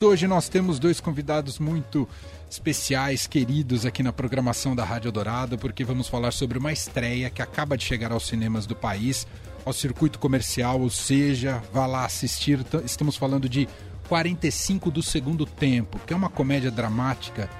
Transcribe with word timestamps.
Hoje 0.00 0.28
nós 0.28 0.48
temos 0.48 0.78
dois 0.78 1.00
convidados 1.00 1.58
muito 1.58 2.08
especiais, 2.48 3.26
queridos 3.26 3.84
aqui 3.84 4.00
na 4.00 4.12
programação 4.12 4.76
da 4.76 4.84
Rádio 4.84 5.10
Dourado, 5.10 5.58
porque 5.58 5.82
vamos 5.82 6.06
falar 6.06 6.30
sobre 6.30 6.56
uma 6.56 6.72
estreia 6.72 7.28
que 7.28 7.42
acaba 7.42 7.76
de 7.76 7.82
chegar 7.82 8.12
aos 8.12 8.24
cinemas 8.24 8.64
do 8.64 8.76
país, 8.76 9.26
ao 9.66 9.72
circuito 9.72 10.20
comercial, 10.20 10.80
ou 10.80 10.88
seja, 10.88 11.60
vá 11.72 11.84
lá 11.84 12.04
assistir. 12.04 12.64
Estamos 12.84 13.16
falando 13.16 13.48
de 13.48 13.68
45 14.08 14.88
do 14.88 15.02
segundo 15.02 15.44
tempo, 15.44 15.98
que 16.06 16.12
é 16.12 16.16
uma 16.16 16.30
comédia 16.30 16.70
dramática 16.70 17.50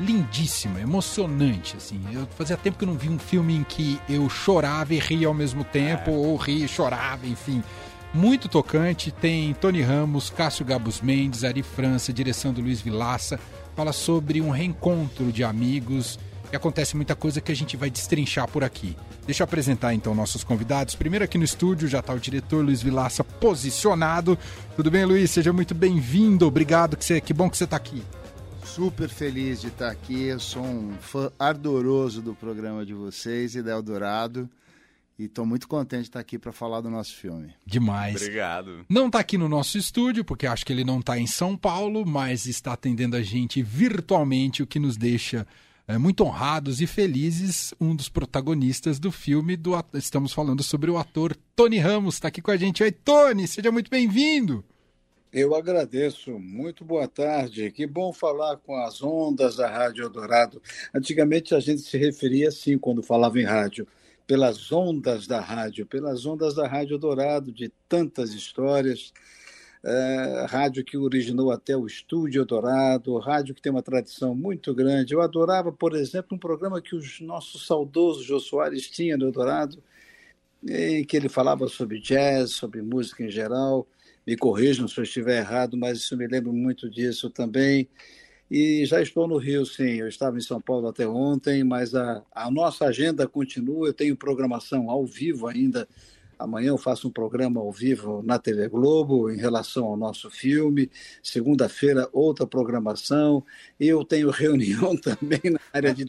lindíssima, 0.00 0.80
emocionante, 0.80 1.76
assim. 1.76 2.00
Eu 2.10 2.26
fazia 2.38 2.56
tempo 2.56 2.78
que 2.78 2.84
eu 2.84 2.88
não 2.88 2.96
vi 2.96 3.10
um 3.10 3.18
filme 3.18 3.54
em 3.54 3.64
que 3.64 4.00
eu 4.08 4.30
chorava 4.30 4.94
e 4.94 4.98
ria 4.98 5.28
ao 5.28 5.34
mesmo 5.34 5.62
tempo, 5.62 6.10
é. 6.10 6.14
ou 6.14 6.36
ria 6.36 6.64
e 6.64 6.68
chorava, 6.68 7.26
enfim 7.26 7.62
muito 8.14 8.48
tocante. 8.48 9.10
Tem 9.10 9.54
Tony 9.54 9.82
Ramos, 9.82 10.30
Cássio 10.30 10.64
Gabus 10.64 11.00
Mendes, 11.00 11.44
Ari 11.44 11.62
França, 11.62 12.12
direção 12.12 12.52
do 12.52 12.60
Luiz 12.60 12.80
Vilaça. 12.80 13.38
Fala 13.74 13.92
sobre 13.92 14.40
um 14.40 14.50
reencontro 14.50 15.32
de 15.32 15.42
amigos 15.42 16.18
e 16.52 16.56
acontece 16.56 16.94
muita 16.94 17.16
coisa 17.16 17.40
que 17.40 17.50
a 17.50 17.56
gente 17.56 17.76
vai 17.76 17.88
destrinchar 17.88 18.46
por 18.46 18.62
aqui. 18.62 18.94
Deixa 19.24 19.42
eu 19.42 19.44
apresentar 19.44 19.94
então 19.94 20.14
nossos 20.14 20.44
convidados. 20.44 20.94
Primeiro 20.94 21.24
aqui 21.24 21.38
no 21.38 21.44
estúdio 21.44 21.88
já 21.88 22.00
está 22.00 22.12
o 22.12 22.20
diretor 22.20 22.62
Luiz 22.62 22.82
Vilaça 22.82 23.24
posicionado. 23.24 24.38
Tudo 24.76 24.90
bem, 24.90 25.04
Luiz? 25.04 25.30
Seja 25.30 25.52
muito 25.52 25.74
bem-vindo. 25.74 26.46
Obrigado, 26.46 26.96
que, 26.96 27.04
você, 27.04 27.20
que 27.20 27.32
bom 27.32 27.48
que 27.48 27.56
você 27.56 27.64
está 27.64 27.76
aqui. 27.76 28.02
Super 28.64 29.08
feliz 29.08 29.60
de 29.60 29.68
estar 29.68 29.90
aqui. 29.90 30.24
Eu 30.24 30.40
sou 30.40 30.62
um 30.62 30.92
fã 31.00 31.30
ardoroso 31.38 32.20
do 32.20 32.34
programa 32.34 32.84
de 32.84 32.92
vocês 32.92 33.54
e 33.54 33.62
da 33.62 33.72
Eldorado. 33.72 34.48
E 35.18 35.24
estou 35.24 35.44
muito 35.44 35.68
contente 35.68 36.02
de 36.02 36.08
estar 36.08 36.20
aqui 36.20 36.38
para 36.38 36.52
falar 36.52 36.80
do 36.80 36.90
nosso 36.90 37.14
filme. 37.14 37.54
Demais. 37.66 38.16
Obrigado. 38.16 38.84
Não 38.88 39.06
está 39.06 39.20
aqui 39.20 39.36
no 39.36 39.48
nosso 39.48 39.76
estúdio, 39.76 40.24
porque 40.24 40.46
acho 40.46 40.64
que 40.64 40.72
ele 40.72 40.84
não 40.84 41.00
está 41.00 41.18
em 41.18 41.26
São 41.26 41.56
Paulo, 41.56 42.04
mas 42.06 42.46
está 42.46 42.72
atendendo 42.72 43.16
a 43.16 43.22
gente 43.22 43.62
virtualmente, 43.62 44.62
o 44.62 44.66
que 44.66 44.78
nos 44.78 44.96
deixa 44.96 45.46
é, 45.86 45.98
muito 45.98 46.24
honrados 46.24 46.80
e 46.80 46.86
felizes. 46.86 47.74
Um 47.80 47.94
dos 47.94 48.08
protagonistas 48.08 48.98
do 48.98 49.12
filme, 49.12 49.56
do, 49.56 49.72
estamos 49.94 50.32
falando 50.32 50.62
sobre 50.62 50.90
o 50.90 50.96
ator 50.96 51.36
Tony 51.54 51.78
Ramos, 51.78 52.14
está 52.14 52.28
aqui 52.28 52.40
com 52.40 52.50
a 52.50 52.56
gente. 52.56 52.82
Oi, 52.82 52.90
Tony, 52.90 53.46
seja 53.46 53.70
muito 53.70 53.90
bem-vindo. 53.90 54.64
Eu 55.32 55.54
agradeço. 55.54 56.38
Muito 56.38 56.84
boa 56.84 57.08
tarde. 57.08 57.70
Que 57.70 57.86
bom 57.86 58.12
falar 58.12 58.58
com 58.58 58.76
as 58.76 59.02
ondas 59.02 59.56
da 59.56 59.68
Rádio 59.68 60.04
Eldorado. 60.04 60.60
Antigamente 60.94 61.54
a 61.54 61.60
gente 61.60 61.80
se 61.80 61.96
referia 61.96 62.48
assim 62.48 62.76
quando 62.76 63.02
falava 63.02 63.40
em 63.40 63.44
rádio 63.44 63.86
pelas 64.26 64.70
ondas 64.72 65.26
da 65.26 65.40
rádio, 65.40 65.86
pelas 65.86 66.26
ondas 66.26 66.54
da 66.54 66.66
Rádio 66.66 66.98
Dourado, 66.98 67.52
de 67.52 67.70
tantas 67.88 68.32
histórias. 68.32 69.12
É, 69.84 70.46
rádio 70.48 70.84
que 70.84 70.96
originou 70.96 71.50
até 71.50 71.76
o 71.76 71.86
Estúdio 71.86 72.44
Dourado, 72.44 73.18
rádio 73.18 73.52
que 73.52 73.60
tem 73.60 73.72
uma 73.72 73.82
tradição 73.82 74.32
muito 74.32 74.72
grande. 74.72 75.12
Eu 75.12 75.20
adorava, 75.20 75.72
por 75.72 75.96
exemplo, 75.96 76.36
um 76.36 76.38
programa 76.38 76.80
que 76.80 76.94
o 76.94 77.02
nosso 77.22 77.58
saudoso 77.58 78.22
Jô 78.22 78.38
Soares 78.38 78.88
tinha 78.88 79.16
no 79.16 79.32
Dourado, 79.32 79.82
em 80.68 81.04
que 81.04 81.16
ele 81.16 81.28
falava 81.28 81.66
sobre 81.66 81.98
jazz, 81.98 82.52
sobre 82.52 82.80
música 82.80 83.24
em 83.24 83.30
geral. 83.30 83.86
Me 84.24 84.36
corrijam 84.36 84.86
se 84.86 84.98
eu 84.98 85.02
estiver 85.02 85.38
errado, 85.38 85.76
mas 85.76 85.98
isso 85.98 86.16
me 86.16 86.28
lembro 86.28 86.52
muito 86.52 86.88
disso 86.88 87.28
também. 87.28 87.88
E 88.54 88.84
já 88.84 89.00
estou 89.00 89.26
no 89.26 89.38
Rio, 89.38 89.64
sim. 89.64 89.94
Eu 89.94 90.08
estava 90.08 90.36
em 90.36 90.42
São 90.42 90.60
Paulo 90.60 90.86
até 90.86 91.08
ontem, 91.08 91.64
mas 91.64 91.94
a, 91.94 92.22
a 92.30 92.50
nossa 92.50 92.84
agenda 92.84 93.26
continua. 93.26 93.88
Eu 93.88 93.94
tenho 93.94 94.14
programação 94.14 94.90
ao 94.90 95.06
vivo 95.06 95.46
ainda. 95.46 95.88
Amanhã 96.38 96.68
eu 96.68 96.76
faço 96.76 97.08
um 97.08 97.10
programa 97.10 97.62
ao 97.62 97.72
vivo 97.72 98.22
na 98.22 98.38
TV 98.38 98.68
Globo 98.68 99.30
em 99.30 99.38
relação 99.38 99.86
ao 99.86 99.96
nosso 99.96 100.30
filme. 100.30 100.90
Segunda-feira, 101.22 102.10
outra 102.12 102.46
programação. 102.46 103.42
E 103.80 103.88
eu 103.88 104.04
tenho 104.04 104.28
reunião 104.28 104.98
também 104.98 105.40
na 105.50 105.60
área 105.72 105.94
de 105.94 106.04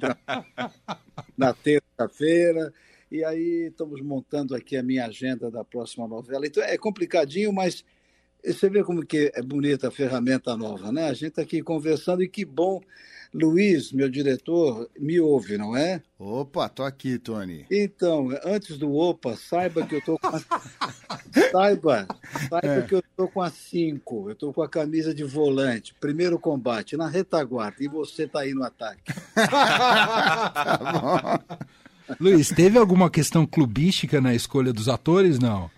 na 1.37 1.53
terça-feira. 1.53 2.73
E 3.09 3.23
aí 3.23 3.67
estamos 3.69 4.01
montando 4.01 4.53
aqui 4.53 4.75
a 4.75 4.83
minha 4.83 5.05
agenda 5.05 5.49
da 5.49 5.63
próxima 5.63 6.09
novela. 6.09 6.45
Então 6.45 6.61
é 6.61 6.77
complicadinho, 6.77 7.53
mas 7.53 7.85
você 8.43 8.69
vê 8.69 8.83
como 8.83 9.05
que 9.05 9.31
é 9.33 9.41
bonita 9.41 9.87
a 9.87 9.91
ferramenta 9.91 10.57
nova, 10.57 10.91
né? 10.91 11.09
A 11.09 11.13
gente 11.13 11.27
está 11.27 11.41
aqui 11.41 11.61
conversando 11.61 12.21
e 12.21 12.27
que 12.27 12.43
bom. 12.43 12.81
Luiz, 13.33 13.91
meu 13.91 14.07
diretor, 14.09 14.87
me 14.99 15.19
ouve, 15.19 15.57
não 15.57 15.75
é? 15.75 16.03
Opa, 16.19 16.69
tô 16.69 16.83
aqui, 16.83 17.17
Tony. 17.17 17.65
Então, 17.71 18.29
antes 18.45 18.77
do 18.77 18.93
opa, 18.93 19.35
saiba 19.35 19.87
que 19.87 19.95
eu 19.95 20.01
tô 20.03 20.19
com 20.19 20.27
a... 20.27 20.39
saiba, 21.51 22.07
saiba 22.47 22.67
é. 22.67 22.83
que 22.83 22.93
eu 22.93 23.03
tô 23.17 23.27
com 23.27 23.41
a 23.41 23.49
5. 23.49 24.29
Eu 24.29 24.35
tô 24.35 24.53
com 24.53 24.61
a 24.61 24.69
camisa 24.69 25.15
de 25.15 25.23
volante. 25.23 25.95
Primeiro 25.99 26.37
combate, 26.37 26.95
na 26.95 27.07
retaguarda. 27.07 27.83
E 27.83 27.87
você 27.87 28.27
tá 28.27 28.41
aí 28.41 28.53
no 28.53 28.63
ataque. 28.63 29.01
tá 29.33 31.39
Luiz, 32.19 32.49
teve 32.49 32.77
alguma 32.77 33.09
questão 33.09 33.47
clubística 33.47 34.21
na 34.21 34.35
escolha 34.35 34.71
dos 34.71 34.87
atores, 34.87 35.39
não? 35.39 35.71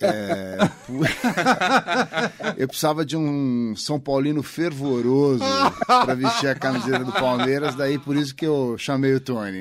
É... 0.00 0.58
eu 2.56 2.68
precisava 2.68 3.04
de 3.04 3.16
um 3.16 3.74
São 3.76 3.98
Paulino 3.98 4.42
fervoroso 4.42 5.44
para 5.86 6.14
vestir 6.14 6.48
a 6.48 6.54
camiseta 6.54 7.04
do 7.04 7.12
Palmeiras, 7.12 7.74
daí 7.74 7.98
por 7.98 8.16
isso 8.16 8.34
que 8.34 8.46
eu 8.46 8.76
chamei 8.78 9.14
o 9.14 9.20
Tony. 9.20 9.60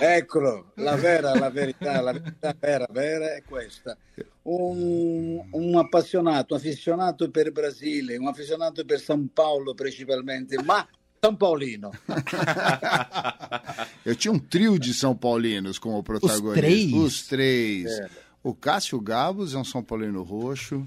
Eccolo, 0.00 0.72
la 0.76 0.96
vera, 0.96 1.38
la 1.38 1.48
verità, 1.48 2.02
la 2.02 2.12
verità 2.12 2.54
vera, 2.60 2.86
vera 2.90 3.34
è 3.34 3.42
questa. 3.46 3.96
Un, 4.42 5.42
un 5.52 5.76
appassionato, 5.76 6.54
un 6.54 6.60
aficionato 6.60 7.30
per 7.30 7.46
il 7.46 7.52
Brasile, 7.52 8.16
un 8.16 8.28
aficionato 8.28 8.84
per 8.84 9.00
São 9.00 9.26
Paulo 9.32 9.74
principalmente, 9.74 10.62
ma 10.62 10.86
São 11.22 11.34
Paulino. 11.34 11.90
eu 14.04 14.14
tinha 14.14 14.32
um 14.32 14.38
trio 14.38 14.78
de 14.78 14.94
São 14.94 15.16
Paulinos 15.16 15.78
como 15.78 16.02
protagonista. 16.02 16.48
Os 16.48 16.54
três? 16.54 16.92
Os 16.92 17.26
três. 17.26 17.86
É. 17.86 18.27
O 18.42 18.54
Cássio 18.54 19.00
Gabos 19.00 19.54
é 19.54 19.58
um 19.58 19.64
São 19.64 19.82
Paulino 19.82 20.22
roxo. 20.22 20.86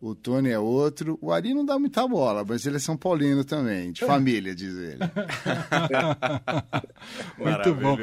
O 0.00 0.14
Tony 0.14 0.50
é 0.50 0.58
outro. 0.58 1.18
O 1.20 1.32
Ari 1.32 1.52
não 1.52 1.64
dá 1.64 1.76
muita 1.78 2.06
bola, 2.06 2.44
mas 2.46 2.64
ele 2.64 2.76
é 2.76 2.78
São 2.78 2.96
Paulino 2.96 3.44
também, 3.44 3.90
de 3.90 4.02
família, 4.06 4.54
diz 4.54 4.74
ele. 4.76 4.98
Muito 7.36 7.74
bom. 7.74 7.98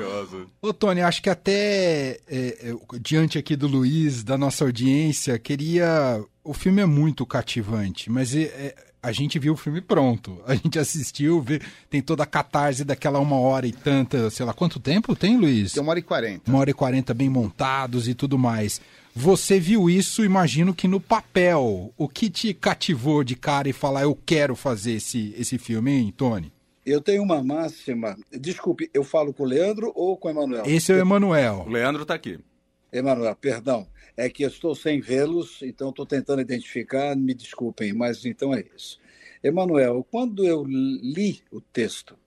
Ô, 0.61 0.73
Tony, 0.73 1.01
acho 1.01 1.21
que 1.21 1.29
até 1.29 2.19
é, 2.27 2.69
é, 2.69 2.75
diante 2.99 3.37
aqui 3.37 3.55
do 3.55 3.67
Luiz, 3.67 4.23
da 4.23 4.37
nossa 4.37 4.65
audiência, 4.65 5.39
queria. 5.39 6.21
O 6.43 6.53
filme 6.53 6.81
é 6.81 6.85
muito 6.85 7.25
cativante, 7.25 8.11
mas 8.11 8.35
é, 8.35 8.43
é 8.43 8.75
a 9.05 9.11
gente 9.11 9.37
viu 9.37 9.53
o 9.53 9.57
filme 9.57 9.81
pronto. 9.81 10.41
A 10.47 10.55
gente 10.55 10.79
assistiu, 10.79 11.39
vê, 11.39 11.61
tem 11.91 12.01
toda 12.01 12.23
a 12.23 12.25
catarse 12.25 12.83
daquela 12.83 13.19
uma 13.19 13.37
hora 13.37 13.67
e 13.67 13.71
tanta, 13.71 14.31
sei 14.31 14.43
lá, 14.43 14.51
quanto 14.51 14.79
tempo 14.79 15.15
tem, 15.15 15.37
Luiz? 15.37 15.73
Tem 15.73 15.83
uma 15.83 15.91
hora 15.91 15.99
e 15.99 16.01
quarenta. 16.01 16.49
Uma 16.49 16.59
hora 16.59 16.71
e 16.71 16.73
quarenta 16.73 17.13
bem 17.13 17.29
montados 17.29 18.07
e 18.07 18.15
tudo 18.15 18.35
mais. 18.35 18.81
Você 19.15 19.59
viu 19.59 19.87
isso, 19.87 20.25
imagino 20.25 20.73
que 20.73 20.87
no 20.87 20.99
papel. 20.99 21.93
O 21.95 22.09
que 22.09 22.31
te 22.31 22.51
cativou 22.51 23.23
de 23.23 23.35
cara 23.35 23.69
e 23.69 23.73
falar, 23.73 24.01
eu 24.01 24.17
quero 24.25 24.55
fazer 24.55 24.93
esse, 24.93 25.35
esse 25.37 25.59
filme, 25.59 25.91
hein, 25.91 26.13
Tony? 26.15 26.51
Eu 26.83 26.99
tenho 26.99 27.21
uma 27.21 27.43
máxima. 27.43 28.17
Desculpe, 28.31 28.89
eu 28.91 29.03
falo 29.03 29.33
com 29.33 29.43
o 29.43 29.45
Leandro 29.45 29.91
ou 29.93 30.17
com 30.17 30.29
o 30.29 30.31
Emanuel? 30.31 30.63
Esse 30.65 30.91
é 30.91 30.95
o 30.95 30.99
Emanuel. 30.99 31.65
O 31.67 31.69
Leandro 31.69 32.01
está 32.01 32.15
aqui. 32.15 32.39
Emanuel, 32.91 33.35
perdão 33.35 33.85
é 34.17 34.29
que 34.29 34.43
eu 34.43 34.47
estou 34.47 34.75
sem 34.75 34.99
vê-los, 34.99 35.61
então 35.61 35.89
estou 35.89 36.05
tentando 36.05 36.41
identificar, 36.41 37.15
me 37.15 37.33
desculpem, 37.33 37.93
mas 37.93 38.25
então 38.25 38.53
é 38.53 38.63
isso. 38.75 38.99
Emanuel, 39.43 40.05
quando 40.09 40.43
eu 40.43 40.63
li 40.63 41.41
o 41.51 41.59
texto, 41.61 42.17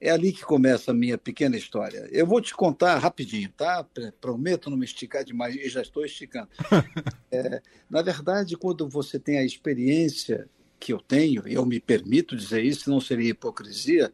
é 0.00 0.10
ali 0.10 0.32
que 0.32 0.42
começa 0.42 0.90
a 0.90 0.94
minha 0.94 1.18
pequena 1.18 1.56
história. 1.56 2.08
Eu 2.12 2.26
vou 2.26 2.40
te 2.40 2.54
contar 2.54 2.98
rapidinho, 2.98 3.50
tá? 3.56 3.84
Prometo 4.20 4.70
não 4.70 4.76
me 4.76 4.84
esticar 4.84 5.24
demais, 5.24 5.56
e 5.56 5.68
já 5.68 5.82
estou 5.82 6.04
esticando. 6.04 6.48
É, 7.30 7.60
na 7.90 8.00
verdade, 8.00 8.56
quando 8.56 8.88
você 8.88 9.18
tem 9.18 9.36
a 9.36 9.44
experiência 9.44 10.48
que 10.80 10.94
eu 10.94 10.98
tenho, 10.98 11.46
eu 11.46 11.66
me 11.66 11.78
permito 11.78 12.34
dizer 12.34 12.64
isso, 12.64 12.88
não 12.88 13.02
seria 13.02 13.28
hipocrisia, 13.30 14.10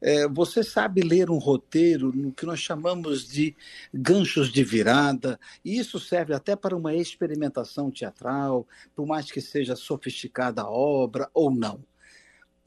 é, 0.00 0.26
você 0.26 0.62
sabe 0.64 1.02
ler 1.02 1.30
um 1.30 1.38
roteiro 1.38 2.12
no 2.14 2.32
que 2.32 2.46
nós 2.46 2.60
chamamos 2.60 3.28
de 3.28 3.54
ganchos 3.92 4.50
de 4.50 4.64
virada, 4.64 5.38
e 5.64 5.78
isso 5.78 6.00
serve 6.00 6.32
até 6.32 6.56
para 6.56 6.76
uma 6.76 6.94
experimentação 6.94 7.90
teatral, 7.90 8.66
por 8.94 9.06
mais 9.06 9.30
que 9.30 9.40
seja 9.40 9.76
sofisticada 9.76 10.62
a 10.62 10.70
obra 10.70 11.28
ou 11.34 11.50
não. 11.50 11.84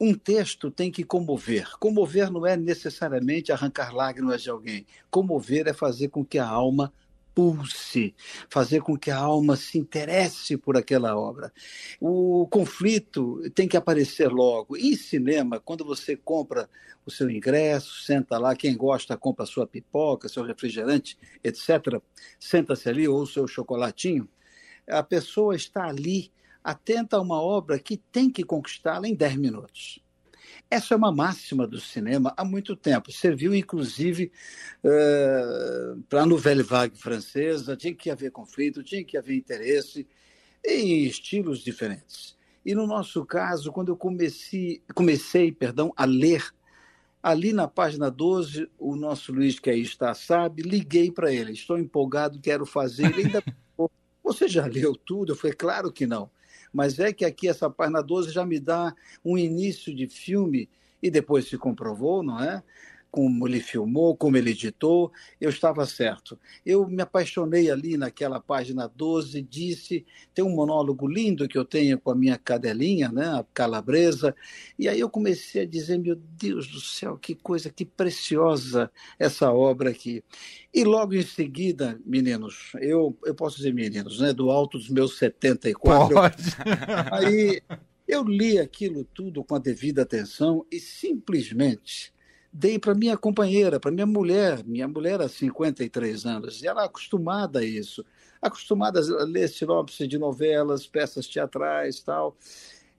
Um 0.00 0.12
texto 0.14 0.70
tem 0.70 0.90
que 0.90 1.04
comover. 1.04 1.78
Comover 1.78 2.30
não 2.30 2.44
é 2.46 2.56
necessariamente 2.56 3.52
arrancar 3.52 3.94
lágrimas 3.94 4.42
de 4.42 4.50
alguém. 4.50 4.84
Comover 5.10 5.68
é 5.68 5.72
fazer 5.72 6.08
com 6.08 6.24
que 6.24 6.38
a 6.38 6.46
alma 6.46 6.92
pulse, 7.34 8.14
fazer 8.48 8.80
com 8.80 8.96
que 8.96 9.10
a 9.10 9.18
alma 9.18 9.56
se 9.56 9.78
interesse 9.78 10.56
por 10.56 10.76
aquela 10.76 11.16
obra. 11.16 11.52
O 12.00 12.46
conflito 12.48 13.42
tem 13.54 13.66
que 13.66 13.76
aparecer 13.76 14.28
logo. 14.28 14.76
E 14.76 14.96
cinema, 14.96 15.58
quando 15.58 15.84
você 15.84 16.16
compra 16.16 16.68
o 17.04 17.10
seu 17.10 17.28
ingresso, 17.28 18.02
senta 18.04 18.38
lá, 18.38 18.54
quem 18.54 18.76
gosta 18.76 19.16
compra 19.16 19.46
sua 19.46 19.66
pipoca, 19.66 20.28
seu 20.28 20.44
refrigerante, 20.44 21.18
etc. 21.42 22.00
Senta-se 22.38 22.88
ali, 22.88 23.08
ou 23.08 23.26
seu 23.26 23.46
chocolatinho. 23.46 24.28
A 24.88 25.02
pessoa 25.02 25.56
está 25.56 25.84
ali 25.84 26.32
atenta 26.64 27.18
a 27.18 27.20
uma 27.20 27.40
obra 27.40 27.78
que 27.78 27.98
tem 27.98 28.30
que 28.30 28.42
conquistá-la 28.42 29.06
em 29.06 29.14
10 29.14 29.36
minutos. 29.36 30.03
Essa 30.74 30.94
é 30.94 30.96
uma 30.96 31.12
máxima 31.12 31.68
do 31.68 31.78
cinema 31.78 32.34
há 32.36 32.44
muito 32.44 32.74
tempo. 32.74 33.12
Serviu, 33.12 33.54
inclusive, 33.54 34.32
uh, 34.82 36.02
para 36.08 36.22
a 36.22 36.26
Nouvelle 36.26 36.64
Vague 36.64 36.98
francesa. 36.98 37.76
Tinha 37.76 37.94
que 37.94 38.10
haver 38.10 38.32
conflito, 38.32 38.82
tinha 38.82 39.04
que 39.04 39.16
haver 39.16 39.36
interesse 39.36 40.04
em 40.66 41.04
estilos 41.04 41.60
diferentes. 41.60 42.36
E 42.66 42.74
no 42.74 42.88
nosso 42.88 43.24
caso, 43.24 43.70
quando 43.70 43.90
eu 43.90 43.96
comecei, 43.96 44.82
comecei 44.96 45.52
perdão, 45.52 45.92
a 45.96 46.04
ler, 46.04 46.44
ali 47.22 47.52
na 47.52 47.68
página 47.68 48.10
12, 48.10 48.68
o 48.76 48.96
nosso 48.96 49.32
Luiz, 49.32 49.60
que 49.60 49.70
aí 49.70 49.80
está, 49.80 50.12
sabe, 50.12 50.62
liguei 50.62 51.08
para 51.08 51.32
ele. 51.32 51.52
Estou 51.52 51.78
empolgado, 51.78 52.40
quero 52.40 52.66
fazer. 52.66 53.06
Ele 53.12 53.26
ainda 53.26 53.44
Você 54.24 54.48
já 54.48 54.66
leu 54.66 54.96
tudo? 54.96 55.34
Eu 55.34 55.36
falei, 55.36 55.54
claro 55.54 55.92
que 55.92 56.04
não. 56.04 56.28
Mas 56.74 56.98
é 56.98 57.12
que 57.12 57.24
aqui 57.24 57.48
essa 57.48 57.70
página 57.70 58.02
12 58.02 58.32
já 58.32 58.44
me 58.44 58.58
dá 58.58 58.92
um 59.24 59.38
início 59.38 59.94
de 59.94 60.08
filme, 60.08 60.68
e 61.00 61.10
depois 61.10 61.46
se 61.48 61.56
comprovou, 61.56 62.22
não 62.22 62.42
é? 62.42 62.62
Como 63.14 63.46
ele 63.46 63.60
filmou, 63.60 64.16
como 64.16 64.36
ele 64.36 64.50
editou, 64.50 65.12
eu 65.40 65.48
estava 65.48 65.86
certo. 65.86 66.36
Eu 66.66 66.88
me 66.88 67.00
apaixonei 67.00 67.70
ali 67.70 67.96
naquela 67.96 68.40
página 68.40 68.88
12, 68.88 69.40
disse, 69.40 70.04
tem 70.34 70.44
um 70.44 70.52
monólogo 70.52 71.06
lindo 71.06 71.46
que 71.46 71.56
eu 71.56 71.64
tenho 71.64 71.96
com 71.96 72.10
a 72.10 72.14
minha 72.16 72.36
cadelinha, 72.36 73.12
né, 73.12 73.26
a 73.26 73.46
calabresa, 73.54 74.34
e 74.76 74.88
aí 74.88 74.98
eu 74.98 75.08
comecei 75.08 75.62
a 75.62 75.64
dizer, 75.64 75.96
meu 75.96 76.16
Deus 76.16 76.66
do 76.66 76.80
céu, 76.80 77.16
que 77.16 77.36
coisa, 77.36 77.70
que 77.70 77.84
preciosa 77.84 78.90
essa 79.16 79.52
obra 79.52 79.90
aqui. 79.90 80.24
E 80.74 80.82
logo 80.82 81.14
em 81.14 81.22
seguida, 81.22 82.00
meninos, 82.04 82.72
eu, 82.80 83.16
eu 83.24 83.34
posso 83.36 83.58
dizer 83.58 83.72
meninos, 83.72 84.18
né, 84.18 84.32
do 84.32 84.50
alto 84.50 84.76
dos 84.76 84.90
meus 84.90 85.18
74, 85.18 86.12
Pode. 86.12 86.42
Aí 87.12 87.62
eu 88.08 88.24
li 88.24 88.58
aquilo 88.58 89.04
tudo 89.04 89.44
com 89.44 89.54
a 89.54 89.60
devida 89.60 90.02
atenção 90.02 90.66
e 90.68 90.80
simplesmente 90.80 92.12
dei 92.56 92.78
para 92.78 92.94
minha 92.94 93.16
companheira, 93.16 93.80
para 93.80 93.90
minha 93.90 94.06
mulher. 94.06 94.62
Minha 94.64 94.86
mulher 94.86 95.20
há 95.20 95.28
53 95.28 96.24
anos, 96.24 96.62
e 96.62 96.68
ela 96.68 96.82
é 96.82 96.86
acostumada 96.86 97.58
a 97.58 97.64
isso, 97.64 98.04
acostumada 98.40 99.00
a 99.00 99.24
ler 99.24 99.48
sinopse 99.48 100.06
de 100.06 100.16
novelas, 100.16 100.86
peças 100.86 101.26
teatrais 101.26 102.00
tal. 102.00 102.36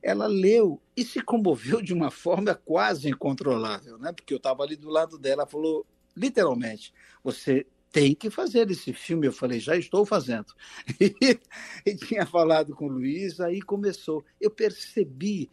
Ela 0.04 0.28
leu 0.28 0.80
e 0.96 1.04
se 1.06 1.22
comoveu 1.22 1.81
de 1.81 1.94
uma 1.94 2.12
forma 2.12 2.54
quase 2.54 3.10
incontrolável, 3.10 3.98
né? 3.98 4.12
porque 4.12 4.34
eu 4.34 4.38
estava 4.38 4.62
ali 4.62 4.75
do 4.75 4.90
lado 4.90 5.18
dela, 5.18 5.48
falou 5.48 5.86
literalmente: 6.16 6.94
você 7.24 7.66
tem 7.95 8.13
que 8.13 8.30
fazer 8.30 8.69
esse 8.69 8.92
filme. 8.92 9.25
Eu 9.25 9.31
falei, 9.31 9.57
já 9.57 9.77
estou 9.77 10.06
fazendo. 10.06 10.47
E, 11.86 11.95
tinha 11.95 12.25
falado 12.25 12.75
com 12.75 12.88
o 12.88 12.92
Luiz, 12.92 13.39
aí 13.39 13.62
começou. 13.62 14.25
Eu 14.42 14.51
percebi 14.51 15.50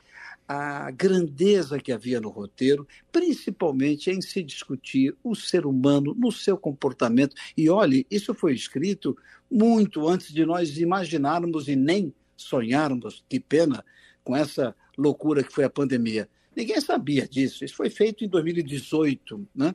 a 0.48 0.90
grandeza 0.90 1.78
que 1.78 1.92
havia 1.92 2.20
no 2.20 2.30
roteiro, 2.30 2.88
principalmente 3.12 4.10
em 4.10 4.20
se 4.20 4.42
discutir 4.42 5.14
o 5.22 5.36
ser 5.36 5.66
humano 5.66 6.16
no 6.18 6.32
seu 6.32 6.58
comportamento. 6.58 7.36
E 7.56 7.68
olhe, 7.70 8.04
isso 8.10 8.34
foi 8.34 8.54
escrito 8.54 9.16
muito 9.48 10.08
antes 10.08 10.32
de 10.32 10.44
nós 10.44 10.76
imaginarmos 10.78 11.68
e 11.68 11.76
nem 11.76 12.12
sonharmos, 12.36 13.24
que 13.28 13.38
pena, 13.38 13.84
com 14.24 14.34
essa 14.34 14.74
loucura 14.98 15.44
que 15.44 15.52
foi 15.52 15.62
a 15.62 15.70
pandemia. 15.70 16.28
Ninguém 16.56 16.80
sabia 16.80 17.26
disso. 17.28 17.64
Isso 17.64 17.76
foi 17.76 17.88
feito 17.88 18.24
em 18.24 18.28
2018, 18.28 19.48
né? 19.54 19.74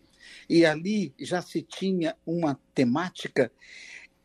E 0.50 0.66
ali 0.66 1.14
já 1.20 1.42
se 1.42 1.62
tinha 1.62 2.16
uma 2.26 2.60
temática 2.74 3.52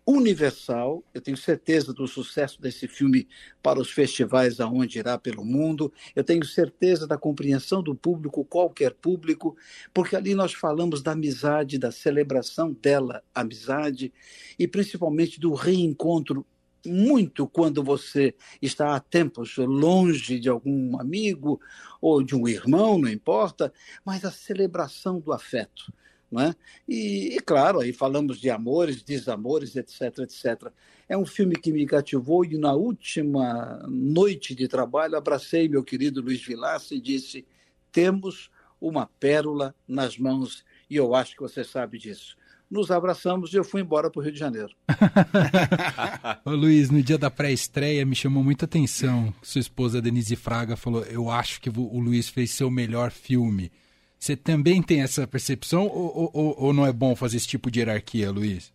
universal. 0.07 1.03
Eu 1.15 1.21
tenho 1.21 1.37
certeza 1.37 1.93
do 1.93 2.07
sucesso 2.07 2.61
desse 2.61 2.89
filme 2.89 3.29
para 3.63 3.81
os 3.81 3.91
festivais 3.91 4.61
aonde 4.61 4.99
irá 4.99 5.17
pelo 5.17 5.45
mundo. 5.45 5.93
Eu 6.15 6.25
tenho 6.25 6.45
certeza 6.45 7.07
da 7.07 7.17
compreensão 7.17 7.83
do 7.83 7.95
público, 7.95 8.45
qualquer 8.45 8.95
público, 8.95 9.57
porque 9.95 10.17
ali 10.17 10.35
nós 10.35 10.53
falamos 10.53 11.03
da 11.03 11.13
amizade, 11.13 11.79
da 11.79 11.93
celebração 11.93 12.73
dela, 12.73 13.23
amizade, 13.35 14.13
e 14.59 14.67
principalmente 14.67 15.39
do 15.39 15.55
reencontro 15.55 16.45
muito 16.87 17.47
quando 17.47 17.83
você 17.83 18.35
está 18.61 18.95
há 18.95 19.01
tempos 19.01 19.57
longe 19.57 20.39
de 20.39 20.49
algum 20.49 20.99
amigo 21.01 21.61
ou 22.01 22.23
de 22.23 22.35
um 22.35 22.49
irmão, 22.49 22.99
não 22.99 23.09
importa, 23.09 23.73
mas 24.05 24.25
a 24.25 24.31
celebração 24.31 25.21
do 25.21 25.33
afeto. 25.33 25.93
Né? 26.31 26.55
E, 26.89 27.37
e, 27.37 27.41
claro, 27.41 27.81
aí 27.81 27.93
falamos 27.93 28.39
de 28.39 28.49
amores, 28.49 29.03
desamores, 29.03 29.77
etc, 29.77 30.21
etc. 30.21 30.73
É 31.07 31.17
um 31.17 31.27
filme 31.27 31.55
que 31.55 31.71
me 31.71 31.85
cativou 31.85 32.43
e 32.43 32.57
na 32.57 32.73
última 32.73 33.85
noite 33.87 34.55
de 34.55 34.67
trabalho 34.67 35.17
abracei 35.17 35.69
meu 35.69 35.85
querido 35.85 36.23
Luiz 36.23 36.43
Vilaça 36.43 36.95
e 36.95 37.01
disse: 37.01 37.45
temos 37.93 38.51
uma 38.81 39.07
pérola 39.21 39.75
nas 39.87 40.17
mãos 40.17 40.65
e 40.89 40.97
eu 40.97 41.15
acho 41.15 41.37
que 41.37 41.43
você 41.43 41.63
sabe 41.63 41.99
disso. 41.99 42.37
Nos 42.73 42.91
abraçamos 42.91 43.53
e 43.53 43.59
eu 43.59 43.65
fui 43.65 43.83
embora 43.83 44.11
para 44.11 44.19
o 44.19 44.23
Rio 44.23 44.33
de 44.33 44.39
Janeiro. 44.39 44.71
Ô, 46.43 46.53
Luiz, 46.53 46.89
no 46.89 47.03
dia 47.03 47.19
da 47.19 47.31
pré-estreia 47.31 48.07
me 48.07 48.15
chamou 48.15 48.43
muita 48.43 48.65
atenção. 48.65 49.31
Sua 49.43 49.61
esposa 49.61 50.01
Denise 50.01 50.35
Fraga 50.37 50.75
falou: 50.75 51.03
Eu 51.03 51.31
acho 51.31 51.61
que 51.61 51.69
o 51.69 52.01
Luiz 52.01 52.31
fez 52.31 52.53
seu 52.53 52.71
melhor 52.71 53.11
filme. 53.11 53.71
Você 54.19 54.35
também 54.35 54.81
tem 54.81 55.03
essa 55.03 55.27
percepção 55.27 55.87
ou, 55.87 56.31
ou, 56.33 56.55
ou, 56.57 56.73
não 56.73 56.87
é 56.87 56.93
bom 56.95 57.15
fazer 57.15 57.37
esse 57.37 57.47
tipo 57.47 57.71
de 57.71 57.81
hierarquia, 57.81 58.31
Luiz? 58.31 58.73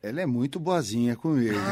Ela 0.00 0.20
é 0.20 0.26
muito 0.26 0.60
boazinha 0.60 1.16
comigo. 1.16 1.58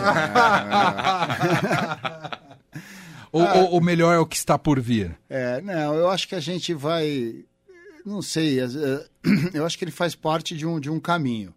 ou, 3.30 3.42
ah, 3.42 3.54
ou, 3.70 3.80
melhor 3.80 4.12
é 4.12 4.18
o 4.18 4.26
que 4.26 4.34
está 4.34 4.58
por 4.58 4.80
vir? 4.80 5.16
É, 5.30 5.60
não, 5.60 5.94
eu 5.94 6.10
acho 6.10 6.26
que 6.26 6.34
a 6.34 6.40
gente 6.40 6.74
vai. 6.74 7.44
Não 8.04 8.22
sei, 8.22 8.60
eh, 8.60 8.66
eu 9.54 9.64
acho 9.64 9.78
que 9.78 9.84
ele 9.84 9.90
faz 9.90 10.14
parte 10.14 10.56
de 10.56 10.66
um, 10.66 10.80
de 10.80 10.90
um 10.90 10.98
caminho. 10.98 11.54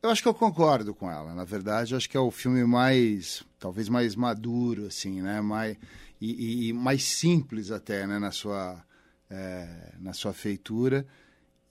Eu 0.00 0.10
acho 0.10 0.22
que 0.22 0.28
eu 0.28 0.34
concordo 0.34 0.94
com 0.94 1.10
ela, 1.10 1.34
na 1.34 1.44
verdade. 1.44 1.94
Acho 1.94 2.08
que 2.08 2.16
é 2.16 2.20
o 2.20 2.30
filme 2.30 2.64
mais, 2.64 3.42
talvez 3.58 3.88
mais 3.88 4.14
maduro, 4.14 4.86
assim, 4.86 5.20
né? 5.20 5.40
Mais, 5.40 5.76
e, 6.20 6.68
e 6.68 6.72
mais 6.72 7.02
simples 7.02 7.72
até, 7.72 8.06
né? 8.06 8.18
Na 8.18 8.30
sua 8.30 8.84
é, 9.30 9.94
na 10.00 10.12
sua 10.12 10.32
feitura 10.32 11.06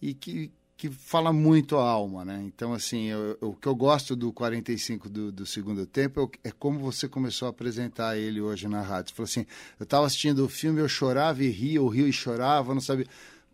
e 0.02 0.14
que, 0.14 0.52
que 0.76 0.90
fala 0.90 1.34
muito 1.34 1.78
a 1.78 1.90
alma, 1.90 2.24
né? 2.24 2.42
Então, 2.44 2.74
assim, 2.74 3.06
eu, 3.06 3.38
eu, 3.42 3.50
o 3.50 3.56
que 3.56 3.68
eu 3.68 3.76
gosto 3.76 4.16
do 4.16 4.32
45 4.32 5.10
do, 5.10 5.32
do 5.32 5.46
segundo 5.46 5.86
tempo 5.86 6.32
é, 6.44 6.50
é, 6.50 6.52
como 6.52 6.80
você 6.80 7.08
começou 7.08 7.48
a 7.48 7.50
apresentar 7.50 8.18
ele 8.18 8.40
hoje 8.40 8.68
na 8.68 8.82
rádio. 8.82 9.10
Você 9.10 9.16
falou 9.16 9.28
assim, 9.28 9.46
eu 9.80 9.84
estava 9.84 10.06
assistindo 10.06 10.46
o 10.46 10.50
filme, 10.50 10.80
eu 10.80 10.88
chorava 10.88 11.44
e 11.44 11.50
ria, 11.50 11.78
eu 11.78 11.88
ria 11.88 12.08
e 12.08 12.14
chorava, 12.14 12.74
não 12.74 12.82
sabia... 12.82 13.08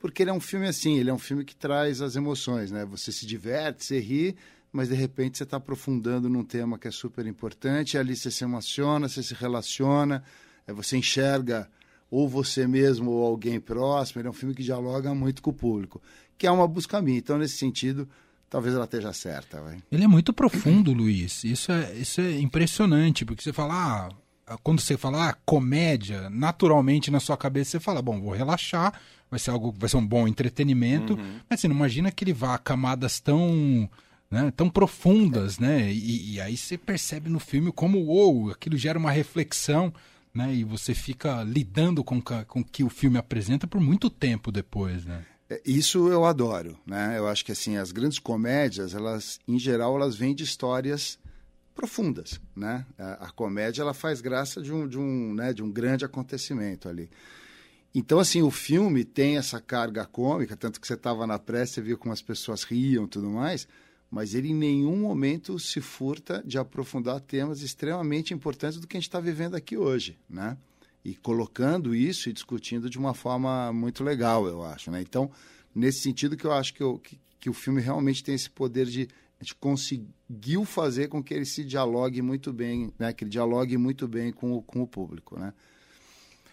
Porque 0.03 0.21
ele 0.21 0.31
é 0.31 0.33
um 0.33 0.39
filme 0.41 0.67
assim, 0.67 0.99
ele 0.99 1.09
é 1.09 1.13
um 1.13 1.17
filme 1.17 1.45
que 1.45 1.55
traz 1.55 2.01
as 2.01 2.17
emoções, 2.17 2.69
né? 2.71 2.83
Você 2.83 3.09
se 3.09 3.25
diverte, 3.25 3.85
você 3.85 4.01
ri, 4.01 4.35
mas 4.69 4.89
de 4.89 4.95
repente 4.95 5.37
você 5.37 5.45
está 5.45 5.55
aprofundando 5.55 6.27
num 6.27 6.43
tema 6.43 6.77
que 6.77 6.89
é 6.89 6.91
super 6.91 7.25
importante, 7.25 7.97
ali 7.97 8.13
você 8.13 8.29
se 8.29 8.43
emociona, 8.43 9.07
você 9.07 9.23
se 9.23 9.33
relaciona, 9.33 10.21
você 10.67 10.97
enxerga 10.97 11.69
ou 12.11 12.27
você 12.27 12.67
mesmo 12.67 13.11
ou 13.11 13.25
alguém 13.25 13.61
próximo. 13.61 14.19
Ele 14.19 14.27
é 14.27 14.31
um 14.31 14.33
filme 14.33 14.53
que 14.53 14.61
dialoga 14.61 15.15
muito 15.15 15.41
com 15.41 15.51
o 15.51 15.53
público, 15.53 16.01
que 16.37 16.45
é 16.45 16.51
uma 16.51 16.67
busca 16.67 17.01
minha. 17.01 17.19
Então, 17.19 17.37
nesse 17.37 17.55
sentido, 17.55 18.05
talvez 18.49 18.75
ela 18.75 18.83
esteja 18.83 19.13
certa. 19.13 19.61
Vai. 19.61 19.77
Ele 19.89 20.03
é 20.03 20.07
muito 20.07 20.33
profundo, 20.33 20.91
Luiz. 20.91 21.45
Isso 21.45 21.71
é, 21.71 21.93
isso 21.93 22.19
é 22.19 22.41
impressionante, 22.41 23.23
porque 23.23 23.41
você 23.41 23.53
fala, 23.53 24.09
ah, 24.45 24.57
quando 24.61 24.81
você 24.81 24.97
fala 24.97 25.29
ah, 25.29 25.37
comédia, 25.45 26.29
naturalmente 26.29 27.09
na 27.09 27.21
sua 27.21 27.37
cabeça 27.37 27.71
você 27.71 27.79
fala, 27.79 28.01
bom, 28.01 28.19
vou 28.19 28.33
relaxar, 28.33 28.99
vai 29.33 29.39
ser 29.39 29.51
algo, 29.51 29.73
vai 29.77 29.89
ser 29.89 29.97
um 29.97 30.05
bom 30.05 30.27
entretenimento, 30.27 31.13
uhum. 31.13 31.39
mas 31.49 31.59
você 31.59 31.67
não 31.67 31.75
imagina 31.75 32.11
que 32.11 32.23
ele 32.23 32.33
vá 32.33 32.55
a 32.55 32.59
camadas 32.59 33.19
tão 33.19 33.89
né, 34.31 34.51
tão 34.55 34.69
profundas, 34.69 35.59
né? 35.59 35.91
E, 35.91 36.33
e, 36.33 36.41
aí 36.41 36.57
você 36.57 36.77
percebe 36.77 37.29
no 37.29 37.39
filme 37.39 37.71
como, 37.71 37.99
uou, 37.99 38.49
aquilo 38.49 38.75
gera 38.75 38.97
uma 38.97 39.11
reflexão 39.11 39.93
né? 40.33 40.53
E 40.53 40.63
você 40.63 40.93
fica 40.93 41.43
lidando 41.43 42.03
com, 42.03 42.19
com 42.21 42.61
o 42.61 42.65
que 42.65 42.83
o 42.83 42.89
filme 42.89 43.17
apresenta 43.17 43.67
por 43.67 43.79
muito 43.79 44.09
tempo 44.09 44.51
depois, 44.51 45.05
né? 45.05 45.23
É, 45.49 45.61
isso 45.65 46.09
eu 46.09 46.25
adoro, 46.25 46.77
né? 46.85 47.17
Eu 47.17 47.27
acho 47.27 47.45
que 47.45 47.51
assim 47.51 47.77
as 47.77 47.91
grandes 47.91 48.17
comédias, 48.17 48.95
elas 48.95 49.39
em 49.47 49.59
geral 49.59 49.95
elas 49.95 50.15
vêm 50.15 50.33
de 50.33 50.43
histórias 50.43 51.19
profundas, 51.75 52.39
né? 52.55 52.85
A, 52.97 53.27
a 53.27 53.31
comédia 53.31 53.83
ela 53.83 53.93
faz 53.93 54.21
graça 54.21 54.61
de 54.61 54.73
um, 54.73 54.87
de 54.87 54.97
um, 54.97 55.33
né, 55.33 55.53
de 55.53 55.61
um 55.61 55.71
grande 55.71 56.03
acontecimento 56.03 56.89
ali. 56.89 57.09
Então, 57.95 58.17
assim, 58.17 58.41
o 58.41 58.49
filme 58.49 59.03
tem 59.03 59.37
essa 59.37 59.61
carga 59.61 60.03
cômica, 60.05 60.57
tanto 60.57 60.81
que 60.81 60.87
você 60.87 60.95
estava 60.95 61.27
na 61.27 61.37
pré, 61.37 61.63
você 61.63 61.79
viu 61.79 61.95
como 61.95 62.11
as 62.11 62.23
pessoas 62.23 62.63
riam 62.63 63.05
e 63.05 63.07
tudo 63.07 63.29
mais, 63.29 63.67
mas 64.09 64.33
ele 64.33 64.49
em 64.49 64.55
nenhum 64.55 64.97
momento 64.97 65.59
se 65.59 65.79
furta 65.79 66.41
de 66.43 66.57
aprofundar 66.57 67.19
temas 67.19 67.61
extremamente 67.61 68.33
importantes 68.33 68.79
do 68.79 68.87
que 68.87 68.97
a 68.97 68.99
gente 68.99 69.07
está 69.07 69.19
vivendo 69.19 69.55
aqui 69.55 69.77
hoje, 69.77 70.17
né? 70.27 70.57
E 71.05 71.13
colocando 71.15 71.93
isso 71.93 72.29
e 72.29 72.33
discutindo 72.33 72.89
de 72.89 72.97
uma 72.97 73.13
forma 73.13 73.71
muito 73.71 74.03
legal, 74.03 74.47
eu 74.47 74.63
acho, 74.63 74.89
né? 74.89 74.99
Então, 74.99 75.29
nesse 75.75 76.01
sentido 76.01 76.35
que 76.35 76.45
eu 76.45 76.51
acho 76.51 76.73
que, 76.73 76.81
eu, 76.81 76.97
que, 76.97 77.19
que 77.39 77.49
o 77.49 77.53
filme 77.53 77.79
realmente 77.79 78.23
tem 78.23 78.33
esse 78.33 78.49
poder 78.49 78.87
de 78.87 79.07
a 79.39 79.43
gente 79.43 79.55
conseguiu 79.55 80.63
fazer 80.63 81.09
com 81.09 81.21
que 81.21 81.33
ele 81.33 81.45
se 81.45 81.63
dialogue 81.63 82.21
muito 82.21 82.51
bem, 82.51 82.91
né? 82.97 83.13
Que 83.13 83.23
ele 83.23 83.31
dialogue 83.31 83.77
muito 83.77 84.07
bem 84.07 84.31
com 84.31 84.53
o, 84.53 84.63
com 84.63 84.81
o 84.81 84.87
público, 84.87 85.37
né? 85.37 85.53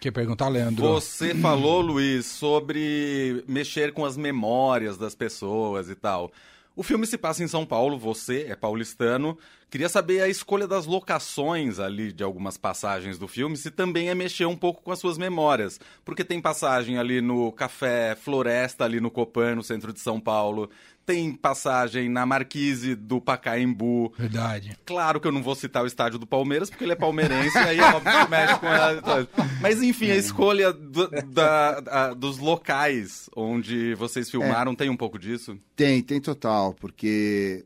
Perguntar, 0.09 0.47
Leandro? 0.47 0.87
Você 0.87 1.35
falou, 1.35 1.81
Luiz, 1.81 2.25
sobre 2.25 3.43
mexer 3.45 3.91
com 3.91 4.05
as 4.05 4.15
memórias 4.15 4.97
das 4.97 5.13
pessoas 5.13 5.89
e 5.89 5.95
tal. 5.95 6.31
O 6.73 6.81
filme 6.81 7.05
se 7.05 7.17
passa 7.17 7.43
em 7.43 7.47
São 7.47 7.65
Paulo, 7.65 7.99
você 7.99 8.45
é 8.49 8.55
paulistano. 8.55 9.37
Queria 9.71 9.87
saber 9.87 10.21
a 10.21 10.27
escolha 10.27 10.67
das 10.67 10.85
locações 10.85 11.79
ali 11.79 12.11
de 12.11 12.25
algumas 12.25 12.57
passagens 12.57 13.17
do 13.17 13.25
filme, 13.25 13.55
se 13.55 13.71
também 13.71 14.09
é 14.09 14.13
mexer 14.13 14.45
um 14.45 14.55
pouco 14.55 14.81
com 14.81 14.91
as 14.91 14.99
suas 14.99 15.17
memórias. 15.17 15.79
Porque 16.03 16.25
tem 16.25 16.41
passagem 16.41 16.97
ali 16.97 17.21
no 17.21 17.53
Café 17.53 18.13
Floresta, 18.15 18.83
ali 18.83 18.99
no 18.99 19.09
Copan, 19.09 19.55
no 19.55 19.63
centro 19.63 19.93
de 19.93 20.01
São 20.01 20.19
Paulo 20.19 20.69
tem 21.05 21.33
passagem 21.33 22.07
na 22.09 22.25
Marquise 22.25 22.95
do 22.95 23.19
Pacaembu. 23.19 24.13
Verdade. 24.17 24.77
Claro 24.85 25.19
que 25.19 25.27
eu 25.27 25.31
não 25.31 25.41
vou 25.41 25.55
citar 25.55 25.83
o 25.83 25.87
estádio 25.87 26.19
do 26.19 26.27
Palmeiras, 26.27 26.69
porque 26.69 26.83
ele 26.83 26.93
é 26.93 26.95
palmeirense, 26.95 27.57
aí 27.57 27.79
é 27.79 27.83
óbvio 27.83 28.11
que 28.11 28.29
mexe 28.29 28.59
com 28.59 28.67
ela. 28.67 29.27
Mas 29.59 29.81
enfim, 29.81 30.11
a 30.11 30.15
escolha 30.15 30.71
do, 30.71 31.09
da, 31.27 32.13
dos 32.13 32.37
locais 32.37 33.29
onde 33.35 33.95
vocês 33.95 34.29
filmaram 34.29 34.73
é. 34.73 34.75
tem 34.75 34.89
um 34.89 34.97
pouco 34.97 35.17
disso? 35.17 35.57
Tem, 35.75 36.01
tem 36.01 36.21
total, 36.21 36.73
porque 36.75 37.65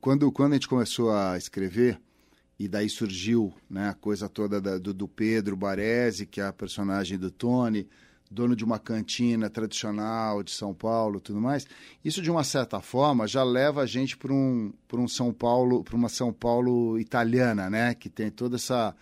quando, 0.00 0.30
quando 0.32 0.52
a 0.52 0.56
gente 0.56 0.68
começou 0.68 1.12
a 1.12 1.36
escrever, 1.36 2.00
e 2.58 2.68
daí 2.68 2.88
surgiu 2.88 3.52
né, 3.68 3.88
a 3.88 3.94
coisa 3.94 4.28
toda 4.28 4.60
da, 4.60 4.78
do, 4.78 4.94
do 4.94 5.08
Pedro 5.08 5.56
Baresi, 5.56 6.26
que 6.26 6.40
é 6.40 6.46
a 6.46 6.52
personagem 6.52 7.18
do 7.18 7.30
Tony, 7.30 7.88
dono 8.30 8.56
de 8.56 8.64
uma 8.64 8.78
cantina 8.78 9.50
tradicional 9.50 10.42
de 10.42 10.50
São 10.50 10.74
Paulo, 10.74 11.20
tudo 11.20 11.40
mais. 11.40 11.66
Isso 12.04 12.22
de 12.22 12.30
uma 12.30 12.44
certa 12.44 12.80
forma 12.80 13.26
já 13.26 13.42
leva 13.42 13.82
a 13.82 13.86
gente 13.86 14.16
para 14.16 14.32
um, 14.32 14.72
um 14.92 15.08
São 15.08 15.32
Paulo, 15.32 15.84
para 15.84 15.96
uma 15.96 16.08
São 16.08 16.32
Paulo 16.32 16.98
italiana, 16.98 17.68
né, 17.70 17.94
que 17.94 18.08
tem 18.08 18.30
toda 18.30 18.56
essa 18.56 18.94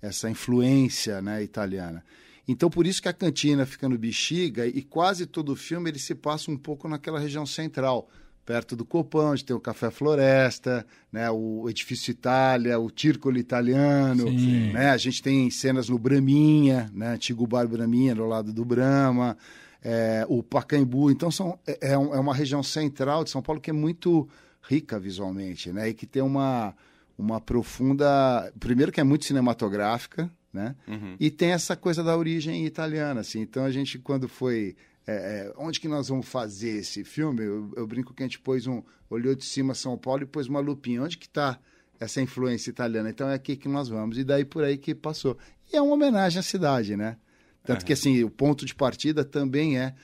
essa 0.00 0.30
influência, 0.30 1.20
né, 1.20 1.42
italiana. 1.42 2.04
Então 2.46 2.70
por 2.70 2.86
isso 2.86 3.02
que 3.02 3.08
a 3.08 3.12
cantina 3.12 3.66
fica 3.66 3.88
no 3.88 3.98
Bexiga 3.98 4.66
e 4.66 4.82
quase 4.82 5.26
todo 5.26 5.52
o 5.52 5.56
filme 5.56 5.90
ele 5.90 5.98
se 5.98 6.14
passa 6.14 6.50
um 6.50 6.56
pouco 6.56 6.88
naquela 6.88 7.18
região 7.18 7.44
central 7.44 8.08
perto 8.48 8.74
do 8.74 8.82
Copão, 8.82 9.32
onde 9.32 9.44
tem 9.44 9.54
o 9.54 9.60
Café 9.60 9.90
Floresta, 9.90 10.86
né, 11.12 11.30
o 11.30 11.68
Edifício 11.68 12.12
Itália, 12.12 12.80
o 12.80 12.90
Círculo 12.90 13.36
Italiano, 13.36 14.24
né, 14.72 14.88
a 14.88 14.96
gente 14.96 15.22
tem 15.22 15.50
cenas 15.50 15.90
no 15.90 15.98
Braminha, 15.98 16.90
né, 16.94 17.08
antigo 17.08 17.46
bar 17.46 17.68
Braminha, 17.68 18.14
do 18.14 18.24
lado 18.24 18.50
do 18.50 18.64
Brahma, 18.64 19.36
é, 19.84 20.24
o 20.30 20.42
Pacaembu, 20.42 21.10
então 21.10 21.30
são, 21.30 21.58
é, 21.66 21.90
é, 21.90 21.92
é 21.92 21.98
uma 21.98 22.34
região 22.34 22.62
central 22.62 23.22
de 23.22 23.28
São 23.28 23.42
Paulo 23.42 23.60
que 23.60 23.68
é 23.68 23.72
muito 23.74 24.26
rica 24.66 24.98
visualmente, 24.98 25.70
né, 25.70 25.90
e 25.90 25.92
que 25.92 26.06
tem 26.06 26.22
uma, 26.22 26.74
uma 27.18 27.42
profunda, 27.42 28.50
primeiro 28.58 28.90
que 28.90 28.98
é 28.98 29.04
muito 29.04 29.26
cinematográfica, 29.26 30.30
né, 30.50 30.74
uhum. 30.88 31.16
e 31.20 31.30
tem 31.30 31.50
essa 31.50 31.76
coisa 31.76 32.02
da 32.02 32.16
origem 32.16 32.64
italiana, 32.64 33.20
assim, 33.20 33.40
então 33.40 33.66
a 33.66 33.70
gente 33.70 33.98
quando 33.98 34.26
foi 34.26 34.74
é, 35.08 35.12
é, 35.12 35.52
onde 35.56 35.80
que 35.80 35.88
nós 35.88 36.08
vamos 36.08 36.28
fazer 36.28 36.68
esse 36.68 37.02
filme? 37.02 37.42
Eu, 37.42 37.72
eu, 37.74 37.86
brinco 37.86 38.12
que 38.12 38.22
a 38.22 38.26
gente 38.26 38.38
pôs 38.38 38.66
um, 38.66 38.82
olhou 39.08 39.34
de 39.34 39.42
cima 39.42 39.72
São 39.72 39.96
Paulo 39.96 40.22
e 40.22 40.26
pôs 40.26 40.48
uma 40.48 40.60
lupinha. 40.60 41.02
Onde 41.02 41.16
que 41.16 41.24
está 41.24 41.58
essa 41.98 42.20
influência 42.20 42.68
italiana? 42.68 43.08
Então 43.08 43.26
é 43.26 43.34
aqui 43.34 43.56
que 43.56 43.68
nós 43.68 43.88
vamos. 43.88 44.18
E 44.18 44.24
daí 44.24 44.44
por 44.44 44.62
aí 44.62 44.76
que 44.76 44.94
passou. 44.94 45.38
E 45.72 45.76
é 45.76 45.80
uma 45.80 45.94
homenagem 45.94 46.38
à 46.38 46.42
cidade, 46.42 46.94
né? 46.94 47.16
Tanto 47.64 47.86
que 47.86 47.92
assim, 47.94 48.22
o 48.22 48.28
ponto 48.28 48.66
de 48.66 48.74
partida 48.74 49.24
também 49.24 49.78
é, 49.78 49.94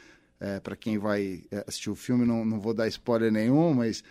é 0.41 0.59
para 0.61 0.75
quem 0.75 0.97
vai 0.97 1.45
é, 1.51 1.65
assistir 1.67 1.91
o 1.91 1.95
filme, 1.95 2.25
não, 2.25 2.43
não 2.43 2.59
vou 2.59 2.73
dar 2.73 2.89
spoiler 2.89 3.31
nenhum, 3.31 3.75
mas 3.75 4.03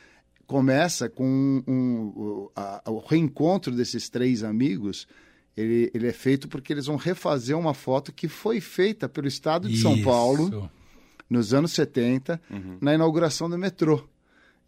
começa 0.46 1.10
com 1.10 1.26
um, 1.26 1.74
um, 1.76 2.50
a, 2.56 2.84
o 2.92 3.00
reencontro 3.00 3.76
desses 3.76 4.10
três 4.10 4.44
amigos. 4.44 5.08
Ele, 5.58 5.90
ele, 5.94 6.08
é 6.08 6.14
feito 6.14 6.48
porque 6.48 6.72
eles 6.72 6.86
vão 6.86 6.98
refazer 6.98 7.58
uma 7.58 7.74
foto 7.74 8.12
que 8.12 8.28
foi 8.28 8.62
feita 8.62 9.10
pelo 9.10 9.28
Estado 9.28 9.68
de 9.68 9.74
Isso. 9.74 9.84
São 9.84 10.02
Paulo 10.02 10.70
nos 11.30 11.54
anos 11.54 11.72
70, 11.72 12.40
uhum. 12.50 12.78
na 12.82 12.94
inauguração 12.94 13.50
do 13.50 13.58
metrô. 13.58 14.08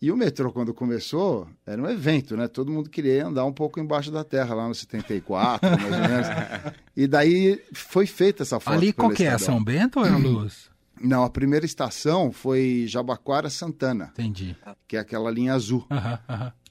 E 0.02 0.12
o 0.12 0.18
metrô, 0.18 0.52
quando 0.52 0.74
começou, 0.74 1.48
era 1.66 1.82
um 1.82 1.90
evento, 1.90 2.36
né? 2.36 2.48
Todo 2.48 2.72
mundo 2.72 2.90
queria 2.90 3.26
andar 3.26 3.46
um 3.46 3.54
pouco 3.54 3.80
embaixo 3.80 4.12
da 4.12 4.24
terra, 4.24 4.54
lá 4.54 4.68
no 4.68 4.76
74, 4.76 5.70
mais 5.70 5.84
ou 5.84 5.90
menos. 5.90 6.28
E 6.98 7.08
daí 7.08 7.62
foi 7.74 8.06
feita 8.06 8.44
essa 8.44 8.58
foto. 8.58 8.74
Ali 8.74 8.94
qual 8.94 9.10
que 9.10 9.26
é? 9.26 9.38
São 9.38 9.62
Bento 9.62 10.00
ou 10.00 10.06
é 10.06 10.10
a 10.10 10.18
Luz? 10.18 10.70
Não, 11.02 11.24
a 11.24 11.30
primeira 11.30 11.66
estação 11.66 12.32
foi 12.32 12.86
Jabaquara 12.88 13.50
Santana. 13.50 14.12
Entendi. 14.14 14.56
Que 14.88 14.96
é 14.96 15.00
aquela 15.00 15.30
linha 15.30 15.54
azul. 15.54 15.86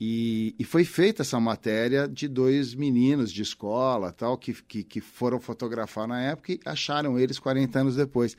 E, 0.00 0.54
e, 0.58 0.64
foi 0.64 0.84
feita 0.84 1.22
essa 1.22 1.38
matéria 1.38 2.08
de 2.08 2.26
dois 2.26 2.74
meninos 2.74 3.30
de 3.30 3.42
escola 3.42 4.12
tal 4.12 4.38
que, 4.38 4.54
que, 4.54 4.82
que 4.82 5.00
foram 5.00 5.38
fotografar 5.38 6.08
na 6.08 6.20
época 6.22 6.52
e 6.52 6.60
acharam 6.64 7.18
eles 7.18 7.38
40 7.38 7.78
anos 7.78 7.96
depois. 7.96 8.36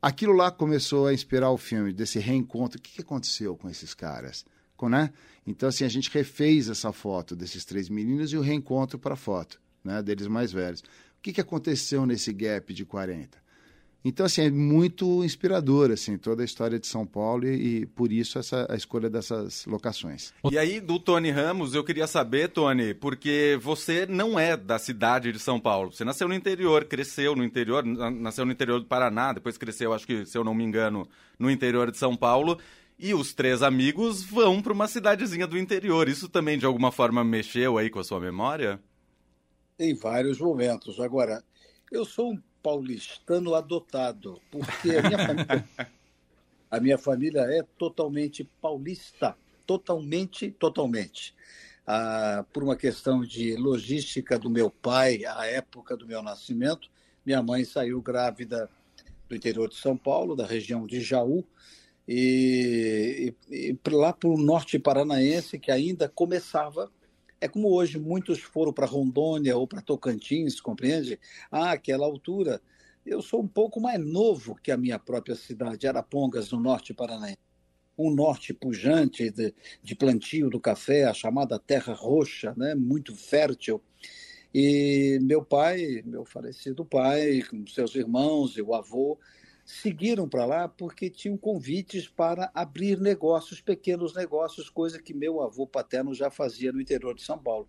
Aquilo 0.00 0.32
lá 0.32 0.50
começou 0.50 1.08
a 1.08 1.14
inspirar 1.14 1.50
o 1.50 1.56
filme, 1.56 1.92
desse 1.92 2.20
reencontro. 2.20 2.78
O 2.78 2.82
que, 2.82 2.92
que 2.92 3.00
aconteceu 3.02 3.56
com 3.56 3.68
esses 3.68 3.94
caras? 3.94 4.44
Com, 4.76 4.88
né? 4.88 5.12
Então, 5.44 5.68
assim, 5.68 5.84
a 5.84 5.88
gente 5.88 6.08
refez 6.10 6.68
essa 6.68 6.92
foto 6.92 7.34
desses 7.34 7.64
três 7.64 7.88
meninos 7.88 8.32
e 8.32 8.36
o 8.36 8.40
reencontro 8.40 8.96
para 8.96 9.14
a 9.14 9.16
foto, 9.16 9.60
né? 9.82 10.00
Deles 10.00 10.28
mais 10.28 10.52
velhos. 10.52 10.80
O 10.80 11.20
que, 11.20 11.32
que 11.32 11.40
aconteceu 11.40 12.06
nesse 12.06 12.32
gap 12.32 12.72
de 12.72 12.84
40? 12.84 13.36
Então, 14.04 14.24
assim, 14.24 14.42
é 14.42 14.50
muito 14.50 15.24
inspirador, 15.24 15.90
assim, 15.90 16.16
toda 16.16 16.42
a 16.42 16.44
história 16.44 16.78
de 16.78 16.86
São 16.86 17.04
Paulo 17.04 17.46
e, 17.46 17.80
e, 17.80 17.86
por 17.86 18.12
isso 18.12 18.38
essa, 18.38 18.66
a 18.70 18.76
escolha 18.76 19.10
dessas 19.10 19.66
locações. 19.66 20.32
E 20.50 20.56
aí, 20.56 20.80
do 20.80 21.00
Tony 21.00 21.30
Ramos, 21.30 21.74
eu 21.74 21.82
queria 21.82 22.06
saber, 22.06 22.48
Tony, 22.48 22.94
porque 22.94 23.58
você 23.60 24.06
não 24.06 24.38
é 24.38 24.56
da 24.56 24.78
cidade 24.78 25.32
de 25.32 25.38
São 25.40 25.58
Paulo. 25.58 25.92
Você 25.92 26.04
nasceu 26.04 26.28
no 26.28 26.34
interior, 26.34 26.84
cresceu 26.84 27.34
no 27.34 27.42
interior, 27.42 27.84
nasceu 27.84 28.46
no 28.46 28.52
interior 28.52 28.78
do 28.78 28.86
Paraná, 28.86 29.32
depois 29.32 29.58
cresceu, 29.58 29.92
acho 29.92 30.06
que, 30.06 30.24
se 30.24 30.38
eu 30.38 30.44
não 30.44 30.54
me 30.54 30.62
engano, 30.62 31.08
no 31.36 31.50
interior 31.50 31.90
de 31.90 31.98
São 31.98 32.16
Paulo. 32.16 32.56
E 33.00 33.14
os 33.14 33.32
três 33.32 33.62
amigos 33.62 34.22
vão 34.22 34.62
para 34.62 34.72
uma 34.72 34.88
cidadezinha 34.88 35.46
do 35.46 35.58
interior. 35.58 36.08
Isso 36.08 36.28
também, 36.28 36.56
de 36.56 36.66
alguma 36.66 36.90
forma, 36.92 37.22
mexeu 37.24 37.78
aí 37.78 37.90
com 37.90 37.98
a 37.98 38.04
sua 38.04 38.20
memória? 38.20 38.80
Em 39.78 39.94
vários 39.94 40.40
momentos. 40.40 40.98
Agora, 40.98 41.42
eu 41.92 42.04
sou 42.04 42.32
um 42.32 42.42
paulistano 42.62 43.54
adotado, 43.54 44.40
porque 44.50 44.96
a 44.96 45.02
minha 45.02 45.18
família, 45.18 45.68
a 46.70 46.80
minha 46.80 46.98
família 46.98 47.40
é 47.42 47.62
totalmente 47.78 48.44
paulista, 48.60 49.36
totalmente, 49.66 50.50
totalmente. 50.50 51.34
Ah, 51.86 52.44
por 52.52 52.62
uma 52.62 52.76
questão 52.76 53.22
de 53.22 53.56
logística 53.56 54.38
do 54.38 54.50
meu 54.50 54.70
pai, 54.70 55.24
à 55.24 55.46
época 55.46 55.96
do 55.96 56.06
meu 56.06 56.22
nascimento, 56.22 56.90
minha 57.24 57.42
mãe 57.42 57.64
saiu 57.64 58.00
grávida 58.02 58.68
do 59.28 59.34
interior 59.34 59.68
de 59.68 59.76
São 59.76 59.96
Paulo, 59.96 60.36
da 60.36 60.46
região 60.46 60.86
de 60.86 61.00
Jaú, 61.00 61.44
e, 62.06 63.34
e, 63.50 63.78
e 63.86 63.90
lá 63.90 64.12
para 64.12 64.28
o 64.28 64.38
norte 64.38 64.78
paranaense, 64.78 65.58
que 65.58 65.70
ainda 65.70 66.08
começava 66.08 66.90
é 67.40 67.48
como 67.48 67.72
hoje 67.72 67.98
muitos 67.98 68.40
foram 68.40 68.72
para 68.72 68.86
Rondônia 68.86 69.56
ou 69.56 69.66
para 69.66 69.80
Tocantins, 69.80 70.60
compreende? 70.60 71.18
Ah, 71.50 71.72
aquela 71.72 72.04
altura. 72.04 72.60
Eu 73.06 73.22
sou 73.22 73.42
um 73.42 73.48
pouco 73.48 73.80
mais 73.80 73.98
novo 74.00 74.56
que 74.56 74.70
a 74.70 74.76
minha 74.76 74.98
própria 74.98 75.34
cidade, 75.34 75.86
Arapongas, 75.86 76.50
no 76.50 76.60
norte 76.60 76.92
paranaense. 76.92 77.38
Um 77.96 78.14
norte 78.14 78.52
pujante 78.52 79.30
de, 79.30 79.54
de 79.82 79.96
plantio 79.96 80.50
do 80.50 80.60
café, 80.60 81.04
a 81.04 81.14
chamada 81.14 81.58
Terra 81.58 81.94
Roxa, 81.94 82.54
né? 82.56 82.74
muito 82.74 83.14
fértil. 83.16 83.82
E 84.54 85.18
meu 85.22 85.44
pai, 85.44 86.02
meu 86.04 86.24
falecido 86.24 86.84
pai, 86.84 87.42
com 87.42 87.66
seus 87.66 87.94
irmãos 87.94 88.56
e 88.56 88.62
o 88.62 88.74
avô, 88.74 89.18
seguiram 89.68 90.26
para 90.26 90.46
lá 90.46 90.66
porque 90.66 91.10
tinham 91.10 91.36
convites 91.36 92.08
para 92.08 92.50
abrir 92.54 92.98
negócios, 92.98 93.60
pequenos 93.60 94.14
negócios, 94.14 94.70
coisa 94.70 94.98
que 94.98 95.12
meu 95.12 95.42
avô 95.42 95.66
paterno 95.66 96.14
já 96.14 96.30
fazia 96.30 96.72
no 96.72 96.80
interior 96.80 97.14
de 97.14 97.22
São 97.22 97.38
Paulo. 97.38 97.68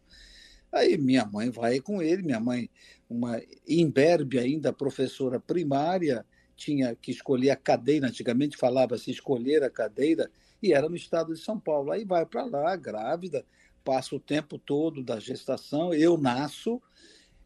Aí 0.71 0.97
minha 0.97 1.25
mãe 1.25 1.49
vai 1.49 1.81
com 1.81 2.01
ele, 2.01 2.23
minha 2.23 2.39
mãe, 2.39 2.69
uma 3.09 3.41
imberbe 3.67 4.39
ainda, 4.39 4.71
professora 4.71 5.41
primária, 5.41 6.25
tinha 6.55 6.95
que 6.95 7.11
escolher 7.11 7.49
a 7.49 7.57
cadeira, 7.57 8.07
antigamente 8.07 8.55
falava-se 8.55 9.11
escolher 9.11 9.61
a 9.61 9.69
cadeira, 9.69 10.31
e 10.63 10.71
era 10.71 10.87
no 10.87 10.95
estado 10.95 11.33
de 11.33 11.39
São 11.41 11.59
Paulo. 11.59 11.91
Aí 11.91 12.05
vai 12.05 12.25
para 12.25 12.45
lá, 12.45 12.77
grávida, 12.77 13.45
passa 13.83 14.15
o 14.15 14.19
tempo 14.21 14.57
todo 14.57 15.03
da 15.03 15.19
gestação, 15.19 15.93
eu 15.93 16.17
nasço, 16.17 16.81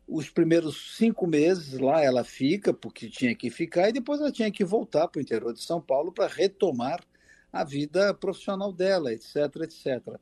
os 0.08 0.30
primeiros 0.30 0.98
cinco 0.98 1.26
meses 1.26 1.80
lá 1.80 2.02
ela 2.04 2.24
fica, 2.24 2.74
porque 2.74 3.10
tinha 3.10 3.36
que 3.36 3.50
ficar, 3.50 3.90
e 3.90 3.94
depois 3.94 4.20
ela 4.20 4.32
tinha 4.32 4.52
que 4.52 4.64
voltar 4.64 5.08
para 5.08 5.20
o 5.20 5.22
interior 5.22 5.54
de 5.54 5.64
São 5.64 5.82
Paulo 5.82 6.12
para 6.12 6.28
retomar 6.28 7.04
a 7.52 7.64
vida 7.64 8.14
profissional 8.14 8.74
dela, 8.74 9.14
etc, 9.14 9.36
etc. 9.62 10.20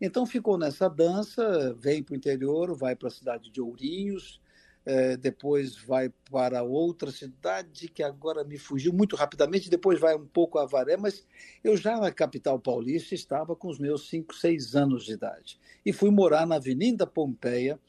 Então 0.00 0.26
ficou 0.26 0.58
nessa 0.58 0.88
dança, 0.88 1.74
vem 1.78 2.02
para 2.02 2.12
o 2.12 2.16
interior, 2.16 2.76
vai 2.76 2.96
para 2.96 3.08
a 3.08 3.12
cidade 3.12 3.50
de 3.50 3.60
Ourinhos, 3.60 4.40
é, 4.86 5.16
depois 5.16 5.76
vai 5.76 6.10
para 6.30 6.62
outra 6.62 7.10
cidade 7.10 7.88
que 7.88 8.02
agora 8.02 8.44
me 8.44 8.58
fugiu 8.58 8.92
muito 8.92 9.16
rapidamente, 9.16 9.70
depois 9.70 9.98
vai 9.98 10.14
um 10.14 10.26
pouco 10.26 10.58
a 10.58 10.62
Avaré, 10.64 10.96
mas 10.96 11.26
eu 11.62 11.76
já 11.76 11.96
na 11.98 12.12
capital 12.12 12.58
paulista 12.58 13.14
estava 13.14 13.56
com 13.56 13.68
os 13.68 13.78
meus 13.78 14.08
5, 14.08 14.34
6 14.34 14.74
anos 14.76 15.04
de 15.04 15.12
idade. 15.12 15.58
E 15.86 15.92
fui 15.92 16.10
morar 16.10 16.46
na 16.46 16.56
Avenida 16.56 17.06
Pompeia, 17.06 17.80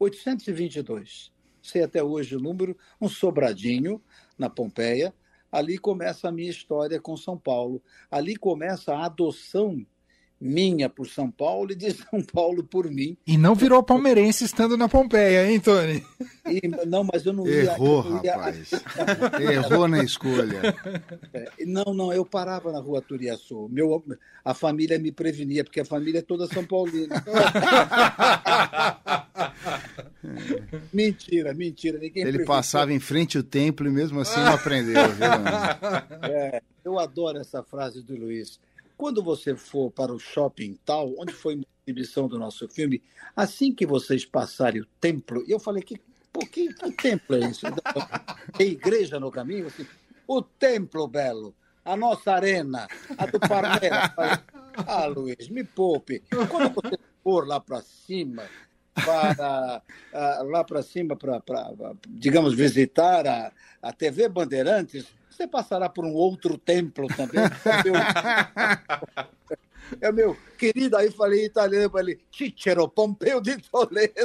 822. 0.00 1.30
Sei 1.62 1.82
até 1.82 2.02
hoje 2.02 2.34
o 2.34 2.40
número, 2.40 2.76
um 3.00 3.08
sobradinho 3.08 4.00
na 4.38 4.48
Pompeia. 4.48 5.14
Ali 5.52 5.78
começa 5.78 6.28
a 6.28 6.32
minha 6.32 6.50
história 6.50 6.98
com 6.98 7.16
São 7.16 7.36
Paulo. 7.36 7.82
Ali 8.10 8.36
começa 8.36 8.94
a 8.94 9.04
adoção 9.04 9.84
minha 10.40 10.88
por 10.88 11.06
São 11.06 11.30
Paulo 11.30 11.72
e 11.72 11.74
de 11.74 11.90
São 11.92 12.22
Paulo 12.22 12.64
por 12.64 12.90
mim. 12.90 13.16
E 13.26 13.36
não 13.36 13.54
virou 13.54 13.82
palmeirense 13.82 14.44
estando 14.44 14.76
na 14.76 14.88
Pompeia, 14.88 15.50
hein, 15.50 15.60
Tony? 15.60 16.02
E, 16.46 16.66
não, 16.86 17.04
mas 17.04 17.26
eu 17.26 17.34
não 17.34 17.46
Errou, 17.46 18.04
ia, 18.06 18.20
ia... 18.24 18.36
rapaz. 18.36 18.70
Errou 19.38 19.86
na 19.86 20.02
escolha. 20.02 20.74
É, 21.34 21.64
não, 21.66 21.92
não, 21.92 22.12
eu 22.12 22.24
parava 22.24 22.72
na 22.72 22.80
rua 22.80 23.02
Turiaçu. 23.02 23.68
Meu, 23.70 24.02
a 24.42 24.54
família 24.54 24.98
me 24.98 25.12
prevenia, 25.12 25.62
porque 25.62 25.80
a 25.80 25.84
família 25.84 26.20
é 26.20 26.22
toda 26.22 26.46
São 26.46 26.64
Paulina. 26.64 27.22
mentira, 30.92 31.54
mentira. 31.54 31.98
Ninguém 31.98 32.24
Ele 32.24 32.44
passava 32.44 32.92
em 32.92 33.00
frente 33.00 33.36
ao 33.36 33.42
templo 33.42 33.86
e 33.86 33.90
mesmo 33.90 34.20
assim 34.20 34.40
não 34.40 34.54
aprendeu, 34.54 35.08
viu? 35.08 35.30
É, 36.30 36.62
eu 36.84 36.98
adoro 36.98 37.38
essa 37.38 37.62
frase 37.62 38.02
do 38.02 38.16
Luiz 38.16 38.58
quando 39.00 39.22
você 39.22 39.56
for 39.56 39.90
para 39.90 40.12
o 40.12 40.18
shopping 40.18 40.78
tal, 40.84 41.14
onde 41.18 41.32
foi 41.32 41.54
a 41.54 41.64
exibição 41.86 42.28
do 42.28 42.38
nosso 42.38 42.68
filme, 42.68 43.02
assim 43.34 43.72
que 43.72 43.86
vocês 43.86 44.26
passarem 44.26 44.82
o 44.82 44.86
templo, 45.00 45.42
e 45.48 45.50
eu 45.50 45.58
falei, 45.58 45.82
que, 45.82 45.98
pô, 46.30 46.40
que, 46.40 46.70
que 46.74 46.92
templo 46.92 47.34
é 47.36 47.48
isso? 47.48 47.66
Tem 48.58 48.72
igreja 48.72 49.18
no 49.18 49.30
caminho? 49.30 49.68
Assim, 49.68 49.86
o 50.28 50.42
templo, 50.42 51.08
Belo, 51.08 51.54
a 51.82 51.96
nossa 51.96 52.30
arena, 52.32 52.86
a 53.16 53.24
do 53.24 53.40
Palmeiras. 53.40 54.12
ah, 54.86 55.06
Luiz, 55.06 55.48
me 55.48 55.64
poupe. 55.64 56.22
Quando 56.50 56.74
você 56.74 56.98
for 57.24 57.48
lá 57.48 57.58
para 57.58 57.80
cima, 57.80 58.42
para 58.94 59.82
lá 60.44 60.64
para 60.64 60.82
cima, 60.82 61.16
para, 61.16 61.42
digamos, 62.08 62.54
visitar 62.54 63.26
a, 63.26 63.52
a 63.82 63.92
TV 63.92 64.28
Bandeirantes, 64.28 65.06
você 65.30 65.46
passará 65.46 65.88
por 65.88 66.04
um 66.04 66.12
outro 66.12 66.58
templo 66.58 67.06
também. 67.08 67.40
É 70.00 70.08
o 70.08 70.14
meu 70.14 70.36
querido, 70.56 70.96
aí 70.96 71.10
falei 71.10 71.46
italiano, 71.46 71.90
falei, 71.90 72.20
Cicero 72.30 72.88
Pompeu 72.88 73.40
de 73.40 73.58
Toledo. 73.58 74.14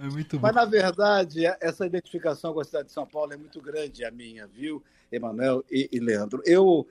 É 0.00 0.08
muito 0.08 0.38
bom. 0.38 0.46
Mas, 0.46 0.54
na 0.54 0.64
verdade, 0.64 1.44
essa 1.60 1.84
identificação 1.84 2.54
com 2.54 2.60
a 2.60 2.64
cidade 2.64 2.86
de 2.86 2.92
São 2.92 3.04
Paulo 3.04 3.32
é 3.32 3.36
muito 3.36 3.60
grande, 3.60 4.04
a 4.04 4.10
minha, 4.10 4.46
viu, 4.46 4.82
Emanuel 5.10 5.64
e, 5.70 5.88
e 5.90 5.98
Leandro? 5.98 6.40
Eu, 6.44 6.86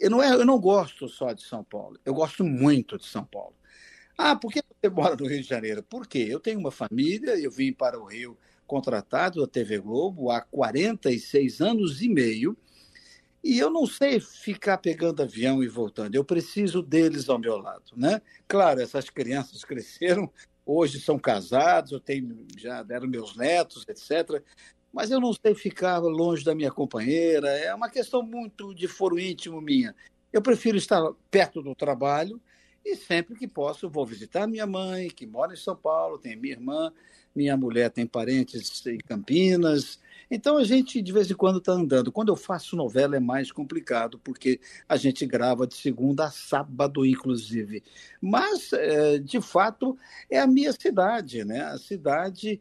eu, 0.00 0.10
não 0.10 0.22
é, 0.22 0.32
eu 0.32 0.44
não 0.44 0.58
gosto 0.58 1.08
só 1.08 1.32
de 1.32 1.42
São 1.42 1.64
Paulo, 1.64 1.98
eu 2.04 2.14
gosto 2.14 2.44
muito 2.44 2.98
de 2.98 3.06
São 3.06 3.24
Paulo. 3.24 3.54
Ah, 4.16 4.36
por 4.36 4.52
que 4.52 4.62
você 4.62 4.88
mora 4.90 5.16
no 5.16 5.26
Rio 5.26 5.42
de 5.42 5.48
Janeiro? 5.48 5.82
Por 5.82 6.06
quê? 6.06 6.26
Eu 6.28 6.40
tenho 6.40 6.58
uma 6.58 6.70
família, 6.70 7.38
eu 7.38 7.50
vim 7.50 7.72
para 7.72 7.98
o 7.98 8.04
Rio 8.04 8.36
contratado 8.66 9.40
da 9.40 9.46
TV 9.46 9.78
Globo 9.78 10.30
há 10.30 10.40
46 10.40 11.60
anos 11.60 12.00
e 12.02 12.08
meio. 12.08 12.56
E 13.42 13.58
eu 13.58 13.68
não 13.68 13.86
sei 13.86 14.20
ficar 14.20 14.78
pegando 14.78 15.22
avião 15.22 15.62
e 15.62 15.68
voltando. 15.68 16.14
Eu 16.14 16.24
preciso 16.24 16.80
deles 16.80 17.28
ao 17.28 17.38
meu 17.38 17.58
lado, 17.58 17.92
né? 17.94 18.22
Claro, 18.48 18.80
essas 18.80 19.10
crianças 19.10 19.62
cresceram, 19.64 20.32
hoje 20.64 20.98
são 20.98 21.18
casados, 21.18 21.92
eu 21.92 22.00
tenho 22.00 22.46
já 22.56 22.82
deram 22.82 23.06
meus 23.06 23.36
netos, 23.36 23.84
etc. 23.86 24.42
Mas 24.94 25.10
eu 25.10 25.18
não 25.18 25.32
sei 25.32 25.56
ficar 25.56 25.98
longe 25.98 26.44
da 26.44 26.54
minha 26.54 26.70
companheira. 26.70 27.48
É 27.48 27.74
uma 27.74 27.90
questão 27.90 28.22
muito 28.22 28.72
de 28.72 28.86
foro 28.86 29.18
íntimo 29.18 29.60
minha. 29.60 29.92
Eu 30.32 30.40
prefiro 30.40 30.76
estar 30.76 31.02
perto 31.32 31.60
do 31.60 31.74
trabalho 31.74 32.40
e 32.84 32.94
sempre 32.94 33.34
que 33.34 33.48
posso 33.48 33.90
vou 33.90 34.06
visitar 34.06 34.46
minha 34.46 34.66
mãe, 34.66 35.08
que 35.08 35.26
mora 35.26 35.52
em 35.52 35.56
São 35.56 35.74
Paulo, 35.74 36.16
tem 36.16 36.36
minha 36.36 36.54
irmã 36.54 36.92
minha 37.34 37.56
mulher 37.56 37.90
tem 37.90 38.06
parentes 38.06 38.86
em 38.86 38.98
Campinas. 38.98 39.98
Então 40.30 40.56
a 40.56 40.64
gente 40.64 41.02
de 41.02 41.12
vez 41.12 41.30
em 41.30 41.34
quando 41.34 41.58
está 41.58 41.72
andando. 41.72 42.12
Quando 42.12 42.28
eu 42.28 42.36
faço 42.36 42.76
novela 42.76 43.16
é 43.16 43.20
mais 43.20 43.50
complicado, 43.50 44.18
porque 44.22 44.60
a 44.88 44.96
gente 44.96 45.26
grava 45.26 45.66
de 45.66 45.74
segunda 45.74 46.26
a 46.26 46.30
sábado, 46.30 47.04
inclusive. 47.04 47.82
Mas, 48.20 48.72
é, 48.72 49.18
de 49.18 49.40
fato, 49.40 49.98
é 50.30 50.38
a 50.38 50.46
minha 50.46 50.72
cidade, 50.72 51.44
né? 51.44 51.62
A 51.62 51.78
cidade 51.78 52.60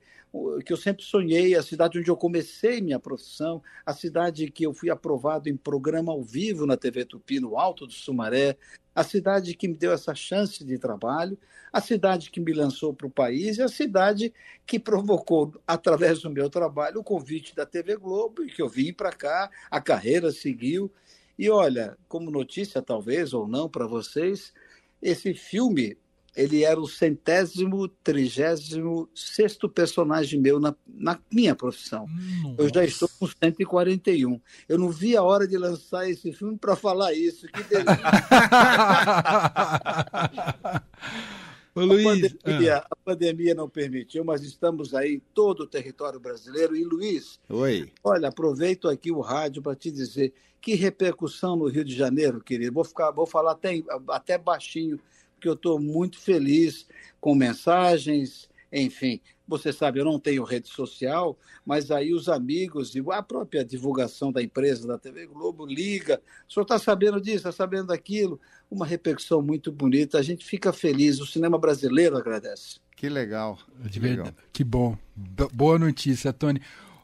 que 0.66 0.74
eu 0.74 0.78
sempre 0.78 1.04
sonhei, 1.04 1.56
a 1.56 1.62
cidade 1.62 2.00
onde 2.00 2.10
eu 2.10 2.18
comecei 2.18 2.82
minha 2.82 3.00
profissão, 3.00 3.62
a 3.86 3.94
cidade 3.94 4.50
que 4.50 4.66
eu 4.66 4.74
fui 4.74 4.90
aprovado 4.90 5.48
em 5.48 5.56
programa 5.56 6.12
ao 6.12 6.24
vivo 6.24 6.66
na 6.66 6.76
TV 6.76 7.06
Tupi, 7.06 7.40
no 7.40 7.58
Alto 7.58 7.86
do 7.86 7.94
Sumaré, 7.94 8.58
a 8.96 9.04
cidade 9.04 9.56
que 9.56 9.68
me 9.68 9.78
deu 9.78 9.92
essa 9.92 10.16
chance 10.16 10.64
de 10.64 10.78
trabalho, 10.80 11.38
a 11.72 11.80
cidade 11.80 12.32
que 12.32 12.40
me 12.40 12.52
lançou 12.52 12.94
para 12.94 13.08
o 13.08 13.12
país 13.12 13.58
e 13.58 13.62
a 13.62 13.68
cidade 13.68 14.34
que 14.66 14.80
provocou, 14.80 15.54
através 15.68 16.22
do 16.22 16.30
meu 16.30 16.50
trabalho, 16.50 17.00
o 17.00 17.04
convite 17.04 17.56
da 17.56 17.66
TV 17.66 17.96
Globo 17.96 18.44
e 18.44 18.52
que 18.52 18.62
eu 18.62 18.70
vim 18.70 18.92
para 18.92 19.12
cá, 19.12 19.50
a 19.70 19.80
carreira 19.80 20.32
seguiu. 20.32 20.92
E 21.38 21.50
olha, 21.50 21.98
como 22.08 22.32
notícia, 22.32 22.82
talvez 22.82 23.34
ou 23.34 23.48
não 23.48 23.70
para 23.70 23.88
vocês, 23.88 24.54
esse 25.02 25.34
filme 25.34 25.98
ele 26.36 26.64
era 26.64 26.80
o 26.80 26.88
centésimo, 26.88 27.88
trigésimo 27.88 29.08
sexto 29.14 29.70
personagem 29.70 30.40
meu 30.40 30.60
na, 30.60 30.76
na 30.88 31.20
minha 31.32 31.56
profissão. 31.56 32.08
Nossa. 32.42 32.62
Eu 32.62 32.74
já 32.74 32.84
estou 32.84 33.08
com 33.20 33.28
141. 33.28 34.42
Eu 34.68 34.80
não 34.80 34.90
vi 34.90 35.16
a 35.16 35.22
hora 35.22 35.48
de 35.48 35.58
lançar 35.58 36.10
esse 36.10 36.34
filme 36.34 36.58
para 36.58 36.76
falar 36.76 37.14
isso. 37.14 37.48
Que 37.48 37.64
delícia! 37.64 37.94
Ô, 41.76 41.82
Luiz, 41.82 42.06
a, 42.06 42.30
pandemia, 42.30 42.78
ah. 42.78 42.88
a 42.90 42.96
pandemia 42.96 43.56
não 43.56 43.68
permitiu, 43.68 44.24
mas 44.24 44.44
estamos 44.44 44.94
aí 44.94 45.16
em 45.16 45.22
todo 45.34 45.62
o 45.62 45.68
território 45.68 46.20
brasileiro. 46.20 46.76
E, 46.76 46.84
Luiz, 46.84 47.40
Oi. 47.50 47.92
olha, 48.04 48.30
aproveito 48.30 48.88
aqui 48.88 49.12
o 49.12 49.22
rádio 49.22 49.62
para 49.62 49.76
te 49.76 49.90
dizer 49.90 50.34
que 50.62 50.76
repercussão 50.76 51.56
no 51.56 51.68
Rio 51.68 51.84
de 51.84 51.96
Janeiro, 51.96 52.42
querido. 52.42 52.74
Vou, 52.74 52.84
ficar, 52.84 53.12
vou 53.12 53.26
falar 53.26 53.54
até, 53.54 53.82
até 54.10 54.38
baixinho 54.38 55.00
porque 55.44 55.50
eu 55.50 55.54
estou 55.56 55.78
muito 55.78 56.18
feliz 56.20 56.88
com 57.20 57.36
mensagens, 57.36 58.50
enfim. 58.72 59.20
Você 59.46 59.74
sabe, 59.74 60.00
eu 60.00 60.06
não 60.06 60.18
tenho 60.18 60.46
rede 60.46 60.70
social, 60.70 61.38
mas 61.66 61.92
aí 61.92 62.14
os 62.14 62.30
amigos 62.30 62.96
e 62.96 63.04
a 63.12 63.22
própria 63.22 63.66
divulgação 63.66 64.32
da 64.32 64.42
empresa 64.42 64.88
da 64.88 64.98
TV 64.98 65.28
Globo 65.28 65.66
liga. 65.66 66.22
O 66.48 66.54
senhor 66.54 66.64
está 66.64 66.80
sabendo 66.80 67.20
disso, 67.20 67.38
está 67.38 67.52
sabendo 67.52 67.88
daquilo? 67.88 68.40
Uma 68.72 68.86
repercussão 68.86 69.42
muito 69.42 69.70
bonita. 69.70 70.18
A 70.18 70.22
gente 70.22 70.46
fica 70.46 70.72
feliz. 70.72 71.20
O 71.20 71.26
cinema 71.26 71.58
brasileiro 71.58 72.16
agradece. 72.16 72.80
Que 72.96 73.10
legal. 73.10 73.60
Que, 73.92 74.00
legal. 74.00 74.28
que 74.54 74.64
bom. 74.64 74.98
Boa 75.54 75.78
notícia, 75.78 76.32
Tony. 76.32 76.62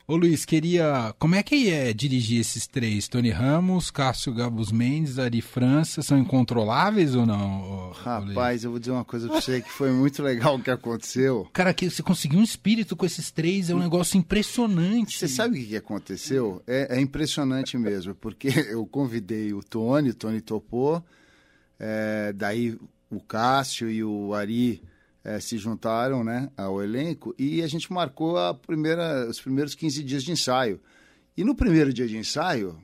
Ô 0.10 0.16
Luiz, 0.16 0.44
queria. 0.44 1.14
Como 1.20 1.36
é 1.36 1.44
que 1.44 1.70
é 1.70 1.94
dirigir 1.94 2.42
esses 2.42 2.66
três? 2.66 3.08
Tony 3.08 3.30
Ramos, 3.30 3.92
Cássio 3.92 4.34
Gabus 4.34 4.72
Mendes, 4.72 5.20
Ari 5.20 5.40
França, 5.40 6.02
são 6.02 6.18
incontroláveis 6.18 7.14
ou 7.14 7.28
não? 7.28 7.92
Rapaz, 7.92 8.64
eu 8.64 8.72
vou 8.72 8.80
dizer 8.80 8.92
uma 8.92 9.06
coisa 9.06 9.28
pra 9.28 9.40
você 9.40 9.62
que 9.62 9.72
foi 9.72 9.92
muito 9.92 10.24
legal 10.24 10.56
o 10.56 10.64
que 10.64 10.72
aconteceu. 10.72 11.48
Cara, 11.54 11.76
que 11.76 11.88
você 11.88 12.02
conseguiu 12.02 12.40
um 12.40 12.44
espírito 12.44 12.96
com 12.96 13.06
esses 13.06 13.30
três 13.30 13.70
é 13.70 13.76
um 13.76 13.80
negócio 13.80 14.18
impressionante. 14.18 15.20
Você 15.20 15.28
sabe 15.28 15.62
o 15.62 15.68
que 15.68 15.76
aconteceu? 15.76 16.60
É, 16.66 16.98
é 16.98 17.00
impressionante 17.00 17.78
mesmo, 17.78 18.16
porque 18.16 18.48
eu 18.68 18.88
convidei 18.88 19.54
o 19.54 19.62
Tony, 19.62 20.10
o 20.10 20.16
Tony 20.16 20.42
topou, 20.42 21.06
é, 21.80 22.34
daí 22.34 22.76
o 23.12 23.20
Cássio 23.20 23.88
e 23.92 24.04
o 24.04 24.34
Ari 24.34 24.82
é, 25.30 25.40
se 25.40 25.60
juntaram 25.60 26.24
né, 26.24 26.50
ao 26.58 26.82
elenco 26.82 27.36
e 27.38 27.62
a 27.62 27.68
gente 27.68 27.94
marcou 27.94 28.36
a 28.36 28.52
primeira, 28.52 29.30
os 29.30 29.40
primeiros 29.40 29.76
15 29.76 30.04
dias 30.04 30.24
de 30.24 30.32
ensaio. 30.32 30.82
E 31.38 31.44
no 31.44 31.54
primeiro 31.54 31.94
dia 31.94 32.08
de 32.08 32.18
ensaio, 32.18 32.76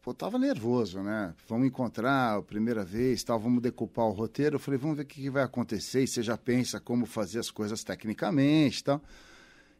pô, 0.00 0.14
tava 0.14 0.38
nervoso, 0.38 1.02
né? 1.02 1.34
Vamos 1.46 1.66
encontrar 1.66 2.38
a 2.38 2.42
primeira 2.42 2.82
vez, 2.82 3.22
tal, 3.22 3.38
vamos 3.38 3.60
decupar 3.60 4.06
o 4.06 4.10
roteiro. 4.10 4.56
Eu 4.56 4.58
falei, 4.58 4.78
vamos 4.78 4.96
ver 4.96 5.02
o 5.02 5.06
que, 5.06 5.20
que 5.20 5.28
vai 5.28 5.42
acontecer. 5.42 6.02
E 6.02 6.06
você 6.06 6.22
já 6.22 6.38
pensa 6.38 6.80
como 6.80 7.04
fazer 7.04 7.38
as 7.38 7.50
coisas 7.50 7.84
tecnicamente, 7.84 8.82
tal. 8.82 9.02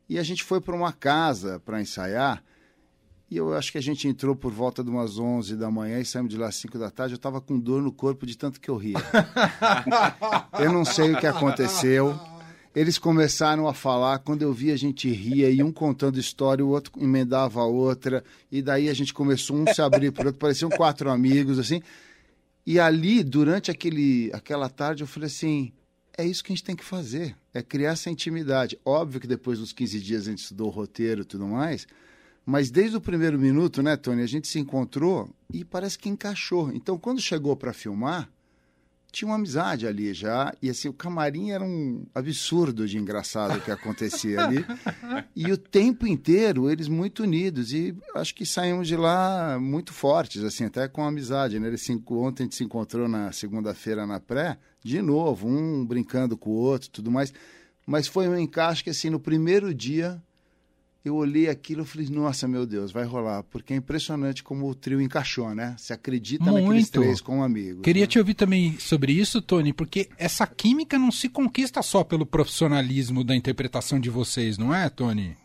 E 0.06 0.18
a 0.18 0.22
gente 0.22 0.44
foi 0.44 0.60
para 0.60 0.76
uma 0.76 0.92
casa 0.92 1.60
para 1.60 1.80
ensaiar. 1.80 2.44
E 3.30 3.36
eu 3.36 3.54
acho 3.54 3.70
que 3.70 3.78
a 3.78 3.80
gente 3.80 4.08
entrou 4.08 4.34
por 4.34 4.50
volta 4.50 4.82
de 4.82 4.90
umas 4.90 5.16
11 5.16 5.54
da 5.54 5.70
manhã 5.70 6.00
e 6.00 6.04
saímos 6.04 6.30
de 6.30 6.36
lá 6.36 6.48
às 6.48 6.56
5 6.56 6.76
da 6.76 6.90
tarde. 6.90 7.14
Eu 7.14 7.16
estava 7.16 7.40
com 7.40 7.56
dor 7.58 7.80
no 7.80 7.92
corpo 7.92 8.26
de 8.26 8.36
tanto 8.36 8.60
que 8.60 8.68
eu 8.68 8.76
ria. 8.76 8.96
eu 10.58 10.72
não 10.72 10.84
sei 10.84 11.12
o 11.12 11.18
que 11.18 11.28
aconteceu. 11.28 12.18
Eles 12.74 12.98
começaram 12.98 13.68
a 13.68 13.74
falar, 13.74 14.18
quando 14.18 14.42
eu 14.42 14.52
vi 14.52 14.72
a 14.72 14.76
gente 14.76 15.08
ria, 15.08 15.48
e 15.48 15.62
um 15.62 15.70
contando 15.70 16.18
história, 16.18 16.64
o 16.64 16.68
outro 16.68 16.92
emendava 17.00 17.60
a 17.60 17.64
outra, 17.64 18.24
e 18.50 18.62
daí 18.62 18.88
a 18.88 18.94
gente 18.94 19.14
começou 19.14 19.56
um 19.56 19.66
se 19.72 19.80
abrir 19.80 20.12
para 20.12 20.24
o 20.24 20.26
outro, 20.26 20.38
pareciam 20.38 20.70
quatro 20.70 21.10
amigos, 21.10 21.58
assim. 21.58 21.82
E 22.66 22.78
ali, 22.78 23.24
durante 23.24 23.70
aquele, 23.70 24.30
aquela 24.32 24.68
tarde, 24.68 25.02
eu 25.02 25.06
falei 25.06 25.26
assim: 25.26 25.72
é 26.16 26.24
isso 26.24 26.44
que 26.44 26.52
a 26.52 26.54
gente 26.54 26.64
tem 26.64 26.76
que 26.76 26.84
fazer, 26.84 27.36
é 27.52 27.62
criar 27.62 27.92
essa 27.92 28.10
intimidade. 28.10 28.78
Óbvio 28.84 29.20
que 29.20 29.26
depois 29.26 29.58
dos 29.58 29.72
15 29.72 30.00
dias 30.00 30.22
a 30.22 30.30
gente 30.30 30.42
estudou 30.42 30.68
o 30.68 30.70
roteiro 30.70 31.22
e 31.22 31.24
tudo 31.24 31.46
mais, 31.46 31.86
mas 32.44 32.70
desde 32.70 32.96
o 32.96 33.00
primeiro 33.00 33.38
minuto, 33.38 33.82
né, 33.82 33.96
Tony, 33.96 34.22
a 34.22 34.26
gente 34.26 34.48
se 34.48 34.58
encontrou 34.58 35.28
e 35.52 35.64
parece 35.64 35.98
que 35.98 36.08
encaixou. 36.08 36.70
Então, 36.72 36.98
quando 36.98 37.20
chegou 37.20 37.56
para 37.56 37.72
filmar, 37.72 38.28
tinha 39.12 39.28
uma 39.28 39.34
amizade 39.34 39.86
ali 39.86 40.14
já, 40.14 40.54
e 40.62 40.70
assim, 40.70 40.88
o 40.88 40.92
camarim 40.92 41.50
era 41.50 41.64
um 41.64 42.06
absurdo 42.14 42.86
de 42.86 42.96
engraçado 42.96 43.60
que 43.60 43.70
acontecia 43.70 44.44
ali. 44.44 44.64
E 45.34 45.50
o 45.50 45.56
tempo 45.58 46.06
inteiro 46.06 46.70
eles 46.70 46.88
muito 46.88 47.24
unidos, 47.24 47.72
e 47.72 47.96
acho 48.14 48.34
que 48.34 48.46
saímos 48.46 48.86
de 48.86 48.96
lá 48.96 49.58
muito 49.60 49.92
fortes, 49.92 50.44
assim, 50.44 50.64
até 50.64 50.86
com 50.86 51.04
amizade, 51.04 51.58
né? 51.58 51.68
Eles 51.68 51.82
se, 51.82 51.92
ontem 52.08 52.44
a 52.44 52.46
gente 52.46 52.54
se 52.54 52.64
encontrou 52.64 53.08
na 53.08 53.32
segunda-feira 53.32 54.06
na 54.06 54.20
pré, 54.20 54.58
de 54.82 55.02
novo, 55.02 55.48
um 55.48 55.84
brincando 55.84 56.36
com 56.36 56.50
o 56.50 56.54
outro, 56.54 56.88
tudo 56.90 57.10
mais. 57.10 57.32
Mas 57.86 58.06
foi 58.06 58.28
um 58.28 58.38
encaixe 58.38 58.84
que, 58.84 58.90
assim, 58.90 59.10
no 59.10 59.18
primeiro 59.18 59.74
dia 59.74 60.22
eu 61.04 61.16
olhei 61.16 61.48
aquilo 61.48 61.82
e 61.82 61.86
falei, 61.86 62.08
nossa, 62.10 62.46
meu 62.46 62.66
Deus, 62.66 62.92
vai 62.92 63.04
rolar. 63.04 63.42
Porque 63.44 63.72
é 63.72 63.76
impressionante 63.76 64.42
como 64.42 64.68
o 64.68 64.74
trio 64.74 65.00
encaixou, 65.00 65.54
né? 65.54 65.74
Se 65.78 65.92
acredita 65.92 66.44
Muito. 66.44 66.64
naqueles 66.64 66.90
três 66.90 67.20
como 67.20 67.42
amigos. 67.42 67.82
Queria 67.82 68.02
né? 68.02 68.06
te 68.06 68.18
ouvir 68.18 68.34
também 68.34 68.78
sobre 68.78 69.12
isso, 69.12 69.40
Tony, 69.40 69.72
porque 69.72 70.08
essa 70.18 70.46
química 70.46 70.98
não 70.98 71.10
se 71.10 71.28
conquista 71.28 71.82
só 71.82 72.04
pelo 72.04 72.26
profissionalismo 72.26 73.24
da 73.24 73.34
interpretação 73.34 73.98
de 73.98 74.10
vocês, 74.10 74.58
não 74.58 74.74
é, 74.74 74.90
Tony? 74.90 75.36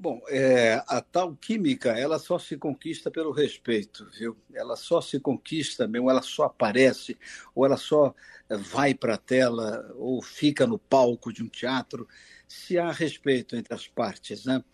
Bom, 0.00 0.20
é, 0.28 0.80
a 0.86 1.00
tal 1.00 1.34
química, 1.34 1.90
ela 1.90 2.20
só 2.20 2.38
se 2.38 2.56
conquista 2.56 3.10
pelo 3.10 3.32
respeito, 3.32 4.06
viu? 4.16 4.36
Ela 4.54 4.76
só 4.76 5.00
se 5.00 5.18
conquista 5.18 5.88
mesmo, 5.88 6.08
ela 6.08 6.22
só 6.22 6.44
aparece, 6.44 7.18
ou 7.52 7.66
ela 7.66 7.76
só 7.76 8.14
vai 8.48 8.94
para 8.94 9.14
a 9.14 9.18
tela, 9.18 9.92
ou 9.96 10.22
fica 10.22 10.68
no 10.68 10.78
palco 10.78 11.32
de 11.32 11.42
um 11.42 11.48
teatro 11.48 12.06
se 12.48 12.78
há 12.78 12.90
respeito 12.90 13.54
entre 13.54 13.74
as 13.74 13.86
partes. 13.86 14.46
Né? 14.46 14.64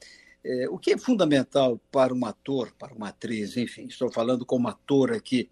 É, 0.44 0.68
o 0.68 0.78
que 0.78 0.92
é 0.92 0.98
fundamental 0.98 1.80
para 1.90 2.14
um 2.14 2.24
ator, 2.24 2.72
para 2.78 2.94
uma 2.94 3.08
atriz, 3.08 3.56
enfim, 3.56 3.86
estou 3.86 4.12
falando 4.12 4.46
como 4.46 4.68
ator 4.68 5.12
aqui, 5.12 5.48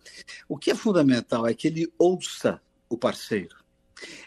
o 0.48 0.56
que 0.56 0.70
é 0.70 0.74
fundamental 0.74 1.46
é 1.46 1.54
que 1.54 1.66
ele 1.66 1.92
ouça 1.98 2.61
o 2.88 2.96
parceiro, 2.96 3.56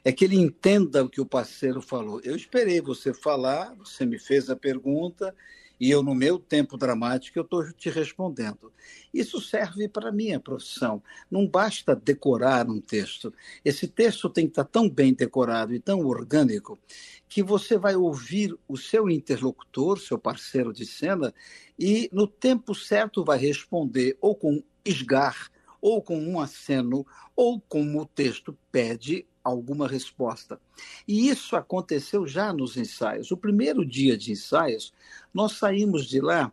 é 0.04 0.12
que 0.12 0.26
ele 0.26 0.36
entenda 0.36 1.04
o 1.04 1.10
que 1.10 1.22
o 1.22 1.26
parceiro 1.26 1.82
falou. 1.82 2.20
Eu 2.24 2.36
esperei 2.36 2.82
você 2.82 3.14
falar, 3.14 3.76
você 3.76 4.06
me 4.06 4.18
fez 4.18 4.50
a 4.50 4.56
pergunta, 4.56 5.36
e 5.80 5.90
eu, 5.92 6.02
no 6.02 6.16
meu 6.16 6.40
tempo 6.40 6.78
dramático, 6.78 7.38
eu 7.38 7.44
estou 7.44 7.72
te 7.74 7.90
respondendo. 7.90 8.72
Isso 9.14 9.42
serve 9.42 9.88
para 9.88 10.10
a 10.10 10.12
minha 10.12 10.40
profissão. 10.40 11.02
Não 11.30 11.48
basta 11.48 11.96
decorar 11.96 12.70
um 12.70 12.80
texto. 12.80 13.34
Esse 13.64 13.88
texto 13.88 14.30
tem 14.30 14.46
que 14.46 14.52
estar 14.52 14.66
tão 14.66 14.90
bem 14.90 15.14
decorado 15.14 15.74
e 15.74 15.80
tão 15.80 16.06
orgânico 16.06 16.80
que 17.28 17.44
você 17.44 17.78
vai 17.78 17.96
ouvir 17.96 18.56
o 18.68 18.78
seu 18.78 19.10
interlocutor, 19.10 20.00
seu 20.00 20.18
parceiro 20.18 20.72
de 20.72 20.86
cena, 20.86 21.34
e 21.78 22.10
no 22.14 22.28
tempo 22.28 22.74
certo 22.74 23.24
vai 23.24 23.38
responder 23.38 24.18
ou 24.22 24.36
com 24.36 24.64
esgar, 24.86 25.50
ou 25.82 26.02
com 26.02 26.18
um 26.18 26.40
aceno, 26.40 27.06
ou 27.36 27.60
como 27.60 28.02
o 28.02 28.06
texto 28.06 28.58
pede, 28.72 29.28
alguma 29.46 29.88
resposta. 29.88 30.60
E 31.08 31.30
isso 31.30 31.56
aconteceu 31.56 32.26
já 32.26 32.52
nos 32.52 32.76
ensaios. 32.76 33.30
O 33.30 33.38
primeiro 33.38 33.86
dia 33.86 34.18
de 34.18 34.32
ensaios, 34.32 34.92
nós 35.32 35.54
saímos 35.54 36.08
de 36.08 36.20
lá, 36.20 36.52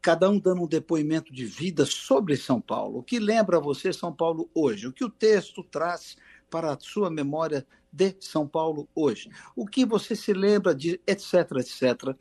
cada 0.00 0.30
um 0.30 0.38
dando 0.38 0.62
um 0.62 0.66
depoimento 0.66 1.32
de 1.32 1.44
vida 1.44 1.84
sobre 1.84 2.34
São 2.36 2.58
Paulo. 2.58 3.00
O 3.00 3.02
que 3.02 3.18
lembra 3.18 3.60
você 3.60 3.92
São 3.92 4.10
Paulo 4.10 4.48
hoje? 4.54 4.86
O 4.86 4.92
que 4.92 5.04
o 5.04 5.10
texto 5.10 5.62
traz 5.62 6.16
para 6.50 6.72
a 6.72 6.78
sua 6.80 7.08
memória 7.08 7.64
de 7.92 8.14
São 8.20 8.46
Paulo 8.46 8.88
hoje. 8.94 9.28
O 9.56 9.66
que 9.66 9.84
você 9.84 10.14
se 10.14 10.32
lembra 10.32 10.74
de 10.74 11.00
etc, 11.06 11.50
etc. 11.58 12.14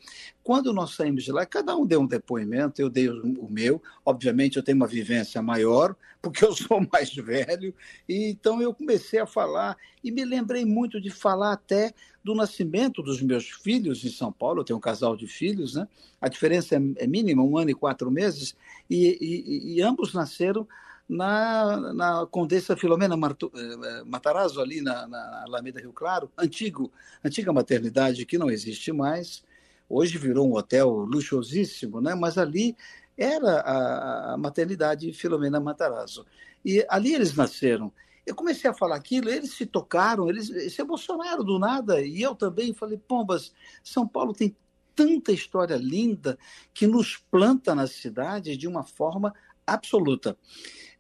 Quando 0.44 0.74
nós 0.74 0.96
saímos 0.96 1.24
de 1.24 1.32
lá, 1.32 1.46
cada 1.46 1.76
um 1.76 1.86
deu 1.86 2.02
um 2.02 2.08
depoimento, 2.08 2.82
eu 2.82 2.90
dei 2.90 3.10
o 3.10 3.48
meu. 3.50 3.82
Obviamente, 4.04 4.58
eu 4.58 4.64
tenho 4.64 4.78
uma 4.78 4.88
vivência 4.88 5.42
maior, 5.42 5.96
porque 6.22 6.44
eu 6.44 6.54
sou 6.56 6.86
mais 6.92 7.14
velho, 7.14 7.74
e 8.08 8.30
então 8.30 8.62
eu 8.62 8.74
comecei 8.74 9.20
a 9.20 9.28
falar 9.28 9.78
e 10.04 10.12
me 10.12 10.26
lembrei 10.26 10.66
muito 10.66 11.00
de 11.00 11.10
falar 11.10 11.54
até 11.54 11.94
do 12.24 12.34
nascimento 12.34 13.02
dos 13.02 13.22
meus 13.22 13.50
filhos 13.50 14.04
em 14.04 14.10
São 14.10 14.32
Paulo. 14.32 14.62
Eu 14.62 14.66
tenho 14.66 14.78
um 14.78 14.82
casal 14.82 15.16
de 15.16 15.28
filhos, 15.28 15.76
né? 15.76 15.88
A 16.20 16.28
diferença 16.28 16.76
é, 16.76 16.80
é 16.98 17.08
mínima, 17.08 17.44
um 17.44 17.58
ano 17.58 17.70
e 17.70 17.76
quatro 17.76 18.10
meses, 18.10 18.56
e, 18.90 19.18
e, 19.22 19.76
e 19.76 19.82
ambos 19.82 20.14
nasceram 20.14 20.68
na, 21.10 21.94
na 21.94 22.26
Condessa 22.28 22.78
Filomena 22.78 23.18
Martu, 23.18 23.52
eh, 23.56 24.04
Matarazzo, 24.06 24.62
ali 24.62 24.80
na, 24.80 25.08
na 25.08 25.44
Alameda 25.44 25.80
Rio 25.80 25.92
Claro, 25.92 26.32
antigo, 26.38 26.92
antiga 27.26 27.52
maternidade 27.52 28.28
que 28.28 28.38
não 28.38 28.52
existe 28.52 28.92
mais. 28.92 29.44
Hoje 29.90 30.20
virou 30.20 30.48
um 30.48 30.54
hotel 30.54 30.90
luxuosíssimo, 30.90 32.00
né? 32.00 32.14
mas 32.14 32.38
ali 32.38 32.78
era 33.18 33.60
a, 33.62 34.34
a 34.34 34.38
maternidade 34.38 35.12
Filomena 35.12 35.60
Matarazzo. 35.60 36.28
E 36.64 36.86
ali 36.88 37.16
eles 37.16 37.36
nasceram. 37.36 37.92
Eu 38.24 38.36
comecei 38.36 38.70
a 38.70 38.74
falar 38.74 38.96
aquilo, 38.96 39.30
eles 39.30 39.54
se 39.54 39.66
tocaram, 39.66 40.30
eles 40.30 40.72
se 40.72 40.80
emocionaram 40.80 41.44
do 41.44 41.58
nada, 41.58 42.00
e 42.00 42.22
eu 42.22 42.36
também 42.36 42.72
falei, 42.72 43.00
pombas, 43.00 43.52
São 43.84 44.08
Paulo 44.08 44.34
tem 44.34 44.56
tanta 44.96 45.32
história 45.32 45.78
linda 45.78 46.38
que 46.74 46.86
nos 46.86 47.18
planta 47.18 47.74
na 47.74 47.88
cidade 47.88 48.56
de 48.56 48.68
uma 48.68 48.84
forma 48.84 49.34
absoluta. 49.74 50.38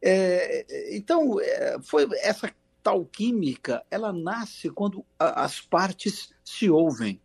É, 0.02 0.96
então, 0.96 1.40
é, 1.42 1.78
foi 1.82 2.08
essa 2.22 2.50
tal 2.82 3.06
química, 3.06 3.84
ela 3.92 4.14
nasce 4.14 4.70
quando 4.70 5.06
a, 5.18 5.44
as 5.44 5.60
partes 5.60 6.34
se 6.44 6.70
ouvem. 6.70 7.22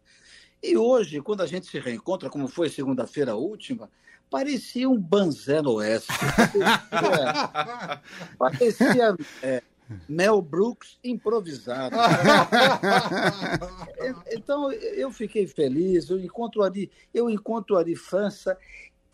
E 0.63 0.77
hoje, 0.77 1.21
quando 1.21 1.43
a 1.43 1.47
gente 1.47 1.67
se 1.67 1.79
reencontra, 1.79 2.31
como 2.31 2.49
foi 2.49 2.69
segunda-feira 2.69 3.37
última, 3.37 3.91
parecia 4.31 4.89
um 4.89 4.99
Banzé 4.99 5.61
no 5.61 5.75
Oeste. 5.75 6.13
Parecia, 8.39 9.15
é, 9.43 9.63
Mel 10.09 10.41
Brooks 10.41 10.99
improvisado. 11.05 11.97
então 14.33 14.73
eu 14.73 15.11
fiquei 15.11 15.47
feliz, 15.47 16.09
eu 16.09 16.19
encontro 16.19 16.63
ali, 16.63 16.91
eu 17.13 17.29
encontro 17.29 17.77
ali 17.77 17.95
França 17.95 18.57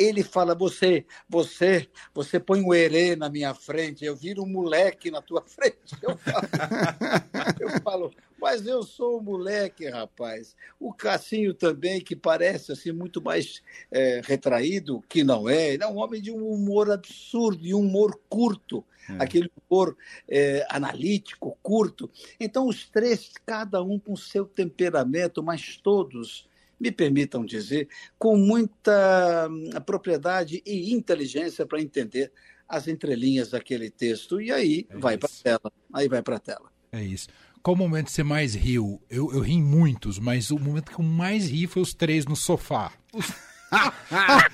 ele 0.00 0.22
fala: 0.22 0.54
você, 0.54 1.04
você, 1.28 1.88
você 2.14 2.40
põe 2.40 2.62
um 2.62 2.72
herê 2.72 3.14
na 3.14 3.28
minha 3.28 3.54
frente, 3.54 4.04
eu 4.04 4.16
viro 4.16 4.42
um 4.42 4.48
moleque 4.48 5.10
na 5.10 5.20
tua 5.20 5.42
frente. 5.46 5.96
Eu 6.02 6.16
falo, 6.16 6.48
eu 7.60 7.70
falo 7.82 8.14
mas 8.40 8.66
eu 8.66 8.82
sou 8.82 9.20
um 9.20 9.22
moleque, 9.22 9.88
rapaz. 9.88 10.56
O 10.78 10.94
Cassinho 10.94 11.52
também, 11.52 12.00
que 12.00 12.16
parece 12.16 12.72
assim 12.72 12.90
muito 12.90 13.20
mais 13.20 13.62
é, 13.90 14.22
retraído, 14.24 15.04
que 15.08 15.22
não 15.22 15.48
é. 15.48 15.74
Ele 15.74 15.84
é 15.84 15.86
um 15.86 15.98
homem 15.98 16.22
de 16.22 16.32
um 16.32 16.48
humor 16.48 16.90
absurdo, 16.90 17.62
de 17.62 17.74
um 17.74 17.80
humor 17.80 18.18
curto, 18.28 18.82
é. 19.08 19.22
aquele 19.22 19.50
humor 19.68 19.94
é, 20.26 20.66
analítico, 20.70 21.58
curto. 21.62 22.10
Então, 22.38 22.66
os 22.66 22.88
três, 22.88 23.30
cada 23.44 23.82
um 23.82 23.98
com 23.98 24.16
seu 24.16 24.46
temperamento, 24.46 25.42
mas 25.42 25.76
todos 25.76 26.48
me 26.80 26.90
permitam 26.90 27.44
dizer, 27.44 27.88
com 28.18 28.36
muita 28.36 29.48
hum, 29.50 29.70
propriedade 29.84 30.62
e 30.64 30.92
inteligência 30.92 31.66
para 31.66 31.80
entender 31.80 32.32
as 32.66 32.88
entrelinhas 32.88 33.50
daquele 33.50 33.90
texto. 33.90 34.40
E 34.40 34.50
aí 34.50 34.86
é 34.88 34.96
vai 34.96 35.18
para 35.18 35.28
a 35.28 35.42
tela. 35.42 35.72
Aí 35.92 36.08
vai 36.08 36.22
para 36.22 36.36
a 36.36 36.40
tela. 36.40 36.72
É 36.90 37.02
isso. 37.02 37.28
Qual 37.62 37.76
momento 37.76 38.10
você 38.10 38.22
mais 38.22 38.54
riu? 38.54 39.02
Eu, 39.10 39.30
eu 39.34 39.40
ri 39.40 39.52
em 39.52 39.62
muitos, 39.62 40.18
mas 40.18 40.50
o 40.50 40.58
momento 40.58 40.90
que 40.90 40.98
eu 40.98 41.04
mais 41.04 41.48
ri 41.48 41.66
foi 41.66 41.82
os 41.82 41.92
três 41.92 42.24
no 42.24 42.34
sofá. 42.34 42.90
Os 43.12 43.26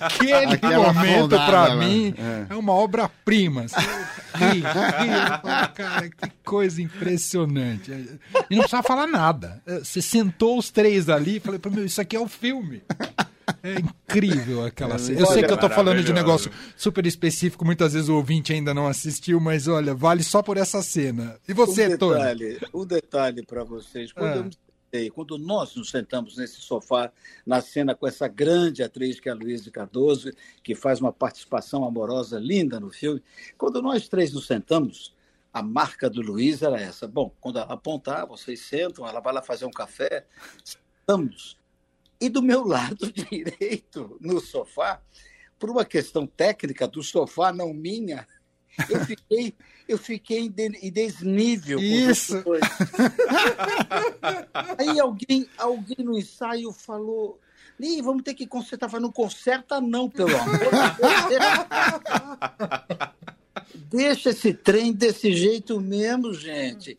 Aquele 0.01 0.55
Aquela 0.55 0.93
momento, 0.93 1.29
para 1.31 1.75
mim, 1.75 2.15
é. 2.19 2.53
é. 2.53 2.57
uma 2.57 2.73
obra-prima. 2.73 3.63
Assim, 3.65 4.61
cara, 5.75 6.11
que 6.11 6.31
coisa 6.45 6.83
impressionante. 6.83 7.91
E 8.51 8.55
não 8.55 8.61
precisava 8.63 8.83
falar 8.87 9.07
nada. 9.07 9.63
Você 9.83 10.03
sentou 10.03 10.59
os 10.59 10.71
três 10.71 11.09
ali 11.09 11.37
e 11.37 11.41
falei, 11.41 11.61
meu, 11.71 11.87
isso 11.87 12.01
aqui 12.01 12.15
é 12.15 12.21
o 12.21 12.29
filme. 12.29 12.83
É 13.63 13.79
incrível 13.79 14.65
aquela 14.65 14.99
cena. 14.99 15.21
Eu 15.21 15.27
sei 15.27 15.43
que 15.43 15.53
eu 15.53 15.57
tô 15.57 15.69
falando 15.71 16.03
de 16.03 16.11
um 16.11 16.15
negócio 16.15 16.51
super 16.77 17.07
específico, 17.07 17.65
muitas 17.65 17.93
vezes 17.95 18.09
o 18.09 18.17
ouvinte 18.17 18.53
ainda 18.53 18.75
não 18.75 18.87
assistiu, 18.87 19.41
mas 19.41 19.69
olha, 19.69 19.95
vale 19.95 20.23
só 20.23 20.43
por 20.43 20.57
essa 20.57 20.83
cena. 20.83 21.37
E 21.49 21.53
você, 21.53 21.87
um 21.87 21.89
detalhe, 21.91 22.55
Tony? 22.55 22.71
Um 22.75 22.87
detalhe 22.87 23.43
para 23.45 23.65
vocês. 23.65 24.13
Quando 24.13 24.33
ah. 24.33 24.37
eu 24.37 24.51
quando 25.15 25.39
nós 25.39 25.75
nos 25.75 25.91
sentamos 25.91 26.37
nesse 26.37 26.61
sofá, 26.61 27.13
na 27.45 27.61
cena 27.61 27.95
com 27.95 28.07
essa 28.07 28.29
grande 28.29 28.83
atriz 28.83 29.21
que 29.21 29.29
é 29.29 29.33
a 29.33 29.35
Luísa 29.35 29.71
Cardoso, 29.71 30.31
que 30.63 30.75
faz 30.75 31.01
uma 31.01 31.13
participação 31.13 31.85
amorosa 31.85 32.39
linda 32.39 32.81
no 32.81 32.91
filme, 32.91 33.23
quando 33.57 33.83
nós 33.83 34.09
três 34.09 34.33
nos 34.33 34.47
sentamos, 34.47 35.15
a 35.53 35.63
marca 35.63 36.11
do 36.11 36.21
Luiz 36.21 36.63
era 36.63 36.79
essa. 36.79 37.09
Bom, 37.09 37.35
quando 37.41 37.59
ela 37.59 37.73
apontar, 37.73 38.27
vocês 38.27 38.61
sentam, 38.61 39.07
ela 39.07 39.21
vai 39.21 39.33
lá 39.33 39.43
fazer 39.43 39.65
um 39.65 39.71
café, 39.71 40.27
sentamos. 40.63 41.59
E 42.21 42.29
do 42.29 42.43
meu 42.43 42.67
lado 42.67 43.11
direito, 43.31 44.19
no 44.21 44.41
sofá, 44.41 45.01
por 45.59 45.71
uma 45.71 45.85
questão 45.85 46.27
técnica 46.27 46.87
do 46.87 47.03
sofá, 47.03 47.53
não 47.53 47.73
minha, 47.73 48.27
Eu 48.89 49.05
fiquei, 49.05 49.55
eu 49.89 49.99
fiquei 49.99 50.41
em 50.41 50.91
desnível. 50.91 51.79
Isso. 51.79 52.43
Aí 54.79 54.99
alguém, 54.99 55.49
alguém 55.59 56.05
no 56.05 56.19
ensaio 56.19 56.73
falou. 56.73 57.41
Ih, 57.79 58.01
vamos 58.01 58.23
ter 58.23 58.35
que 58.35 58.47
consertar. 58.47 58.89
Falei, 58.89 59.03
não 59.03 59.12
conserta, 59.12 59.81
não, 59.81 60.09
pelo 60.09 60.35
amor 60.35 60.59
de 60.59 61.29
Deus. 61.29 61.45
Deixa 63.91 64.31
esse 64.31 64.55
trem 64.55 64.93
desse 64.93 65.33
jeito 65.33 65.79
mesmo, 65.81 66.33
gente. 66.33 66.97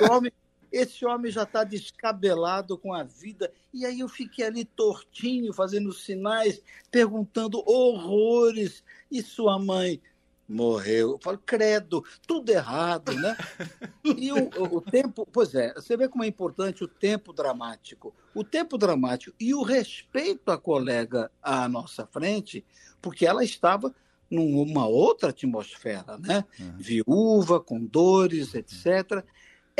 O 0.00 0.12
homem, 0.12 0.32
esse 0.72 1.04
homem 1.06 1.30
já 1.30 1.44
está 1.44 1.62
descabelado 1.62 2.76
com 2.76 2.92
a 2.92 3.04
vida. 3.04 3.52
E 3.72 3.86
aí 3.86 4.00
eu 4.00 4.08
fiquei 4.08 4.44
ali 4.44 4.64
tortinho, 4.64 5.52
fazendo 5.52 5.92
sinais, 5.92 6.60
perguntando 6.90 7.62
horrores. 7.64 8.82
E 9.10 9.22
sua 9.22 9.58
mãe? 9.58 10.00
Morreu. 10.50 11.12
Eu 11.12 11.18
falo, 11.22 11.38
credo, 11.38 12.04
tudo 12.26 12.50
errado, 12.50 13.12
né? 13.12 13.36
E 14.04 14.32
o, 14.32 14.50
o 14.76 14.80
tempo, 14.80 15.26
pois 15.30 15.54
é, 15.54 15.72
você 15.74 15.96
vê 15.96 16.08
como 16.08 16.24
é 16.24 16.26
importante 16.26 16.82
o 16.82 16.88
tempo 16.88 17.32
dramático. 17.32 18.14
O 18.34 18.42
tempo 18.42 18.76
dramático 18.76 19.34
e 19.38 19.54
o 19.54 19.62
respeito 19.62 20.50
à 20.50 20.58
colega 20.58 21.30
à 21.42 21.68
nossa 21.68 22.06
frente, 22.06 22.64
porque 23.00 23.26
ela 23.26 23.44
estava 23.44 23.94
numa 24.30 24.86
outra 24.86 25.30
atmosfera, 25.30 26.18
né? 26.18 26.44
Uhum. 26.58 26.74
Viúva, 26.78 27.60
com 27.60 27.84
dores, 27.84 28.54
etc 28.54 29.24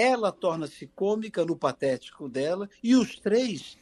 ela 0.01 0.33
torna-se 0.33 0.87
cômica 0.87 1.45
no 1.45 1.55
patético 1.55 2.27
dela 2.27 2.69
e 2.83 2.97
os 2.97 3.19
três 3.19 3.77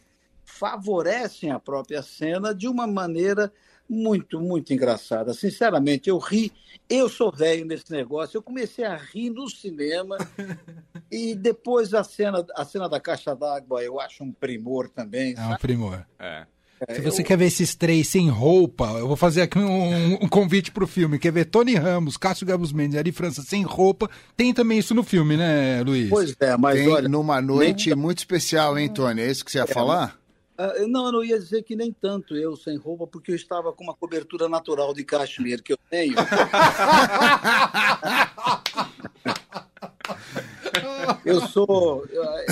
favorecem 0.44 1.51
a 1.53 1.61
própria 1.61 2.03
cena 2.03 2.53
de 2.53 2.66
uma 2.66 2.87
maneira 2.88 3.53
muito, 3.88 4.40
muito 4.40 4.72
engraçada. 4.72 5.33
Sinceramente, 5.33 6.09
eu 6.09 6.18
ri. 6.18 6.53
Eu 6.88 7.09
sou 7.09 7.33
velho 7.33 7.64
nesse 7.64 7.90
negócio. 7.90 8.37
Eu 8.37 8.42
comecei 8.42 8.85
a 8.85 8.96
rir 8.96 9.31
no 9.31 9.48
cinema 9.48 10.16
e 11.11 11.35
depois 11.35 11.94
a 11.94 12.05
cena, 12.05 12.44
a 12.55 12.64
cena 12.64 12.88
da 12.88 13.01
caixa 13.01 13.35
d'água 13.35 13.83
eu 13.83 14.01
acho 14.01 14.22
um 14.22 14.33
primor 14.33 14.88
também. 14.88 15.35
É 15.37 15.46
um 15.46 15.57
primor. 15.57 16.05
É. 16.18 16.46
É, 16.87 16.94
Se 16.94 17.01
você 17.01 17.22
eu... 17.22 17.27
quer 17.27 17.37
ver 17.37 17.46
esses 17.46 17.74
três 17.74 18.07
sem 18.07 18.29
roupa, 18.29 18.85
eu 18.98 19.09
vou 19.09 19.16
fazer 19.16 19.42
aqui 19.42 19.59
um, 19.59 20.14
um 20.22 20.29
convite 20.29 20.70
pro 20.70 20.87
filme. 20.87 21.18
Quer 21.18 21.33
ver 21.33 21.46
Tony 21.46 21.74
Ramos, 21.74 22.16
Cássio 22.16 22.46
Gabus 22.46 22.72
Mendes 22.72 22.94
e 22.94 22.98
Ari 22.98 23.11
França 23.11 23.42
sem 23.42 23.62
roupa? 23.64 24.09
Tem 24.37 24.55
também 24.55 24.79
isso 24.79 24.94
no 24.94 25.03
filme, 25.03 25.37
né, 25.37 25.83
Luiz? 25.83 26.09
Pois 26.09 26.37
é, 26.38 26.57
mas 26.57 26.77
Tem 26.77 26.88
olha... 26.88 27.09
Numa 27.09 27.40
noite 27.40 27.88
nem... 27.88 27.98
muito 27.98 28.18
especial, 28.18 28.79
hein, 28.79 28.88
Tony? 28.88 29.22
É 29.22 29.31
isso 29.31 29.44
que 29.44 29.51
você 29.51 29.59
ia 29.59 29.64
é, 29.64 29.66
falar? 29.66 30.17
Uh, 30.58 30.88
não, 30.88 31.06
eu 31.06 31.12
não 31.12 31.24
ia 31.24 31.38
dizer 31.38 31.62
que 31.62 31.76
nem 31.76 31.92
tanto 31.92 32.36
eu 32.36 32.56
sem 32.56 32.76
roupa, 32.76 33.06
porque 33.06 33.30
eu 33.30 33.36
estava 33.36 33.72
com 33.72 33.84
uma 33.84 33.94
cobertura 33.94 34.48
natural 34.48 34.92
de 34.92 35.04
cachemir 35.04 35.62
que 35.62 35.72
eu 35.72 35.78
tenho. 35.88 36.16
eu 41.24 41.40
sou. 41.46 42.04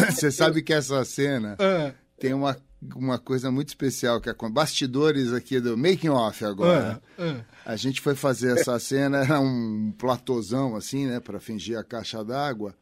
Você 0.08 0.30
sabe 0.30 0.62
que 0.62 0.72
essa 0.72 1.04
cena 1.04 1.56
é. 1.58 1.92
tem 2.16 2.32
uma 2.32 2.56
uma 2.94 3.18
coisa 3.18 3.50
muito 3.50 3.68
especial 3.68 4.20
que 4.20 4.28
é 4.28 4.34
com 4.34 4.50
bastidores 4.50 5.32
aqui 5.32 5.58
do 5.58 5.76
making 5.76 6.10
off 6.10 6.44
agora. 6.44 7.02
É, 7.18 7.28
é. 7.28 7.44
A 7.64 7.74
gente 7.74 8.00
foi 8.00 8.14
fazer 8.14 8.58
essa 8.58 8.78
cena, 8.78 9.24
era 9.24 9.40
um 9.40 9.92
platôzão 9.98 10.76
assim, 10.76 11.06
né, 11.06 11.18
para 11.18 11.40
fingir 11.40 11.78
a 11.78 11.84
caixa 11.84 12.24
d'água 12.24 12.74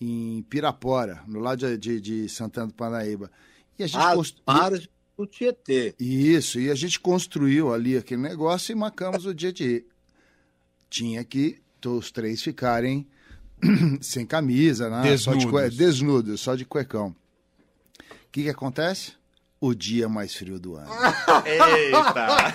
em 0.00 0.42
Pirapora, 0.42 1.22
no 1.26 1.40
lado 1.40 1.58
de, 1.58 1.78
de, 1.78 2.00
de 2.00 2.28
Santana 2.28 2.68
do 2.68 2.74
Parnaíba. 2.74 3.30
E 3.78 3.84
a 3.84 3.86
gente 3.86 4.00
ah, 4.00 4.14
constru... 4.14 4.88
do 5.16 5.26
Tietê. 5.26 5.94
Isso, 5.98 6.58
e 6.58 6.70
a 6.70 6.74
gente 6.74 6.98
construiu 6.98 7.72
ali 7.72 7.96
aquele 7.96 8.22
negócio 8.22 8.72
e 8.72 8.74
marcamos 8.74 9.26
o 9.26 9.34
dia 9.34 9.52
de 9.52 9.84
tinha 10.90 11.22
que 11.24 11.60
os 11.84 12.10
três 12.10 12.42
ficarem 12.42 13.06
sem 14.00 14.26
camisa, 14.26 14.88
né? 14.90 15.02
Desnudos. 15.02 15.22
Só 15.22 15.34
de 15.34 15.46
cue... 15.46 15.70
desnudos, 15.70 16.40
só 16.40 16.54
de 16.54 16.64
cuecão. 16.64 17.08
O 17.08 18.30
que, 18.30 18.44
que 18.44 18.50
acontece? 18.50 19.18
o 19.60 19.74
dia 19.74 20.08
mais 20.08 20.34
frio 20.34 20.58
do 20.58 20.76
ano. 20.76 20.88
Eita! 21.44 22.52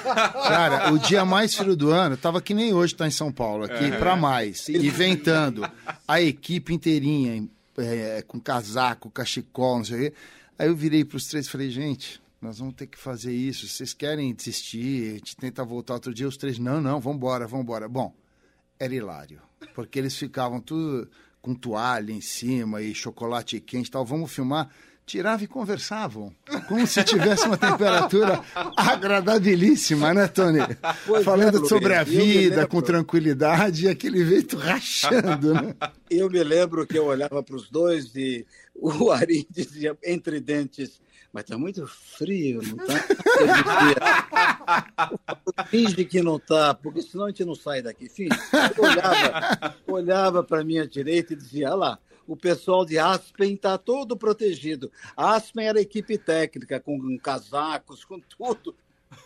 Cara, 0.48 0.94
o 0.94 1.00
dia 1.00 1.26
mais 1.26 1.54
frio 1.54 1.76
do 1.76 1.92
ano 1.92 2.16
tava 2.16 2.42
que 2.42 2.54
nem 2.54 2.74
hoje 2.74 2.96
tá 2.96 3.08
em 3.08 3.12
São 3.12 3.32
Paulo, 3.32 3.66
aqui 3.66 3.86
uhum. 3.86 4.00
para 4.00 4.16
mais, 4.16 4.68
e 4.70 4.90
ventando. 4.90 5.70
A 6.08 6.22
equipe 6.22 6.74
inteirinha, 6.74 7.48
é, 7.78 8.24
com 8.26 8.40
casaco, 8.40 9.10
cachecol, 9.10 9.78
não 9.78 9.86
sei 9.86 9.96
o 9.96 10.12
quê. 10.12 10.14
Aí 10.58 10.68
eu 10.68 10.76
virei 10.76 11.04
para 11.04 11.18
os 11.18 11.28
três 11.28 11.46
e 11.46 11.50
falei, 11.50 11.70
gente, 11.70 12.22
nós 12.42 12.60
vamos 12.60 12.76
ter 12.76 12.88
que 12.88 12.98
fazer 12.98 13.34
isso. 13.34 13.68
Vocês 13.68 13.94
querem 13.94 14.34
desistir? 14.34 15.12
A 15.12 15.13
gente 15.13 15.38
tenta 15.38 15.63
voltar 15.63 15.96
outro 15.96 16.13
dia. 16.13 16.28
Os 16.28 16.38
três, 16.38 16.60
não, 16.60 16.82
não, 16.82 17.00
vamos 17.00 17.18
embora, 17.18 17.48
vamos 17.48 17.63
embora. 17.63 17.88
Bom, 17.88 18.13
era 18.80 18.94
hilário, 18.94 19.42
porque 19.74 19.98
eles 19.98 20.16
ficavam 20.16 20.60
tudo 20.60 21.10
com 21.42 21.54
toalha 21.54 22.12
em 22.12 22.22
cima 22.22 22.82
e 22.82 22.94
chocolate 22.94 23.60
quente 23.60 23.88
e 23.88 23.92
tal. 23.92 24.06
Vamos 24.06 24.32
filmar 24.32 24.70
tiravam 25.06 25.44
e 25.44 25.48
conversavam, 25.48 26.34
como 26.68 26.86
se 26.88 27.04
tivesse 27.04 27.46
uma 27.46 27.58
temperatura 27.58 28.42
agradabilíssima, 28.76 30.13
né, 30.13 30.28
Tony? 30.28 30.60
Pois 31.06 31.22
é, 31.22 31.26
Falando 31.26 31.68
sobre 31.68 31.94
a 31.94 32.04
vida 32.04 32.66
com 32.68 32.82
tranquilidade 32.82 33.86
e 33.86 33.89
aquele 33.89 34.24
vento 34.24 34.58
rachando, 34.58 35.54
né? 35.54 35.76
Eu 36.10 36.30
me 36.30 36.44
lembro 36.44 36.86
que 36.86 36.96
eu 36.96 37.06
olhava 37.06 37.42
para 37.42 37.56
os 37.56 37.72
dois 37.72 38.16
e 38.16 38.46
o 38.76 39.12
Ari 39.12 39.48
dizia 39.50 39.98
entre 40.04 40.40
dentes, 40.40 41.02
mas 41.32 41.44
está 41.44 41.58
muito 41.58 41.88
frio, 41.88 42.62
não 42.62 42.84
está? 42.84 43.04
Finge 45.70 46.06
que 46.06 46.22
não 46.22 46.38
está, 46.38 46.74
porque 46.74 47.02
senão 47.02 47.26
a 47.26 47.30
gente 47.30 47.46
não 47.46 47.56
sai 47.56 47.82
daqui. 47.82 48.08
Finge. 48.10 48.38
Eu 48.78 48.84
olhava, 48.84 49.76
olhava 49.88 50.44
para 50.44 50.62
a 50.62 50.64
minha 50.64 50.88
direita 50.88 51.34
e 51.34 51.36
dizia, 51.36 51.70
olha 51.70 51.76
lá, 51.76 52.00
o 52.28 52.38
pessoal 52.38 52.86
de 52.86 52.98
Aspen 52.98 53.54
está 53.54 53.78
todo 53.78 54.16
protegido. 54.18 54.92
Aspen 55.16 55.68
era 55.68 55.82
equipe 55.82 56.18
técnica, 56.18 56.80
com 56.80 57.18
casacos, 57.18 58.06
com 58.06 58.20
tudo. 58.20 58.76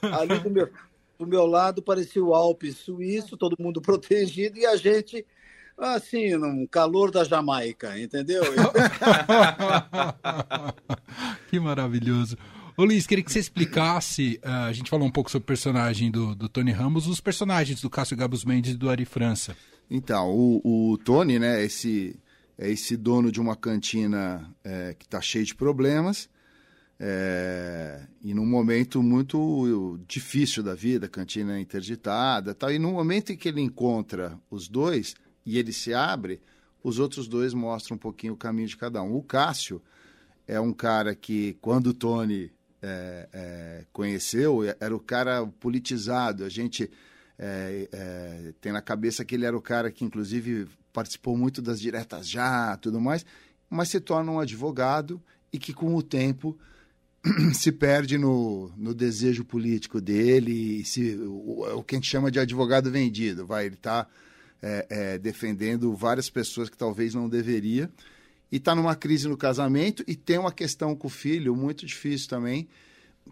Ali 0.02 0.40
do 0.40 0.50
meu, 0.50 0.70
do 1.18 1.28
meu 1.28 1.46
lado 1.46 1.82
parecia 1.82 2.24
o 2.24 2.34
Alpes 2.34 2.78
suíço, 2.78 3.38
todo 3.38 3.56
mundo 3.60 3.82
protegido, 3.82 4.58
e 4.58 4.66
a 4.66 4.76
gente, 4.76 5.26
assim, 5.78 6.36
num 6.36 6.66
calor 6.66 7.12
da 7.12 7.24
Jamaica, 7.24 8.00
entendeu? 8.00 8.44
que 11.50 11.60
maravilhoso. 11.60 12.38
Ô 12.76 12.84
Luiz, 12.84 13.08
queria 13.08 13.24
que 13.24 13.32
você 13.32 13.40
explicasse, 13.40 14.40
uh, 14.44 14.68
a 14.68 14.74
gente 14.74 14.90
falou 14.90 15.08
um 15.08 15.12
pouco 15.12 15.32
sobre 15.32 15.44
o 15.44 15.48
personagem 15.48 16.12
do, 16.12 16.36
do 16.36 16.48
Tony 16.48 16.72
Ramos, 16.72 17.08
os 17.08 17.20
personagens 17.20 17.82
do 17.82 17.90
Cássio 17.90 18.16
Gabus 18.16 18.46
Mendes 18.46 18.74
e 18.74 18.78
do 18.78 18.90
Ari 18.90 19.06
França. 19.06 19.56
Então, 19.90 20.30
o, 20.30 20.92
o 20.92 20.98
Tony, 20.98 21.40
né, 21.40 21.63
esse 21.63 22.20
é 22.58 22.70
esse 22.70 22.98
dono 22.98 23.32
de 23.32 23.40
uma 23.40 23.56
cantina 23.56 24.52
é, 24.63 24.96
que 24.98 25.06
está 25.06 25.22
cheio 25.22 25.46
de 25.46 25.54
problemas 25.56 26.28
é, 27.00 28.08
e 28.24 28.34
num 28.34 28.46
momento 28.46 29.04
muito 29.04 30.00
difícil 30.08 30.63
da 30.63 30.74
vida, 30.74 31.06
a 31.06 31.10
cantina 31.10 31.58
é 31.58 31.62
interditada, 31.62 32.56
tal, 32.56 32.72
e 32.72 32.80
no 32.80 32.92
momento 32.92 33.32
em 33.32 33.38
que 33.38 33.48
ele 33.48 33.62
encontra 33.62 34.40
os 34.50 34.68
dois 34.68 35.13
e 35.48 35.58
ele 35.58 35.72
se 35.72 35.94
abre, 35.94 36.42
os 36.84 37.00
outros 37.00 37.26
dois 37.26 37.54
mostram 37.54 37.96
um 37.96 37.98
pouquinho 37.98 38.34
o 38.34 38.38
caminho 38.38 38.68
de 38.68 38.76
cada 38.76 39.02
um. 39.02 39.16
O 39.16 39.24
Cássio 39.24 39.82
é 40.46 40.60
um 40.60 40.74
cara 40.74 41.16
que, 41.16 41.58
quando 41.62 41.88
o 41.88 41.94
Tony 41.94 42.52
é, 42.82 43.30
é, 43.32 43.86
conheceu, 43.94 44.60
era 44.78 44.94
o 44.94 45.00
cara 45.00 45.48
politizado. 45.48 46.44
A 46.44 46.50
gente 46.50 46.92
é, 47.40 47.88
é, 47.94 48.54
tem 48.60 48.74
na 48.74 48.82
cabeça 48.82 49.24
que 49.24 49.36
ele 49.36 49.46
era 49.46 49.56
o 49.56 49.62
cara 49.62 49.90
que, 49.90 50.04
inclusive, 50.04 50.68
participou 50.92 51.38
muito 51.38 51.62
das 51.62 51.80
diretas 51.80 52.28
já, 52.28 52.76
tudo 52.76 53.00
mais, 53.00 53.26
mas 53.70 53.88
se 53.88 54.02
torna 54.02 54.30
um 54.30 54.40
advogado 54.42 55.22
e 55.54 55.58
que 55.58 55.74
com 55.74 55.96
o 55.96 56.04
tempo 56.04 56.58
se 57.56 57.72
perde 57.72 58.18
no, 58.18 58.70
no 58.76 58.94
desejo 58.94 59.46
político 59.46 60.02
dele, 60.02 60.84
se, 60.84 61.16
o, 61.16 61.78
o 61.78 61.84
que 61.84 61.96
a 61.96 61.98
gente 61.98 62.10
chama 62.10 62.30
de 62.30 62.38
advogado 62.38 62.92
vendido, 62.92 63.46
vai, 63.46 63.66
ele 63.66 63.76
está 63.76 64.08
é, 64.62 64.88
é, 64.89 65.17
defendendo 65.17 65.93
várias 65.93 66.30
pessoas 66.30 66.70
que 66.70 66.78
talvez 66.78 67.13
não 67.13 67.30
deveria, 67.30 67.89
e 68.52 68.58
está 68.58 68.74
numa 68.74 68.96
crise 68.96 69.28
no 69.28 69.38
casamento 69.38 70.04
e 70.08 70.15
tem 70.15 70.38
uma 70.38 70.52
questão 70.52 70.96
com 70.96 71.08
o 71.08 71.10
filho 71.10 71.56
muito 71.56 71.86
difícil 71.86 72.30
também, 72.30 72.67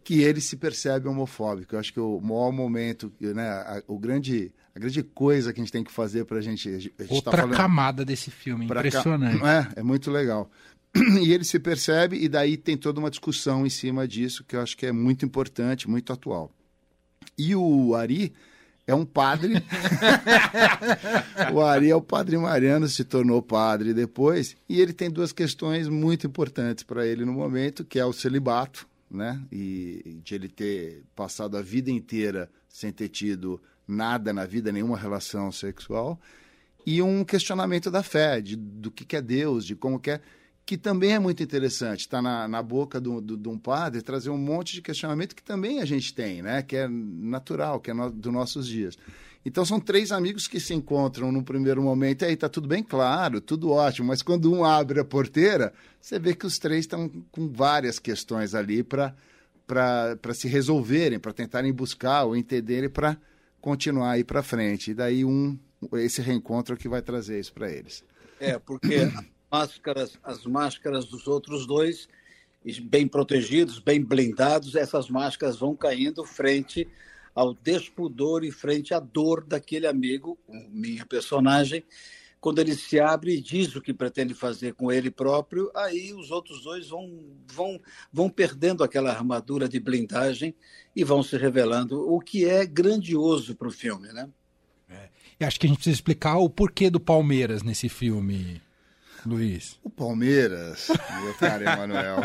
que 0.04 0.22
ele 0.22 0.42
se 0.42 0.58
percebe 0.58 1.08
homofóbico. 1.08 1.76
Eu 1.76 1.80
acho 1.80 1.94
que 1.94 2.00
o 2.00 2.20
maior 2.20 2.52
momento, 2.52 3.12
né, 3.20 3.48
a, 3.48 3.82
o 3.88 3.98
grande, 3.98 4.52
a 4.76 4.80
grande 4.80 5.02
coisa 5.02 5.54
que 5.54 5.60
a 5.60 5.64
gente 5.64 5.72
tem 5.72 5.84
que 5.84 5.92
fazer 5.92 6.26
para 6.26 6.38
a 6.38 6.42
gente. 6.42 6.90
Tá 6.90 7.06
Outra 7.10 7.32
tá 7.32 7.38
falando, 7.38 7.56
camada 7.56 8.04
desse 8.04 8.30
filme, 8.30 8.66
impressionante. 8.66 9.40
Ca... 9.40 9.72
É, 9.76 9.80
é 9.80 9.84
muito 9.84 10.12
legal. 10.12 10.50
E 11.22 11.34
ele 11.34 11.44
se 11.44 11.60
percebe, 11.60 12.18
e 12.18 12.30
daí 12.30 12.56
tem 12.56 12.78
toda 12.78 13.00
uma 13.02 13.10
discussão 13.10 13.66
em 13.66 13.70
cima 13.70 14.08
disso, 14.08 14.46
que 14.46 14.56
eu 14.56 14.62
acho 14.62 14.78
que 14.78 14.86
é 14.86 14.94
muito 14.94 15.26
importante, 15.26 15.90
muito 15.90 16.14
atual. 16.14 16.52
E 17.38 17.54
o 17.54 17.96
Ari 17.96 18.34
é 18.88 18.94
um 18.94 19.06
padre. 19.06 19.54
o 21.54 21.62
Ari 21.62 21.90
é 21.90 21.96
o 21.96 22.02
padre 22.02 22.38
Mariano, 22.38 22.88
se 22.88 23.04
tornou 23.04 23.42
padre 23.42 23.94
depois, 23.94 24.56
e 24.70 24.80
ele 24.80 24.94
tem 24.94 25.10
duas 25.10 25.32
questões 25.32 25.88
muito 25.88 26.28
importantes 26.28 26.84
para 26.84 27.06
ele 27.06 27.26
no 27.26 27.34
momento, 27.34 27.84
que 27.84 28.00
é 28.00 28.06
o 28.06 28.14
celibato, 28.14 28.88
né? 29.10 29.42
E 29.52 30.20
de 30.24 30.36
ele 30.36 30.48
ter 30.48 31.04
passado 31.16 31.58
a 31.58 31.62
vida 31.62 31.90
inteira 31.90 32.50
sem 32.68 32.92
ter 32.92 33.10
tido 33.10 33.62
nada 33.88 34.34
na 34.34 34.46
vida, 34.46 34.72
nenhuma 34.72 34.98
relação 34.98 35.52
sexual, 35.52 36.20
e 36.86 37.02
um 37.02 37.24
questionamento 37.24 37.90
da 37.90 38.04
fé, 38.04 38.40
de, 38.40 38.56
do 38.56 38.92
que, 38.92 39.06
que 39.06 39.16
é 39.16 39.22
Deus, 39.22 39.66
de 39.66 39.76
como 39.76 40.00
que 40.00 40.12
é, 40.12 40.22
que 40.66 40.78
também 40.78 41.14
é 41.14 41.20
muito 41.20 41.44
interessante, 41.44 42.02
está 42.02 42.22
na, 42.22 42.48
na 42.48 42.64
boca 42.64 43.00
de 43.00 43.22
do, 43.22 43.52
um 43.52 43.58
padre, 43.58 44.02
trazer 44.02 44.32
um 44.32 44.38
monte 44.38 44.74
de 44.74 44.82
questionamento 44.82 45.36
que 45.36 45.44
também 45.44 45.80
a 45.80 45.86
gente 45.86 46.14
tem, 46.14 46.42
né? 46.42 46.64
Que 46.64 46.78
é 46.78 46.88
natural, 46.88 47.80
que 47.80 47.92
é 47.92 47.94
no, 47.94 48.10
dos 48.10 48.34
nossos 48.34 48.68
dias. 48.68 48.98
Então 49.46 49.64
são 49.64 49.80
três 49.80 50.12
amigos 50.12 50.48
que 50.48 50.60
se 50.60 50.74
encontram 50.74 51.32
no 51.32 51.44
primeiro 51.44 51.84
momento, 51.84 52.24
e 52.24 52.26
aí 52.26 52.36
tá 52.36 52.50
tudo 52.50 52.68
bem 52.68 52.82
claro, 52.82 53.40
tudo 53.40 53.70
ótimo, 53.70 54.08
mas 54.08 54.24
quando 54.24 54.52
um 54.52 54.66
abre 54.66 55.00
a 55.00 55.06
porteira, 55.06 55.72
você 56.02 56.18
vê 56.18 56.34
que 56.34 56.48
os 56.48 56.58
três 56.58 56.82
estão 56.82 57.08
com 57.32 57.48
várias 57.48 58.00
questões 58.00 58.56
ali 58.56 58.84
para 58.84 59.16
para 59.68 60.34
se 60.36 60.48
resolverem, 60.48 61.18
para 61.18 61.34
tentarem 61.34 61.74
buscar 61.74 62.24
ou 62.24 62.36
entenderem 62.36 62.88
para 62.88 63.18
continuar 63.60 64.12
aí 64.12 64.24
para 64.24 64.44
frente. 64.44 64.92
E 64.92 64.94
daí 64.94 65.26
um 65.26 65.58
esse 65.94 66.22
reencontro 66.22 66.76
é 66.76 66.78
que 66.78 66.88
vai 66.88 67.02
trazer 67.02 67.40
isso 67.40 67.52
para 67.52 67.72
eles. 67.72 68.04
É, 68.40 68.60
porque 68.60 69.12
máscaras, 69.52 70.18
as 70.24 70.46
máscaras 70.46 71.06
dos 71.06 71.28
outros 71.28 71.66
dois, 71.66 72.08
bem 72.84 73.08
protegidos, 73.08 73.80
bem 73.80 74.04
blindados, 74.04 74.76
essas 74.76 75.10
máscaras 75.10 75.58
vão 75.58 75.76
caindo 75.76 76.24
frente 76.24 76.88
ao 77.34 77.54
despudor 77.54 78.44
e 78.44 78.52
frente 78.52 78.94
à 78.94 79.00
dor 79.00 79.44
daquele 79.44 79.86
amigo, 79.86 80.38
minha 80.70 81.06
personagem, 81.06 81.84
quando 82.40 82.60
ele 82.60 82.76
se 82.76 83.00
abre 83.00 83.36
e 83.36 83.42
diz 83.42 83.76
o 83.76 83.82
que 83.82 83.92
pretende 83.92 84.36
fazer 84.36 84.76
com 84.76 84.92
ele 84.92 85.10
próprio, 85.10 85.72
aí 85.76 86.14
os 86.14 86.30
outros 86.30 86.62
dois 86.62 86.90
vão, 86.90 87.12
vão, 87.52 87.82
vão 88.14 88.30
perdendo 88.30 88.84
aquela 88.84 89.10
armadura 89.10 89.68
de 89.68 89.80
blindagem 89.80 90.54
e 90.96 91.04
vão 91.04 91.24
se 91.24 91.36
revelando, 91.38 92.08
o 92.08 92.20
que 92.20 92.46
é 92.46 92.64
grandioso 92.64 93.56
para 93.56 93.68
o 93.68 93.72
filme, 93.72 94.10
né? 94.14 94.30
É. 94.88 95.10
E 95.40 95.44
acho 95.44 95.60
que 95.60 95.66
a 95.66 95.70
gente 95.70 95.78
precisa 95.78 95.96
explicar 95.96 96.38
o 96.38 96.48
porquê 96.48 96.90
do 96.90 97.00
Palmeiras 97.00 97.64
nesse 97.64 97.90
filme, 97.90 98.62
Luiz. 99.26 99.80
O 99.84 99.90
Palmeiras, 99.90 100.88
meu 101.24 101.34
caro 101.36 101.64
Emanuel. 101.64 102.18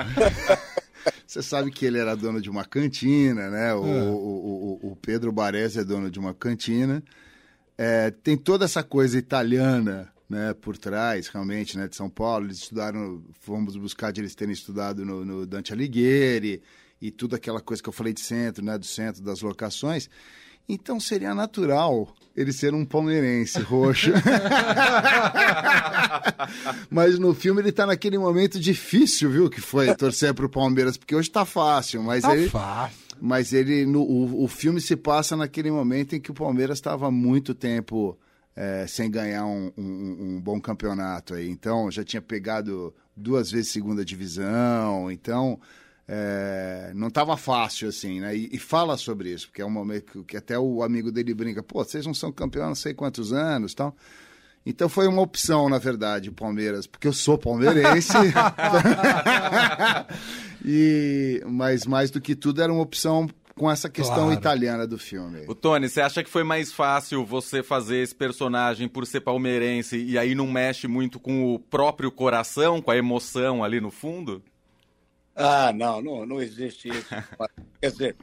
Você 1.26 1.42
sabe 1.42 1.70
que 1.70 1.86
ele 1.86 1.98
era 1.98 2.14
dono 2.14 2.40
de 2.40 2.50
uma 2.50 2.64
cantina, 2.64 3.48
né? 3.48 3.74
O, 3.74 3.86
é. 3.86 4.02
o, 4.02 4.78
o, 4.82 4.90
o, 4.92 4.96
Pedro 4.96 5.32
Baresi 5.32 5.78
é 5.78 5.84
dono 5.84 6.10
de 6.10 6.18
uma 6.18 6.34
cantina. 6.34 7.02
É, 7.78 8.10
tem 8.10 8.36
toda 8.36 8.64
essa 8.64 8.82
coisa 8.82 9.16
italiana 9.16 10.12
né, 10.28 10.52
por 10.54 10.76
trás, 10.76 11.28
realmente, 11.28 11.78
né, 11.78 11.88
de 11.88 11.96
São 11.96 12.10
Paulo. 12.10 12.46
Eles 12.46 12.58
estudaram, 12.58 13.22
fomos 13.40 13.76
buscar 13.76 14.12
de 14.12 14.20
eles 14.20 14.34
terem 14.34 14.52
estudado 14.52 15.04
no, 15.04 15.24
no 15.24 15.46
Dante 15.46 15.72
Alighieri 15.72 16.62
e 17.00 17.10
tudo 17.10 17.34
aquela 17.34 17.60
coisa 17.60 17.82
que 17.82 17.88
eu 17.88 17.92
falei 17.92 18.12
de 18.12 18.20
centro, 18.20 18.64
né, 18.64 18.76
do 18.76 18.84
centro 18.84 19.22
das 19.22 19.40
locações. 19.40 20.10
Então 20.72 21.00
seria 21.00 21.34
natural 21.34 22.14
ele 22.36 22.52
ser 22.52 22.74
um 22.74 22.84
palmeirense 22.84 23.60
roxo. 23.60 24.12
mas 26.88 27.18
no 27.18 27.34
filme 27.34 27.60
ele 27.60 27.72
tá 27.72 27.86
naquele 27.86 28.18
momento 28.18 28.58
difícil, 28.58 29.30
viu? 29.30 29.50
Que 29.50 29.60
foi 29.60 29.94
torcer 29.94 30.32
pro 30.32 30.48
Palmeiras, 30.48 30.96
porque 30.96 31.14
hoje 31.14 31.30
tá 31.30 31.44
fácil, 31.44 32.02
mas 32.02 32.22
tá 32.22 32.36
ele. 32.36 32.48
Fácil. 32.48 32.98
Mas 33.20 33.52
ele. 33.52 33.84
No, 33.84 34.02
o, 34.02 34.44
o 34.44 34.48
filme 34.48 34.80
se 34.80 34.96
passa 34.96 35.36
naquele 35.36 35.70
momento 35.70 36.14
em 36.14 36.20
que 36.20 36.30
o 36.30 36.34
Palmeiras 36.34 36.78
estava 36.78 37.08
há 37.08 37.10
muito 37.10 37.54
tempo. 37.54 38.18
É, 38.56 38.84
sem 38.86 39.08
ganhar 39.08 39.46
um, 39.46 39.70
um, 39.78 40.16
um, 40.20 40.40
bom 40.40 40.60
campeonato 40.60 41.34
aí. 41.34 41.48
Então, 41.48 41.88
já 41.88 42.02
tinha 42.02 42.20
pegado 42.20 42.92
duas 43.16 43.50
vezes 43.50 43.70
segunda 43.70 44.04
divisão. 44.04 45.10
Então, 45.10 45.58
é, 46.12 46.90
não 46.92 47.06
estava 47.06 47.36
fácil, 47.36 47.88
assim, 47.88 48.18
né? 48.18 48.36
E, 48.36 48.50
e, 48.52 48.58
fala 48.58 48.96
sobre 48.96 49.30
isso, 49.30 49.46
porque 49.46 49.62
é 49.62 49.64
um 49.64 49.70
momento 49.70 50.10
que, 50.10 50.24
que, 50.24 50.36
até 50.36 50.58
o 50.58 50.82
amigo 50.82 51.12
dele 51.12 51.32
brinca, 51.32 51.62
pô, 51.62 51.84
vocês 51.84 52.04
não 52.04 52.12
são 52.12 52.32
campeões 52.32 52.64
há 52.64 52.68
não 52.68 52.74
sei 52.74 52.92
quantos 52.92 53.32
anos 53.32 53.74
tal. 53.74 53.94
Então 54.66 54.88
foi 54.88 55.06
uma 55.06 55.22
opção, 55.22 55.68
na 55.68 55.78
verdade, 55.78 56.28
o 56.28 56.32
Palmeiras, 56.32 56.84
porque 56.84 57.06
eu 57.06 57.12
sou 57.12 57.38
palmeirense. 57.38 58.12
e, 60.66 61.40
mas 61.46 61.86
mais 61.86 62.10
do 62.10 62.20
que 62.20 62.34
tudo 62.34 62.60
era 62.60 62.72
uma 62.72 62.82
opção 62.82 63.30
com 63.54 63.70
essa 63.70 63.88
questão 63.88 64.24
claro. 64.24 64.32
italiana 64.32 64.88
do 64.88 64.98
filme. 64.98 65.44
O 65.46 65.54
Tony, 65.54 65.88
você 65.88 66.00
acha 66.00 66.24
que 66.24 66.30
foi 66.30 66.42
mais 66.42 66.72
fácil 66.72 67.24
você 67.24 67.62
fazer 67.62 67.98
esse 67.98 68.14
personagem 68.14 68.88
por 68.88 69.06
ser 69.06 69.20
palmeirense 69.20 69.96
e 69.96 70.18
aí 70.18 70.34
não 70.34 70.48
mexe 70.48 70.88
muito 70.88 71.20
com 71.20 71.54
o 71.54 71.58
próprio 71.60 72.10
coração, 72.10 72.82
com 72.82 72.90
a 72.90 72.96
emoção 72.96 73.62
ali 73.62 73.80
no 73.80 73.92
fundo? 73.92 74.42
Ah, 75.34 75.72
não, 75.72 76.02
não, 76.02 76.26
não 76.26 76.42
existe 76.42 76.88
isso. 76.88 77.08
Quer 77.80 77.90
dizer, 77.90 78.16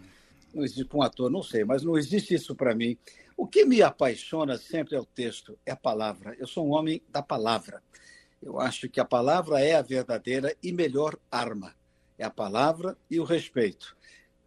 não 0.54 0.64
existe 0.64 0.86
para 0.86 0.98
um 0.98 1.02
ator, 1.02 1.30
não 1.30 1.44
sei, 1.44 1.64
mas 1.64 1.84
não 1.84 1.98
existe 1.98 2.34
isso 2.34 2.56
para 2.56 2.76
mim. 2.76 2.98
O 3.36 3.46
que 3.46 3.66
me 3.66 3.82
apaixona 3.82 4.58
sempre 4.58 4.96
é 4.96 5.00
o 5.00 5.06
texto, 5.06 5.58
é 5.66 5.72
a 5.72 5.76
palavra. 5.76 6.36
Eu 6.40 6.48
sou 6.48 6.68
um 6.68 6.72
homem 6.72 7.02
da 7.10 7.22
palavra. 7.22 7.82
Eu 8.42 8.60
acho 8.60 8.90
que 8.90 9.00
a 9.00 9.06
palavra 9.06 9.60
é 9.60 9.76
a 9.76 9.82
verdadeira 9.82 10.56
e 10.62 10.72
melhor 10.72 11.18
arma. 11.32 11.76
É 12.18 12.26
a 12.26 12.30
palavra 12.30 12.98
e 13.10 13.20
o 13.20 13.24
respeito. 13.24 13.96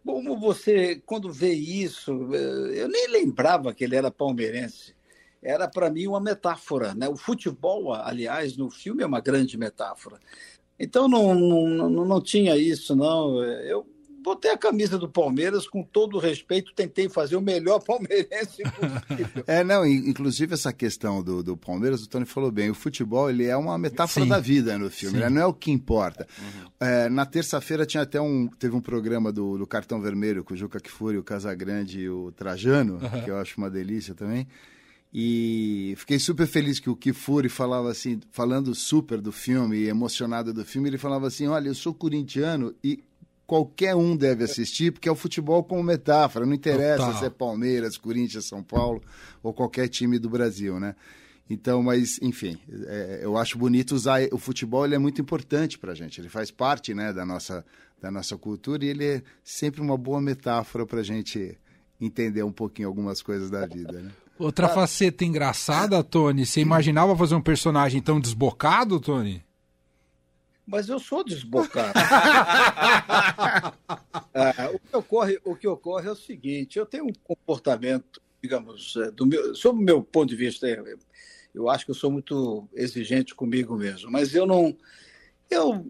Como 0.05 0.37
você, 0.37 1.01
quando 1.05 1.31
vê 1.31 1.53
isso, 1.53 2.11
eh, 2.33 2.81
eu 2.81 2.89
nem 2.89 3.07
lembrava 3.07 3.73
que 3.73 3.83
ele 3.83 3.95
era 3.95 4.09
palmeirense. 4.09 4.95
Era 5.41 5.67
para 5.67 5.89
mim 5.89 6.07
uma 6.07 6.19
metáfora. 6.19 6.93
Né? 6.93 7.07
O 7.07 7.15
futebol, 7.15 7.93
aliás, 7.93 8.57
no 8.57 8.69
filme 8.69 9.03
é 9.03 9.05
uma 9.05 9.21
grande 9.21 9.57
metáfora. 9.57 10.19
Então 10.81 11.07
não, 11.07 11.35
não, 11.35 12.05
não, 12.05 12.19
tinha 12.19 12.57
isso, 12.57 12.95
não. 12.95 13.39
Eu 13.43 13.85
botei 14.23 14.49
a 14.49 14.57
camisa 14.57 14.97
do 14.97 15.07
Palmeiras 15.07 15.67
com 15.67 15.83
todo 15.83 16.17
o 16.17 16.19
respeito, 16.19 16.73
tentei 16.73 17.07
fazer 17.07 17.35
o 17.35 17.41
melhor 17.41 17.79
palmeirense 17.85 18.63
possível. 18.63 19.43
É, 19.45 19.63
não, 19.63 19.85
inclusive 19.85 20.55
essa 20.55 20.73
questão 20.73 21.21
do, 21.21 21.43
do 21.43 21.55
Palmeiras, 21.55 22.03
o 22.03 22.09
Tony 22.09 22.25
falou 22.25 22.51
bem, 22.51 22.71
o 22.71 22.75
futebol 22.75 23.29
ele 23.29 23.45
é 23.45 23.55
uma 23.55 23.77
metáfora 23.77 24.25
Sim. 24.25 24.29
da 24.29 24.39
vida 24.39 24.77
no 24.77 24.89
filme, 24.89 25.19
né? 25.19 25.29
não 25.29 25.41
é 25.41 25.45
o 25.45 25.53
que 25.53 25.71
importa. 25.71 26.27
Uhum. 26.39 26.87
É, 26.87 27.09
na 27.09 27.27
terça-feira 27.27 27.85
tinha 27.85 28.01
até 28.01 28.19
um, 28.19 28.47
teve 28.47 28.75
um 28.75 28.81
programa 28.81 29.31
do, 29.31 29.59
do 29.59 29.67
Cartão 29.67 30.01
Vermelho 30.01 30.43
com 30.43 30.55
o 30.55 30.57
Juca 30.57 30.79
Kfouri, 30.79 31.17
o 31.17 31.23
Casagrande 31.23 31.99
e 31.99 32.09
o 32.09 32.31
Trajano, 32.31 32.93
uhum. 32.95 33.23
que 33.23 33.29
eu 33.29 33.37
acho 33.37 33.57
uma 33.57 33.69
delícia 33.69 34.15
também. 34.15 34.47
E 35.13 35.93
fiquei 35.97 36.17
super 36.19 36.47
feliz 36.47 36.79
que 36.79 36.89
o 36.89 36.95
Kifuri 36.95 37.49
falava 37.49 37.91
assim, 37.91 38.19
falando 38.31 38.73
super 38.73 39.19
do 39.19 39.31
filme 39.31 39.77
e 39.77 39.89
emocionado 39.89 40.53
do 40.53 40.63
filme, 40.63 40.87
ele 40.87 40.97
falava 40.97 41.27
assim: 41.27 41.47
"Olha, 41.47 41.67
eu 41.67 41.75
sou 41.75 41.93
corintiano 41.93 42.73
e 42.81 43.03
qualquer 43.51 43.93
um 43.93 44.15
deve 44.15 44.45
assistir, 44.45 44.93
porque 44.93 45.09
é 45.09 45.11
o 45.11 45.15
futebol 45.15 45.61
como 45.61 45.83
metáfora, 45.83 46.45
não 46.45 46.53
interessa 46.53 47.07
Total. 47.07 47.19
se 47.19 47.25
é 47.25 47.29
Palmeiras, 47.29 47.97
Corinthians, 47.97 48.45
São 48.45 48.63
Paulo 48.63 49.01
ou 49.43 49.53
qualquer 49.53 49.89
time 49.89 50.17
do 50.17 50.29
Brasil, 50.29 50.79
né? 50.79 50.95
Então, 51.49 51.83
mas, 51.83 52.17
enfim, 52.21 52.57
é, 52.87 53.19
eu 53.21 53.35
acho 53.35 53.57
bonito 53.57 53.93
usar. 53.93 54.21
O 54.31 54.37
futebol 54.37 54.85
ele 54.85 54.95
é 54.95 54.97
muito 54.97 55.19
importante 55.19 55.77
para 55.77 55.91
a 55.91 55.95
gente, 55.95 56.21
ele 56.21 56.29
faz 56.29 56.49
parte 56.49 56.93
né, 56.93 57.11
da, 57.11 57.25
nossa, 57.25 57.65
da 58.01 58.09
nossa 58.09 58.37
cultura 58.37 58.85
e 58.85 58.87
ele 58.87 59.05
é 59.05 59.23
sempre 59.43 59.81
uma 59.81 59.97
boa 59.97 60.21
metáfora 60.21 60.85
para 60.85 61.01
a 61.01 61.03
gente 61.03 61.59
entender 61.99 62.43
um 62.43 62.53
pouquinho 62.53 62.87
algumas 62.87 63.21
coisas 63.21 63.49
da 63.49 63.65
vida. 63.67 64.01
Né? 64.01 64.11
Outra 64.41 64.65
ah. 64.65 64.69
faceta 64.69 65.23
engraçada, 65.23 66.03
Tony, 66.03 66.47
você 66.47 66.61
imaginava 66.61 67.15
fazer 67.15 67.35
um 67.35 67.41
personagem 67.41 68.01
tão 68.01 68.19
desbocado, 68.19 68.99
Tony? 68.99 69.45
Mas 70.65 70.89
eu 70.89 70.99
sou 70.99 71.23
desbocado. 71.23 71.93
ah, 74.33 74.71
o, 74.73 74.79
que 74.79 74.97
ocorre, 74.97 75.39
o 75.43 75.55
que 75.55 75.67
ocorre 75.67 76.07
é 76.07 76.11
o 76.11 76.15
seguinte: 76.15 76.79
eu 76.79 76.87
tenho 76.87 77.05
um 77.05 77.13
comportamento, 77.23 78.19
digamos, 78.41 78.95
é, 78.95 79.11
do 79.11 79.27
meu, 79.27 79.53
sob 79.53 79.79
o 79.79 79.83
meu 79.83 80.01
ponto 80.01 80.29
de 80.29 80.35
vista, 80.35 80.65
eu 81.53 81.69
acho 81.69 81.85
que 81.85 81.91
eu 81.91 81.95
sou 81.95 82.09
muito 82.09 82.67
exigente 82.73 83.35
comigo 83.35 83.75
mesmo, 83.75 84.09
mas 84.09 84.33
eu 84.33 84.47
não. 84.47 84.75
Eu, 85.51 85.85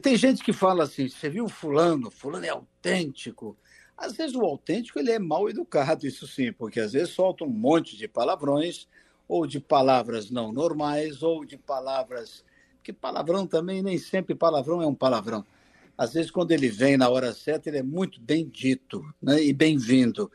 tem 0.00 0.16
gente 0.16 0.44
que 0.44 0.52
fala 0.52 0.84
assim: 0.84 1.08
você 1.08 1.28
viu 1.28 1.48
Fulano? 1.48 2.12
Fulano 2.12 2.46
é 2.46 2.50
autêntico. 2.50 3.56
Às 3.98 4.12
vezes 4.12 4.36
o 4.36 4.42
autêntico 4.42 5.00
ele 5.00 5.10
é 5.10 5.18
mal 5.18 5.50
educado, 5.50 6.06
isso 6.06 6.24
sim, 6.28 6.52
porque 6.52 6.78
às 6.78 6.92
vezes 6.92 7.10
solta 7.10 7.44
um 7.44 7.48
monte 7.48 7.96
de 7.96 8.06
palavrões, 8.06 8.86
ou 9.26 9.44
de 9.44 9.58
palavras 9.58 10.30
não 10.30 10.52
normais, 10.52 11.20
ou 11.20 11.44
de 11.44 11.58
palavras. 11.58 12.44
Porque 12.76 12.92
palavrão 12.92 13.44
também, 13.44 13.82
nem 13.82 13.98
sempre 13.98 14.36
palavrão 14.36 14.80
é 14.80 14.86
um 14.86 14.94
palavrão. 14.94 15.44
Às 15.98 16.12
vezes, 16.12 16.30
quando 16.30 16.52
ele 16.52 16.68
vem 16.68 16.96
na 16.96 17.08
hora 17.08 17.34
certa, 17.34 17.68
ele 17.68 17.78
é 17.78 17.82
muito 17.82 18.20
bem 18.20 18.48
dito 18.48 19.04
né? 19.20 19.42
e 19.42 19.52
bem-vindo. 19.52 20.30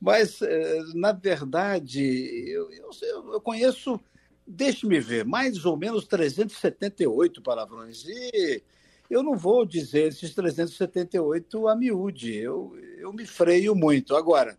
Mas, 0.00 0.40
eh, 0.40 0.84
na 0.94 1.10
verdade, 1.10 2.00
eu, 2.48 2.70
eu, 2.70 3.32
eu 3.32 3.40
conheço, 3.40 4.00
deixe-me 4.46 5.00
ver, 5.00 5.24
mais 5.24 5.64
ou 5.64 5.76
menos 5.76 6.06
378 6.06 7.42
palavrões. 7.42 8.04
E 8.06 8.62
eu 9.08 9.22
não 9.22 9.36
vou 9.36 9.64
dizer 9.64 10.08
esses 10.08 10.34
378 10.34 11.68
a 11.68 11.74
miúde, 11.74 12.34
eu, 12.34 12.76
eu 12.98 13.12
me 13.12 13.26
freio 13.26 13.74
muito. 13.74 14.14
Agora, 14.14 14.58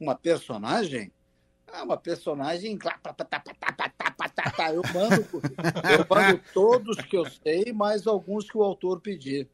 uma 0.00 0.14
personagem, 0.14 1.12
ah, 1.72 1.82
uma 1.84 1.96
personagem. 1.96 2.78
Eu 4.72 4.82
mando, 4.94 5.26
eu 5.32 6.06
mando 6.08 6.40
todos 6.52 6.96
que 6.98 7.16
eu 7.16 7.24
sei, 7.42 7.72
mais 7.72 8.06
alguns 8.06 8.48
que 8.48 8.56
o 8.56 8.62
autor 8.62 9.00
pedir. 9.00 9.48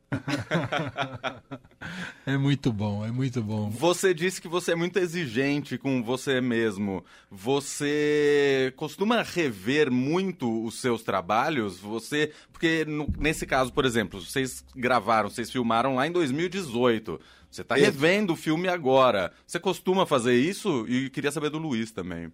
É 2.26 2.36
muito 2.36 2.72
bom, 2.72 3.06
é 3.06 3.10
muito 3.10 3.42
bom. 3.42 3.70
Você 3.70 4.12
disse 4.12 4.40
que 4.40 4.48
você 4.48 4.72
é 4.72 4.74
muito 4.74 4.98
exigente 4.98 5.78
com 5.78 6.02
você 6.02 6.40
mesmo. 6.40 7.04
Você 7.30 8.72
costuma 8.76 9.22
rever 9.22 9.90
muito 9.90 10.64
os 10.64 10.80
seus 10.80 11.02
trabalhos? 11.02 11.78
Você, 11.78 12.32
porque 12.52 12.84
no, 12.84 13.08
nesse 13.18 13.46
caso, 13.46 13.72
por 13.72 13.84
exemplo, 13.84 14.20
vocês 14.20 14.64
gravaram, 14.76 15.30
vocês 15.30 15.50
filmaram 15.50 15.94
lá 15.94 16.06
em 16.06 16.12
2018. 16.12 17.18
Você 17.51 17.62
está 17.62 17.74
revendo 17.74 18.34
o 18.34 18.36
filme 18.36 18.68
agora. 18.68 19.32
Você 19.46 19.59
costuma 19.59 20.07
fazer 20.07 20.34
isso? 20.34 20.86
E 20.88 21.11
queria 21.11 21.32
saber 21.32 21.51
do 21.51 21.59
Luiz 21.59 21.90
também. 21.90 22.32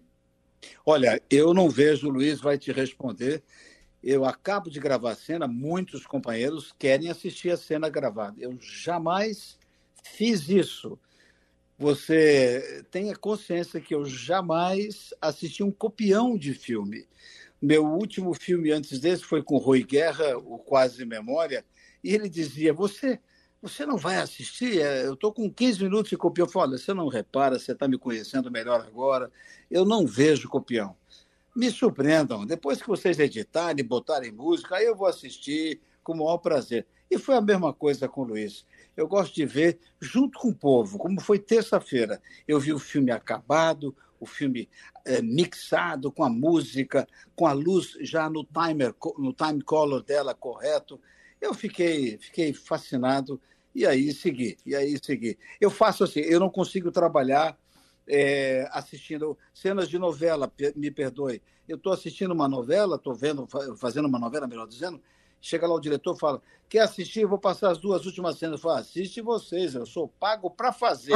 Olha, 0.85 1.21
eu 1.29 1.53
não 1.53 1.69
vejo, 1.69 2.07
o 2.07 2.11
Luiz 2.11 2.39
vai 2.41 2.57
te 2.57 2.71
responder. 2.71 3.43
Eu 4.03 4.25
acabo 4.25 4.69
de 4.69 4.79
gravar 4.79 5.11
a 5.11 5.15
cena, 5.15 5.47
muitos 5.47 6.05
companheiros 6.05 6.73
querem 6.77 7.09
assistir 7.09 7.49
a 7.49 7.57
cena 7.57 7.89
gravada. 7.89 8.35
Eu 8.39 8.57
jamais 8.59 9.57
fiz 10.03 10.47
isso. 10.49 10.99
Você 11.77 12.85
tenha 12.91 13.15
consciência 13.15 13.81
que 13.81 13.95
eu 13.95 14.05
jamais 14.05 15.13
assisti 15.19 15.63
um 15.63 15.71
copião 15.71 16.37
de 16.37 16.53
filme. 16.53 17.07
Meu 17.61 17.85
último 17.85 18.33
filme 18.33 18.71
antes 18.71 18.99
desse 18.99 19.23
foi 19.23 19.41
com 19.41 19.57
Rui 19.57 19.83
Guerra, 19.83 20.37
o 20.37 20.59
Quase 20.59 21.03
Memória, 21.03 21.65
e 22.03 22.13
ele 22.13 22.29
dizia: 22.29 22.73
Você 22.73 23.19
você 23.67 23.83
não 23.83 23.97
vai 23.97 24.17
assistir? 24.17 24.79
É, 24.79 25.07
eu 25.07 25.15
estou 25.15 25.33
com 25.33 25.51
15 25.51 25.83
minutos 25.83 26.11
de 26.11 26.17
copião. 26.17 26.45
Eu 26.45 26.51
falo, 26.51 26.69
olha, 26.69 26.77
você 26.77 26.93
não 26.93 27.07
repara, 27.07 27.57
você 27.57 27.71
está 27.71 27.87
me 27.87 27.97
conhecendo 27.97 28.51
melhor 28.51 28.81
agora. 28.81 29.31
Eu 29.71 29.83
não 29.83 30.05
vejo 30.05 30.47
copião. 30.47 30.95
Me 31.55 31.71
surpreendam. 31.71 32.45
Depois 32.45 32.79
que 32.79 32.87
vocês 32.87 33.17
editarem, 33.17 33.83
botarem 33.83 34.31
música, 34.31 34.75
aí 34.75 34.85
eu 34.85 34.95
vou 34.95 35.07
assistir 35.07 35.81
com 36.03 36.13
o 36.13 36.17
maior 36.17 36.37
prazer. 36.37 36.85
E 37.09 37.17
foi 37.17 37.35
a 37.35 37.41
mesma 37.41 37.73
coisa 37.73 38.07
com 38.07 38.21
o 38.21 38.25
Luiz. 38.25 38.67
Eu 38.95 39.07
gosto 39.07 39.33
de 39.33 39.45
ver 39.47 39.79
junto 39.99 40.37
com 40.37 40.49
o 40.49 40.55
povo, 40.55 40.99
como 40.99 41.19
foi 41.19 41.39
terça-feira. 41.39 42.21
Eu 42.47 42.59
vi 42.59 42.71
o 42.71 42.77
filme 42.77 43.09
acabado, 43.09 43.95
o 44.19 44.27
filme 44.27 44.69
é, 45.03 45.23
mixado 45.23 46.11
com 46.11 46.23
a 46.23 46.29
música, 46.29 47.07
com 47.35 47.47
a 47.47 47.53
luz 47.53 47.97
já 48.01 48.29
no 48.29 48.43
timer, 48.43 48.93
no 49.17 49.33
time 49.33 49.61
color 49.63 50.03
dela 50.03 50.35
correto. 50.35 51.01
Eu 51.41 51.53
fiquei, 51.53 52.17
fiquei 52.19 52.53
fascinado 52.53 53.41
e 53.75 53.85
aí 53.85 54.13
segui, 54.13 54.57
e 54.65 54.73
aí 54.73 54.97
segui. 55.03 55.37
Eu 55.59 55.69
faço 55.69 56.05
assim, 56.05 56.21
eu 56.21 56.39
não 56.39 56.49
consigo 56.49 56.91
trabalhar 56.91 57.57
é, 58.07 58.67
assistindo 58.71 59.37
cenas 59.53 59.89
de 59.89 59.99
novela, 59.99 60.49
me 60.75 60.89
perdoe. 60.89 61.41
Eu 61.67 61.75
estou 61.75 61.91
assistindo 61.91 62.31
uma 62.31 62.47
novela, 62.47 62.95
estou 62.95 63.13
vendo, 63.13 63.45
fazendo 63.75 64.07
uma 64.07 64.17
novela, 64.17 64.47
melhor 64.47 64.65
dizendo, 64.65 65.01
chega 65.41 65.67
lá 65.67 65.75
o 65.75 65.79
diretor 65.79 66.15
fala, 66.15 66.41
quer 66.69 66.79
assistir? 66.79 67.25
Vou 67.25 67.37
passar 67.37 67.71
as 67.71 67.77
duas 67.77 68.05
últimas 68.05 68.37
cenas. 68.37 68.59
Eu 68.59 68.63
falo, 68.63 68.79
assiste 68.79 69.19
vocês, 69.21 69.75
eu 69.75 69.85
sou 69.85 70.07
pago 70.07 70.49
para 70.49 70.71
fazer. 70.71 71.13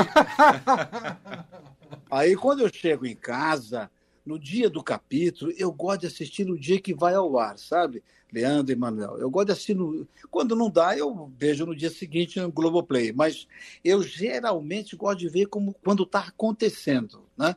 aí 2.12 2.36
quando 2.36 2.62
eu 2.62 2.74
chego 2.74 3.06
em 3.06 3.16
casa, 3.16 3.90
no 4.30 4.38
dia 4.38 4.70
do 4.70 4.84
capítulo, 4.84 5.52
eu 5.58 5.72
gosto 5.72 6.02
de 6.02 6.08
assistir 6.08 6.46
no 6.46 6.58
dia 6.58 6.80
que 6.80 6.94
vai 6.94 7.16
ao 7.16 7.40
ar, 7.40 7.58
sabe? 7.58 8.04
Leandro 8.32 8.72
e 8.72 8.76
Manuel. 8.76 9.18
Eu 9.18 9.28
gosto 9.28 9.48
de 9.48 9.54
assistir. 9.54 9.74
No... 9.74 10.08
Quando 10.30 10.56
não 10.56 10.70
dá, 10.70 10.96
eu 10.96 11.34
vejo 11.36 11.66
no 11.66 11.76
dia 11.76 11.90
seguinte 11.90 12.40
no 12.40 12.52
Globoplay. 12.52 13.12
Mas 13.12 13.48
eu 13.84 14.04
geralmente 14.04 14.96
gosto 14.96 15.18
de 15.18 15.30
ver 15.30 15.48
como, 15.48 15.74
quando 15.84 16.04
está 16.04 16.20
acontecendo, 16.20 17.26
né? 17.36 17.56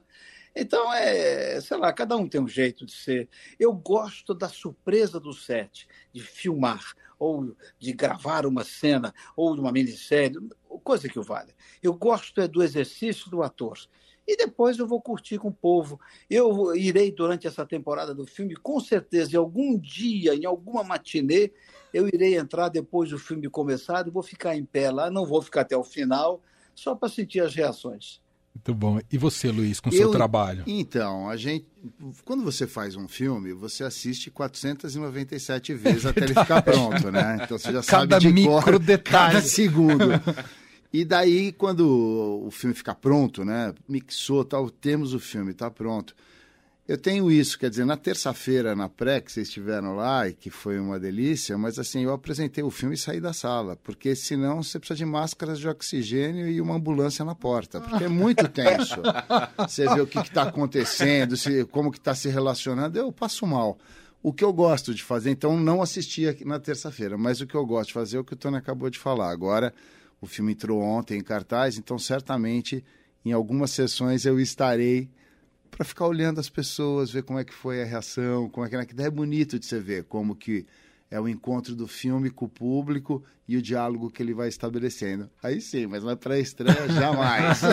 Então, 0.56 0.90
é, 0.94 1.60
sei 1.60 1.76
lá, 1.76 1.92
cada 1.92 2.16
um 2.16 2.26
tem 2.26 2.40
um 2.40 2.48
jeito 2.48 2.86
de 2.86 2.92
ser. 2.92 3.28
Eu 3.60 3.74
gosto 3.74 4.32
da 4.32 4.48
surpresa 4.48 5.20
do 5.20 5.34
set, 5.34 5.86
de 6.10 6.22
filmar, 6.22 6.94
ou 7.18 7.54
de 7.78 7.92
gravar 7.92 8.46
uma 8.46 8.64
cena, 8.64 9.14
ou 9.36 9.54
de 9.54 9.60
uma 9.60 9.72
minissérie, 9.72 10.38
coisa 10.82 11.06
que 11.06 11.20
vale. 11.20 11.54
Eu 11.82 11.92
gosto 11.92 12.40
é 12.40 12.48
do 12.48 12.62
exercício 12.62 13.30
do 13.30 13.42
ator 13.42 13.78
e 14.26 14.36
depois 14.36 14.78
eu 14.78 14.86
vou 14.86 15.00
curtir 15.00 15.38
com 15.38 15.48
o 15.48 15.52
povo. 15.52 16.00
Eu 16.30 16.74
irei, 16.74 17.10
durante 17.10 17.46
essa 17.46 17.66
temporada 17.66 18.14
do 18.14 18.26
filme, 18.26 18.54
com 18.54 18.78
certeza, 18.80 19.32
em 19.32 19.38
algum 19.38 19.78
dia, 19.78 20.34
em 20.34 20.44
alguma 20.44 20.84
matinê, 20.84 21.52
eu 21.92 22.08
irei 22.08 22.36
entrar 22.36 22.68
depois 22.68 23.10
do 23.10 23.18
filme 23.18 23.48
começar 23.48 24.06
e 24.06 24.10
vou 24.10 24.22
ficar 24.22 24.56
em 24.56 24.64
pé 24.64 24.90
lá, 24.90 25.10
não 25.10 25.26
vou 25.26 25.42
ficar 25.42 25.62
até 25.62 25.76
o 25.76 25.84
final, 25.84 26.40
só 26.74 26.94
para 26.94 27.08
sentir 27.08 27.40
as 27.40 27.54
reações. 27.54 28.20
Muito 28.54 28.74
bom. 28.74 29.00
E 29.10 29.16
você, 29.16 29.50
Luiz, 29.50 29.80
com 29.80 29.88
o 29.88 29.92
seu 29.92 30.10
trabalho? 30.10 30.62
Então, 30.66 31.28
a 31.28 31.36
gente, 31.36 31.66
quando 32.24 32.44
você 32.44 32.66
faz 32.66 32.94
um 32.94 33.08
filme, 33.08 33.52
você 33.54 33.82
assiste 33.82 34.30
497 34.30 35.74
vezes 35.74 36.04
é 36.04 36.10
até 36.10 36.24
ele 36.24 36.34
ficar 36.34 36.60
pronto, 36.62 37.10
né? 37.10 37.40
Então 37.42 37.58
você 37.58 37.72
já 37.72 37.82
cada 37.82 38.20
sabe 38.20 38.32
de 38.32 38.44
cor 38.44 38.76
detalhe. 38.78 39.34
cada 39.34 39.40
segundo. 39.40 40.04
E 40.92 41.04
daí, 41.04 41.52
quando 41.52 42.44
o 42.46 42.50
filme 42.50 42.74
fica 42.74 42.94
pronto, 42.94 43.44
né? 43.44 43.72
Mixou, 43.88 44.44
tal, 44.44 44.68
temos 44.68 45.14
o 45.14 45.18
filme, 45.18 45.52
está 45.52 45.70
pronto. 45.70 46.14
Eu 46.86 46.98
tenho 46.98 47.30
isso, 47.30 47.58
quer 47.58 47.70
dizer, 47.70 47.86
na 47.86 47.96
terça-feira, 47.96 48.74
na 48.74 48.88
pré, 48.88 49.20
que 49.20 49.30
vocês 49.30 49.46
estiveram 49.46 49.94
lá 49.94 50.28
e 50.28 50.34
que 50.34 50.50
foi 50.50 50.80
uma 50.80 50.98
delícia, 50.98 51.56
mas 51.56 51.78
assim, 51.78 52.02
eu 52.02 52.12
apresentei 52.12 52.62
o 52.62 52.70
filme 52.70 52.96
e 52.96 52.98
saí 52.98 53.20
da 53.20 53.32
sala, 53.32 53.76
porque 53.76 54.16
senão 54.16 54.62
você 54.62 54.80
precisa 54.80 54.98
de 54.98 55.04
máscaras 55.04 55.60
de 55.60 55.68
oxigênio 55.68 56.48
e 56.48 56.60
uma 56.60 56.74
ambulância 56.74 57.24
na 57.24 57.36
porta, 57.36 57.80
porque 57.80 58.04
é 58.04 58.08
muito 58.08 58.46
tenso. 58.48 59.00
Você 59.56 59.88
vê 59.88 60.00
o 60.00 60.06
que 60.06 60.18
está 60.18 60.42
acontecendo, 60.42 61.36
se, 61.36 61.64
como 61.66 61.90
que 61.90 61.98
está 61.98 62.14
se 62.14 62.28
relacionando, 62.28 62.98
eu 62.98 63.12
passo 63.12 63.46
mal. 63.46 63.78
O 64.22 64.32
que 64.32 64.44
eu 64.44 64.52
gosto 64.52 64.92
de 64.92 65.02
fazer, 65.02 65.30
então, 65.30 65.56
não 65.56 65.80
assisti 65.80 66.26
aqui 66.26 66.44
na 66.44 66.58
terça-feira, 66.58 67.16
mas 67.16 67.40
o 67.40 67.46
que 67.46 67.54
eu 67.54 67.64
gosto 67.64 67.88
de 67.88 67.94
fazer 67.94 68.16
é 68.16 68.20
o 68.20 68.24
que 68.24 68.34
o 68.34 68.36
Tony 68.36 68.56
acabou 68.56 68.90
de 68.90 68.98
falar. 68.98 69.30
Agora, 69.30 69.72
o 70.22 70.26
filme 70.26 70.52
entrou 70.52 70.80
ontem 70.80 71.18
em 71.18 71.22
cartaz, 71.22 71.76
então 71.76 71.98
certamente 71.98 72.84
em 73.24 73.32
algumas 73.32 73.72
sessões 73.72 74.24
eu 74.24 74.38
estarei 74.38 75.10
para 75.68 75.84
ficar 75.84 76.06
olhando 76.06 76.38
as 76.38 76.48
pessoas, 76.48 77.10
ver 77.10 77.24
como 77.24 77.40
é 77.40 77.44
que 77.44 77.52
foi 77.52 77.82
a 77.82 77.84
reação, 77.84 78.48
como 78.48 78.64
é 78.64 78.70
que, 78.70 78.76
é 78.76 79.04
é 79.04 79.10
bonito 79.10 79.58
de 79.58 79.66
você 79.66 79.80
ver 79.80 80.04
como 80.04 80.36
que 80.36 80.64
é 81.10 81.20
o 81.20 81.28
encontro 81.28 81.74
do 81.74 81.88
filme 81.88 82.30
com 82.30 82.44
o 82.44 82.48
público 82.48 83.24
e 83.48 83.56
o 83.56 83.62
diálogo 83.62 84.10
que 84.10 84.22
ele 84.22 84.32
vai 84.32 84.48
estabelecendo. 84.48 85.28
Aí 85.42 85.60
sim, 85.60 85.86
mas 85.88 86.04
na 86.04 86.14
pré-estreia 86.14 86.88
jamais. 86.88 87.60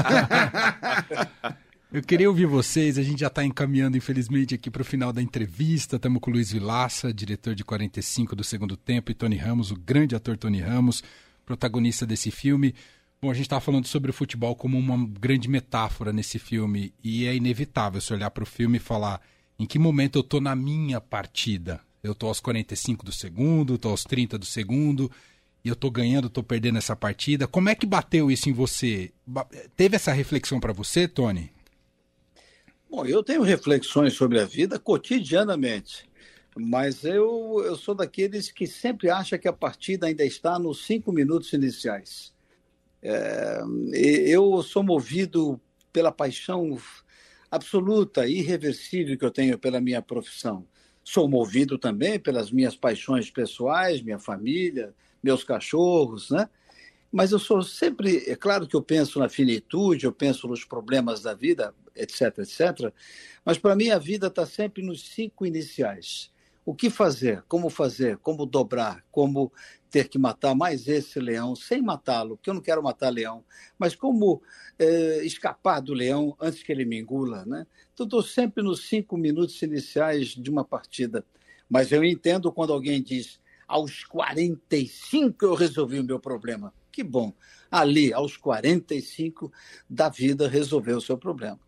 Eu 1.91 2.03
queria 2.03 2.29
ouvir 2.29 2.45
vocês, 2.45 2.99
a 2.99 3.03
gente 3.03 3.21
já 3.21 3.27
está 3.27 3.43
encaminhando, 3.43 3.97
infelizmente, 3.97 4.53
aqui 4.53 4.69
para 4.69 4.83
o 4.83 4.85
final 4.85 5.11
da 5.11 5.23
entrevista. 5.23 5.95
Estamos 5.95 6.21
com 6.21 6.29
o 6.29 6.33
Luiz 6.33 6.51
Vilaça, 6.51 7.11
diretor 7.11 7.55
de 7.55 7.63
45 7.63 8.35
do 8.35 8.43
segundo 8.43 8.77
tempo, 8.77 9.09
e 9.09 9.15
Tony 9.15 9.37
Ramos, 9.37 9.71
o 9.71 9.75
grande 9.75 10.15
ator 10.15 10.37
Tony 10.37 10.61
Ramos 10.61 11.03
protagonista 11.49 12.05
desse 12.05 12.29
filme. 12.29 12.75
Bom, 13.19 13.31
a 13.31 13.33
gente 13.33 13.45
estava 13.45 13.59
falando 13.59 13.87
sobre 13.87 14.11
o 14.11 14.13
futebol 14.13 14.55
como 14.55 14.77
uma 14.77 15.09
grande 15.19 15.49
metáfora 15.49 16.13
nesse 16.13 16.37
filme, 16.37 16.93
e 17.03 17.25
é 17.25 17.35
inevitável 17.35 17.99
se 17.99 18.13
olhar 18.13 18.29
para 18.29 18.43
o 18.43 18.47
filme 18.47 18.77
e 18.77 18.79
falar 18.79 19.19
em 19.57 19.65
que 19.65 19.79
momento 19.79 20.19
eu 20.19 20.21
estou 20.21 20.39
na 20.39 20.55
minha 20.55 21.01
partida. 21.01 21.81
Eu 22.03 22.11
estou 22.11 22.29
aos 22.29 22.39
45 22.39 23.03
do 23.03 23.11
segundo, 23.11 23.75
estou 23.75 23.91
aos 23.91 24.03
30 24.03 24.37
do 24.37 24.45
segundo, 24.45 25.11
e 25.65 25.69
eu 25.69 25.73
estou 25.73 25.89
ganhando, 25.89 26.27
estou 26.27 26.43
perdendo 26.43 26.77
essa 26.77 26.95
partida. 26.95 27.47
Como 27.47 27.67
é 27.67 27.73
que 27.73 27.87
bateu 27.87 28.29
isso 28.29 28.47
em 28.47 28.53
você? 28.53 29.11
Teve 29.75 29.95
essa 29.95 30.13
reflexão 30.13 30.59
para 30.59 30.71
você, 30.71 31.07
Tony? 31.07 31.51
Bom, 32.89 33.05
eu 33.05 33.23
tenho 33.23 33.41
reflexões 33.41 34.13
sobre 34.13 34.39
a 34.39 34.45
vida 34.45 34.77
cotidianamente. 34.77 36.08
Mas 36.55 37.03
eu, 37.03 37.61
eu 37.65 37.75
sou 37.75 37.93
daqueles 37.93 38.51
que 38.51 38.65
sempre 38.65 39.09
acha 39.09 39.37
que 39.37 39.47
a 39.47 39.53
partida 39.53 40.07
ainda 40.07 40.25
está 40.25 40.57
nos 40.57 40.85
cinco 40.85 41.11
minutos 41.11 41.53
iniciais. 41.53 42.33
É, 43.01 43.61
eu 43.93 44.61
sou 44.61 44.83
movido 44.83 45.59
pela 45.93 46.11
paixão 46.11 46.77
absoluta, 47.49 48.27
irreversível 48.27 49.17
que 49.17 49.25
eu 49.25 49.31
tenho 49.31 49.57
pela 49.57 49.79
minha 49.79 50.01
profissão. 50.01 50.65
Sou 51.03 51.27
movido 51.27 51.77
também 51.77 52.19
pelas 52.19 52.51
minhas 52.51 52.75
paixões 52.75 53.31
pessoais, 53.31 54.01
minha 54.01 54.19
família, 54.19 54.93
meus 55.23 55.43
cachorros, 55.43 56.29
né? 56.29 56.49
Mas 57.11 57.31
eu 57.31 57.39
sou 57.39 57.63
sempre, 57.63 58.23
é 58.27 58.35
claro 58.35 58.67
que 58.67 58.75
eu 58.75 58.83
penso 58.83 59.17
na 59.17 59.27
finitude, 59.27 60.05
eu 60.05 60.11
penso 60.11 60.47
nos 60.47 60.63
problemas 60.63 61.23
da 61.23 61.33
vida, 61.33 61.73
etc, 61.95 62.37
etc. 62.39 62.93
Mas 63.43 63.57
para 63.57 63.75
mim 63.75 63.89
a 63.89 63.97
vida 63.97 64.27
está 64.27 64.45
sempre 64.45 64.83
nos 64.83 65.01
cinco 65.09 65.43
iniciais 65.45 66.31
o 66.69 66.75
que 66.75 66.87
fazer, 66.87 67.43
como 67.47 67.67
fazer, 67.67 68.17
como 68.17 68.45
dobrar, 68.45 69.03
como 69.09 69.51
ter 69.89 70.07
que 70.07 70.19
matar 70.19 70.53
mais 70.53 70.87
esse 70.87 71.19
leão 71.19 71.55
sem 71.55 71.81
matá-lo, 71.81 72.37
porque 72.37 72.47
eu 72.47 72.53
não 72.53 72.61
quero 72.61 72.83
matar 72.83 73.09
leão, 73.09 73.43
mas 73.75 73.95
como 73.95 74.39
é, 74.77 75.25
escapar 75.25 75.79
do 75.79 75.95
leão 75.95 76.37
antes 76.39 76.61
que 76.61 76.71
ele 76.71 76.85
me 76.85 76.99
engula. 76.99 77.43
Né? 77.43 77.65
Então, 77.91 78.05
estou 78.05 78.21
sempre 78.21 78.61
nos 78.61 78.87
cinco 78.87 79.17
minutos 79.17 79.59
iniciais 79.63 80.27
de 80.27 80.47
uma 80.47 80.63
partida. 80.63 81.25
Mas 81.67 81.91
eu 81.91 82.03
entendo 82.03 82.51
quando 82.51 82.71
alguém 82.71 83.01
diz, 83.01 83.39
aos 83.67 84.03
45 84.03 85.43
eu 85.43 85.55
resolvi 85.55 85.99
o 85.99 86.03
meu 86.03 86.19
problema. 86.19 86.71
Que 86.91 87.03
bom. 87.03 87.33
Ali, 87.71 88.13
aos 88.13 88.37
45 88.37 89.51
da 89.89 90.07
vida, 90.07 90.47
resolveu 90.47 90.97
o 90.97 91.01
seu 91.01 91.17
problema. 91.17 91.59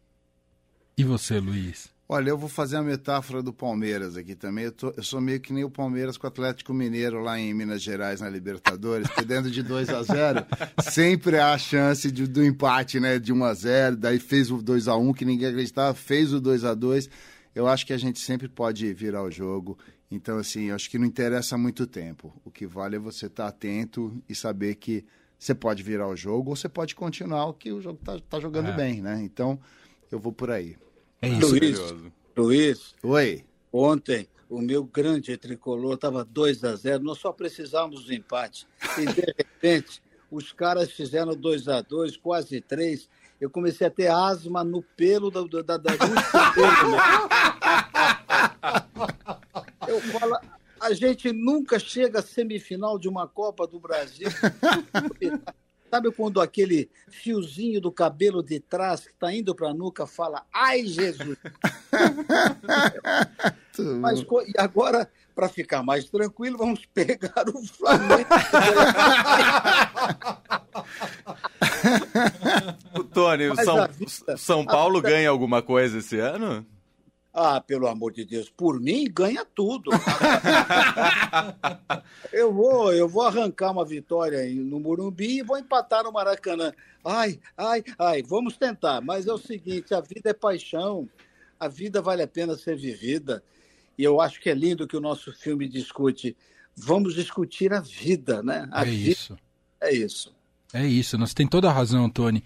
E 0.95 1.03
você, 1.03 1.39
Luiz? 1.39 1.89
Olha, 2.13 2.29
eu 2.29 2.37
vou 2.37 2.49
fazer 2.49 2.75
a 2.75 2.81
metáfora 2.81 3.41
do 3.41 3.53
Palmeiras 3.53 4.17
aqui 4.17 4.35
também. 4.35 4.65
Eu, 4.65 4.73
tô, 4.73 4.93
eu, 4.97 5.01
sou 5.01 5.21
meio 5.21 5.39
que 5.39 5.53
nem 5.53 5.63
o 5.63 5.69
Palmeiras 5.69 6.17
com 6.17 6.27
o 6.27 6.29
Atlético 6.29 6.73
Mineiro 6.73 7.21
lá 7.21 7.39
em 7.39 7.53
Minas 7.53 7.81
Gerais, 7.81 8.19
na 8.19 8.27
Libertadores, 8.27 9.07
perdendo 9.15 9.49
de 9.49 9.63
2 9.63 9.89
a 9.91 10.03
0 10.03 10.45
sempre 10.91 11.39
há 11.39 11.53
a 11.53 11.57
chance 11.57 12.11
de, 12.11 12.27
do 12.27 12.43
empate, 12.43 12.99
né? 12.99 13.17
De 13.17 13.31
1 13.31 13.45
a 13.45 13.53
0 13.53 13.95
daí 13.95 14.19
fez 14.19 14.51
o 14.51 14.61
2 14.61 14.89
a 14.89 14.97
1 14.97 15.13
que 15.13 15.23
ninguém 15.23 15.47
acreditava, 15.47 15.93
fez 15.93 16.33
o 16.33 16.41
2 16.41 16.65
a 16.65 16.73
2 16.73 17.09
Eu 17.55 17.65
acho 17.65 17.85
que 17.85 17.93
a 17.93 17.97
gente 17.97 18.19
sempre 18.19 18.49
pode 18.49 18.93
virar 18.93 19.23
o 19.23 19.31
jogo. 19.31 19.77
Então, 20.11 20.37
assim, 20.37 20.63
eu 20.63 20.75
acho 20.75 20.89
que 20.89 20.99
não 20.99 21.05
interessa 21.05 21.57
muito 21.57 21.87
tempo. 21.87 22.33
O 22.43 22.51
que 22.51 22.67
vale 22.67 22.97
é 22.97 22.99
você 22.99 23.27
estar 23.27 23.47
atento 23.47 24.21
e 24.27 24.35
saber 24.35 24.75
que 24.75 25.05
você 25.39 25.55
pode 25.55 25.81
virar 25.81 26.09
o 26.09 26.15
jogo 26.17 26.49
ou 26.49 26.57
você 26.57 26.67
pode 26.67 26.93
continuar, 26.93 27.53
que 27.53 27.71
o 27.71 27.79
jogo 27.79 27.99
está 28.01 28.19
tá 28.19 28.37
jogando 28.37 28.67
é. 28.71 28.75
bem, 28.75 29.01
né? 29.01 29.21
Então, 29.23 29.57
eu 30.11 30.19
vou 30.19 30.33
por 30.33 30.51
aí. 30.51 30.75
É 31.21 31.27
isso. 31.27 31.49
Luiz, 31.49 31.79
Luiz. 32.35 32.95
Oi. 33.03 33.45
Ontem, 33.71 34.27
o 34.49 34.59
meu 34.59 34.83
grande 34.83 35.37
tricolor 35.37 35.93
estava 35.93 36.25
2 36.25 36.63
a 36.63 36.75
0 36.75 37.03
nós 37.03 37.19
só 37.19 37.31
precisávamos 37.31 38.05
do 38.05 38.13
empate. 38.13 38.67
E, 38.97 39.05
de 39.05 39.21
repente, 39.37 40.01
os 40.29 40.51
caras 40.51 40.91
fizeram 40.91 41.35
2 41.35 41.67
a 41.67 41.81
2 41.81 42.17
quase 42.17 42.59
3 42.59 43.09
eu 43.41 43.49
comecei 43.49 43.87
a 43.87 43.89
ter 43.89 44.07
asma 44.07 44.63
no 44.63 44.83
pelo 44.83 45.31
da, 45.31 45.41
da, 45.41 45.61
da, 45.63 45.77
da? 45.77 45.93
Eu 49.87 49.99
falo, 49.99 50.37
a 50.79 50.93
gente 50.93 51.33
nunca 51.33 51.79
chega 51.79 52.19
à 52.19 52.21
semifinal 52.21 52.99
de 52.99 53.09
uma 53.09 53.27
Copa 53.27 53.65
do 53.65 53.79
Brasil. 53.79 54.27
Sabe 55.91 56.09
quando 56.09 56.39
aquele 56.39 56.89
fiozinho 57.09 57.81
do 57.81 57.91
cabelo 57.91 58.41
de 58.41 58.61
trás 58.61 59.01
que 59.01 59.11
está 59.11 59.33
indo 59.33 59.53
para 59.53 59.71
a 59.71 59.73
nuca 59.73 60.07
fala, 60.07 60.45
ai 60.53 60.85
Jesus! 60.85 61.37
Mas, 63.99 64.21
e 64.21 64.53
agora, 64.57 65.11
para 65.35 65.49
ficar 65.49 65.83
mais 65.83 66.05
tranquilo, 66.05 66.57
vamos 66.57 66.85
pegar 66.93 67.43
o 67.49 67.67
Flamengo. 67.67 68.29
Tony, 73.13 73.49
o 73.49 73.55
São, 73.57 73.87
vida, 73.89 74.37
São 74.37 74.65
Paulo 74.65 75.01
vida... 75.01 75.09
ganha 75.09 75.29
alguma 75.29 75.61
coisa 75.61 75.97
esse 75.97 76.17
ano? 76.19 76.65
Ah, 77.33 77.61
pelo 77.61 77.87
amor 77.87 78.11
de 78.11 78.25
Deus, 78.25 78.49
por 78.49 78.79
mim 78.79 79.09
ganha 79.09 79.45
tudo. 79.45 79.89
eu 82.33 82.53
vou, 82.53 82.93
eu 82.93 83.07
vou 83.07 83.23
arrancar 83.23 83.71
uma 83.71 83.85
vitória 83.85 84.43
no 84.53 84.81
Morumbi 84.81 85.39
e 85.39 85.43
vou 85.43 85.57
empatar 85.57 86.03
no 86.03 86.11
Maracanã. 86.11 86.73
Ai, 87.05 87.39
ai, 87.57 87.83
ai, 87.97 88.21
vamos 88.21 88.57
tentar. 88.57 88.99
Mas 88.99 89.27
é 89.27 89.33
o 89.33 89.37
seguinte, 89.37 89.93
a 89.93 90.01
vida 90.01 90.31
é 90.31 90.33
paixão. 90.33 91.07
A 91.57 91.69
vida 91.69 92.01
vale 92.01 92.21
a 92.21 92.27
pena 92.27 92.57
ser 92.57 92.75
vivida. 92.75 93.41
E 93.97 94.03
eu 94.03 94.19
acho 94.19 94.41
que 94.41 94.49
é 94.49 94.53
lindo 94.53 94.87
que 94.87 94.97
o 94.97 95.01
nosso 95.01 95.31
filme 95.31 95.69
discute. 95.69 96.35
Vamos 96.75 97.13
discutir 97.13 97.71
a 97.71 97.79
vida, 97.79 98.43
né? 98.43 98.67
A 98.71 98.81
é 98.81 98.85
vida. 98.85 99.11
isso. 99.11 99.37
É 99.79 99.93
isso. 99.93 100.35
É 100.73 100.85
isso. 100.85 101.17
Nós 101.17 101.33
tem 101.33 101.47
toda 101.47 101.69
a 101.69 101.73
razão, 101.73 102.09
Tony. 102.09 102.43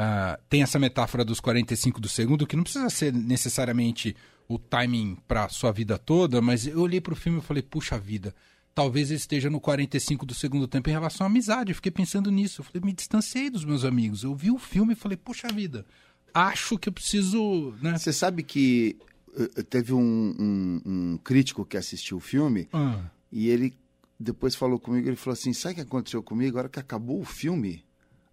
Uh, 0.00 0.40
tem 0.48 0.62
essa 0.62 0.78
metáfora 0.78 1.24
dos 1.24 1.40
45 1.40 2.00
do 2.00 2.08
segundo, 2.08 2.46
que 2.46 2.54
não 2.54 2.62
precisa 2.62 2.88
ser 2.88 3.12
necessariamente 3.12 4.14
o 4.48 4.58
timing 4.58 5.18
para 5.26 5.48
sua 5.48 5.72
vida 5.72 5.98
toda, 5.98 6.40
mas 6.40 6.66
eu 6.66 6.80
olhei 6.80 7.00
para 7.00 7.12
o 7.12 7.16
filme 7.16 7.38
e 7.38 7.42
falei, 7.42 7.62
puxa 7.62 7.98
vida, 7.98 8.34
talvez 8.74 9.10
ele 9.10 9.18
esteja 9.18 9.50
no 9.50 9.60
45 9.60 10.24
do 10.24 10.34
segundo 10.34 10.68
tempo 10.68 10.88
em 10.88 10.92
relação 10.92 11.26
à 11.26 11.28
amizade. 11.28 11.72
Eu 11.72 11.74
fiquei 11.74 11.90
pensando 11.90 12.30
nisso. 12.30 12.60
Eu 12.60 12.64
falei, 12.64 12.80
me 12.84 12.92
distanciei 12.92 13.50
dos 13.50 13.64
meus 13.64 13.84
amigos. 13.84 14.22
Eu 14.22 14.34
vi 14.36 14.52
o 14.52 14.58
filme 14.58 14.92
e 14.92 14.96
falei, 14.96 15.16
puxa 15.16 15.48
vida, 15.48 15.84
acho 16.32 16.78
que 16.78 16.88
eu 16.88 16.92
preciso. 16.92 17.74
Né? 17.82 17.98
Você 17.98 18.12
sabe 18.12 18.44
que 18.44 18.96
uh, 19.36 19.64
teve 19.64 19.92
um, 19.92 20.00
um, 20.38 20.80
um, 20.86 21.18
crítico 21.18 21.64
que 21.64 21.76
assistiu 21.76 22.18
o 22.18 22.20
filme 22.20 22.68
ah. 22.72 23.02
e 23.32 23.48
ele 23.48 23.76
depois 24.18 24.54
falou 24.54 24.78
comigo, 24.78 25.08
ele 25.08 25.16
falou 25.16 25.34
assim, 25.34 25.52
sabe 25.52 25.72
o 25.72 25.74
que 25.76 25.80
aconteceu 25.82 26.22
comigo? 26.22 26.56
A 26.56 26.60
hora 26.60 26.68
que 26.68 26.80
acabou 26.80 27.20
o 27.20 27.24
filme, 27.24 27.84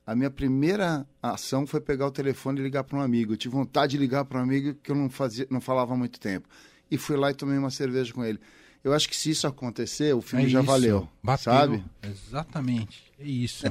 a 0.05 0.15
minha 0.15 0.29
primeira 0.29 1.05
ação 1.21 1.65
foi 1.65 1.81
pegar 1.81 2.05
o 2.05 2.11
telefone 2.11 2.59
e 2.59 2.63
ligar 2.63 2.83
para 2.83 2.97
um 2.97 3.01
amigo. 3.01 3.33
Eu 3.33 3.37
tive 3.37 3.55
vontade 3.55 3.91
de 3.91 3.97
ligar 3.97 4.23
para 4.25 4.39
um 4.39 4.43
amigo 4.43 4.75
que 4.75 4.91
eu 4.91 4.95
não, 4.95 5.09
fazia, 5.09 5.47
não 5.49 5.59
falava 5.59 5.93
há 5.93 5.97
muito 5.97 6.19
tempo. 6.19 6.47
E 6.91 6.97
fui 6.97 7.17
lá 7.17 7.31
e 7.31 7.33
tomei 7.33 7.57
uma 7.57 7.71
cerveja 7.71 8.13
com 8.13 8.23
ele. 8.23 8.39
Eu 8.83 8.93
acho 8.93 9.09
que 9.09 9.15
se 9.15 9.31
isso 9.31 9.47
acontecer, 9.47 10.13
o 10.13 10.21
filme 10.21 10.45
é 10.45 10.49
já 10.49 10.59
isso. 10.59 10.67
valeu. 10.67 11.09
Bateu. 11.23 11.51
Sabe? 11.51 11.83
Exatamente. 12.03 13.11
É 13.19 13.25
isso. 13.25 13.65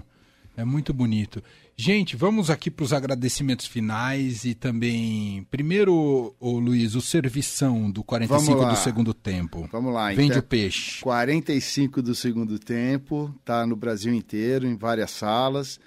É 0.56 0.64
muito 0.64 0.92
bonito. 0.92 1.42
Gente, 1.76 2.16
vamos 2.16 2.50
aqui 2.50 2.70
para 2.70 2.84
os 2.84 2.92
agradecimentos 2.92 3.66
finais 3.66 4.44
e 4.44 4.54
também, 4.54 5.44
primeiro, 5.50 6.34
o 6.38 6.58
Luiz, 6.58 6.94
o 6.94 7.00
servição 7.00 7.90
do 7.90 8.02
45 8.04 8.64
do 8.64 8.76
segundo 8.76 9.14
tempo. 9.14 9.68
Vamos 9.70 9.92
lá. 9.92 10.08
Vende 10.08 10.32
então, 10.32 10.38
o 10.38 10.42
peixe. 10.42 11.00
45 11.00 12.00
do 12.02 12.14
segundo 12.14 12.58
tempo, 12.58 13.34
tá 13.44 13.66
no 13.66 13.74
Brasil 13.74 14.14
inteiro, 14.14 14.66
em 14.66 14.76
várias 14.76 15.10
salas. 15.12 15.80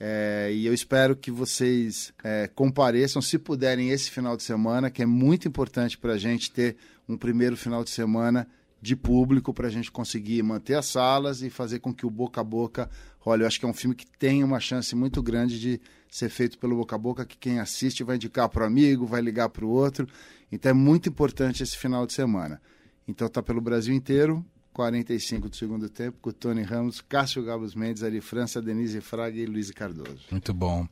É, 0.00 0.50
e 0.52 0.64
eu 0.64 0.72
espero 0.72 1.16
que 1.16 1.30
vocês 1.30 2.12
é, 2.22 2.46
compareçam, 2.54 3.20
se 3.20 3.38
puderem, 3.38 3.90
esse 3.90 4.10
final 4.10 4.36
de 4.36 4.42
semana, 4.42 4.90
que 4.90 5.02
é 5.02 5.06
muito 5.06 5.48
importante 5.48 5.98
para 5.98 6.12
a 6.12 6.18
gente 6.18 6.52
ter 6.52 6.76
um 7.08 7.16
primeiro 7.16 7.56
final 7.56 7.82
de 7.82 7.90
semana 7.90 8.46
de 8.80 8.94
público, 8.94 9.52
para 9.52 9.66
a 9.66 9.70
gente 9.70 9.90
conseguir 9.90 10.40
manter 10.42 10.74
as 10.74 10.86
salas 10.86 11.42
e 11.42 11.50
fazer 11.50 11.80
com 11.80 11.92
que 11.92 12.06
o 12.06 12.10
boca 12.10 12.40
a 12.40 12.44
boca. 12.44 12.88
Olha, 13.26 13.42
eu 13.42 13.46
acho 13.48 13.58
que 13.58 13.66
é 13.66 13.68
um 13.68 13.74
filme 13.74 13.94
que 13.94 14.06
tem 14.06 14.44
uma 14.44 14.60
chance 14.60 14.94
muito 14.94 15.20
grande 15.20 15.58
de 15.58 15.80
ser 16.08 16.28
feito 16.28 16.58
pelo 16.58 16.76
boca 16.76 16.94
a 16.94 16.98
boca, 16.98 17.26
que 17.26 17.36
quem 17.36 17.58
assiste 17.58 18.04
vai 18.04 18.16
indicar 18.16 18.48
para 18.48 18.62
o 18.62 18.66
amigo, 18.66 19.04
vai 19.04 19.20
ligar 19.20 19.48
para 19.48 19.64
o 19.64 19.68
outro. 19.68 20.06
Então 20.50 20.70
é 20.70 20.72
muito 20.72 21.08
importante 21.08 21.62
esse 21.62 21.76
final 21.76 22.06
de 22.06 22.12
semana. 22.12 22.62
Então 23.06 23.28
tá 23.28 23.42
pelo 23.42 23.60
Brasil 23.60 23.94
inteiro, 23.94 24.44
45 24.78 25.48
do 25.48 25.56
segundo 25.56 25.88
tempo, 25.88 26.18
com 26.22 26.30
Tony 26.30 26.62
Ramos, 26.62 27.00
Cássio 27.00 27.42
Gabos 27.42 27.74
Mendes, 27.74 28.04
Ari 28.04 28.20
França, 28.20 28.62
Denise 28.62 29.00
Fraga 29.00 29.36
e 29.36 29.44
Luiz 29.44 29.72
Cardoso. 29.72 30.20
Muito 30.30 30.54
bom. 30.54 30.86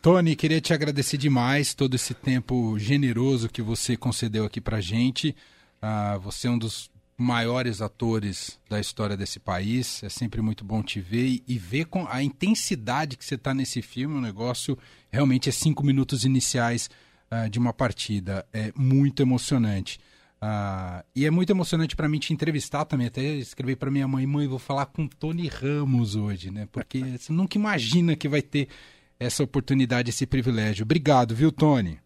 Tony, 0.00 0.36
queria 0.36 0.60
te 0.60 0.72
agradecer 0.72 1.16
demais 1.16 1.74
todo 1.74 1.96
esse 1.96 2.14
tempo 2.14 2.78
generoso 2.78 3.48
que 3.48 3.60
você 3.60 3.96
concedeu 3.96 4.44
aqui 4.44 4.60
pra 4.60 4.80
gente. 4.80 5.34
Uh, 5.82 6.20
você 6.20 6.46
é 6.46 6.52
um 6.52 6.58
dos 6.58 6.88
maiores 7.18 7.82
atores 7.82 8.60
da 8.70 8.78
história 8.78 9.16
desse 9.16 9.40
país. 9.40 10.04
É 10.04 10.08
sempre 10.08 10.40
muito 10.40 10.64
bom 10.64 10.80
te 10.80 11.00
ver 11.00 11.42
e, 11.44 11.58
ver 11.58 11.86
com 11.86 12.06
a 12.06 12.22
intensidade 12.22 13.16
que 13.16 13.24
você 13.24 13.34
está 13.34 13.52
nesse 13.52 13.82
filme. 13.82 14.14
O 14.14 14.20
negócio 14.20 14.78
realmente 15.10 15.48
é 15.48 15.52
cinco 15.52 15.84
minutos 15.84 16.24
iniciais 16.24 16.88
uh, 17.28 17.50
de 17.50 17.58
uma 17.58 17.72
partida. 17.72 18.46
É 18.52 18.72
muito 18.76 19.20
emocionante. 19.20 19.98
Ah, 20.44 21.04
e 21.14 21.24
é 21.24 21.30
muito 21.30 21.50
emocionante 21.50 21.94
para 21.94 22.08
mim 22.08 22.18
te 22.18 22.32
entrevistar 22.32 22.84
também. 22.84 23.06
Até 23.06 23.22
escrevi 23.22 23.76
para 23.76 23.92
minha 23.92 24.08
mãe, 24.08 24.26
mãe, 24.26 24.48
vou 24.48 24.58
falar 24.58 24.86
com 24.86 25.06
Tony 25.06 25.46
Ramos 25.46 26.16
hoje, 26.16 26.50
né? 26.50 26.68
Porque 26.72 26.98
você 27.16 27.30
nunca 27.32 27.56
imagina 27.56 28.16
que 28.16 28.26
vai 28.26 28.42
ter 28.42 28.66
essa 29.20 29.44
oportunidade, 29.44 30.10
esse 30.10 30.26
privilégio. 30.26 30.82
Obrigado, 30.82 31.32
viu, 31.32 31.52
Tony? 31.52 32.00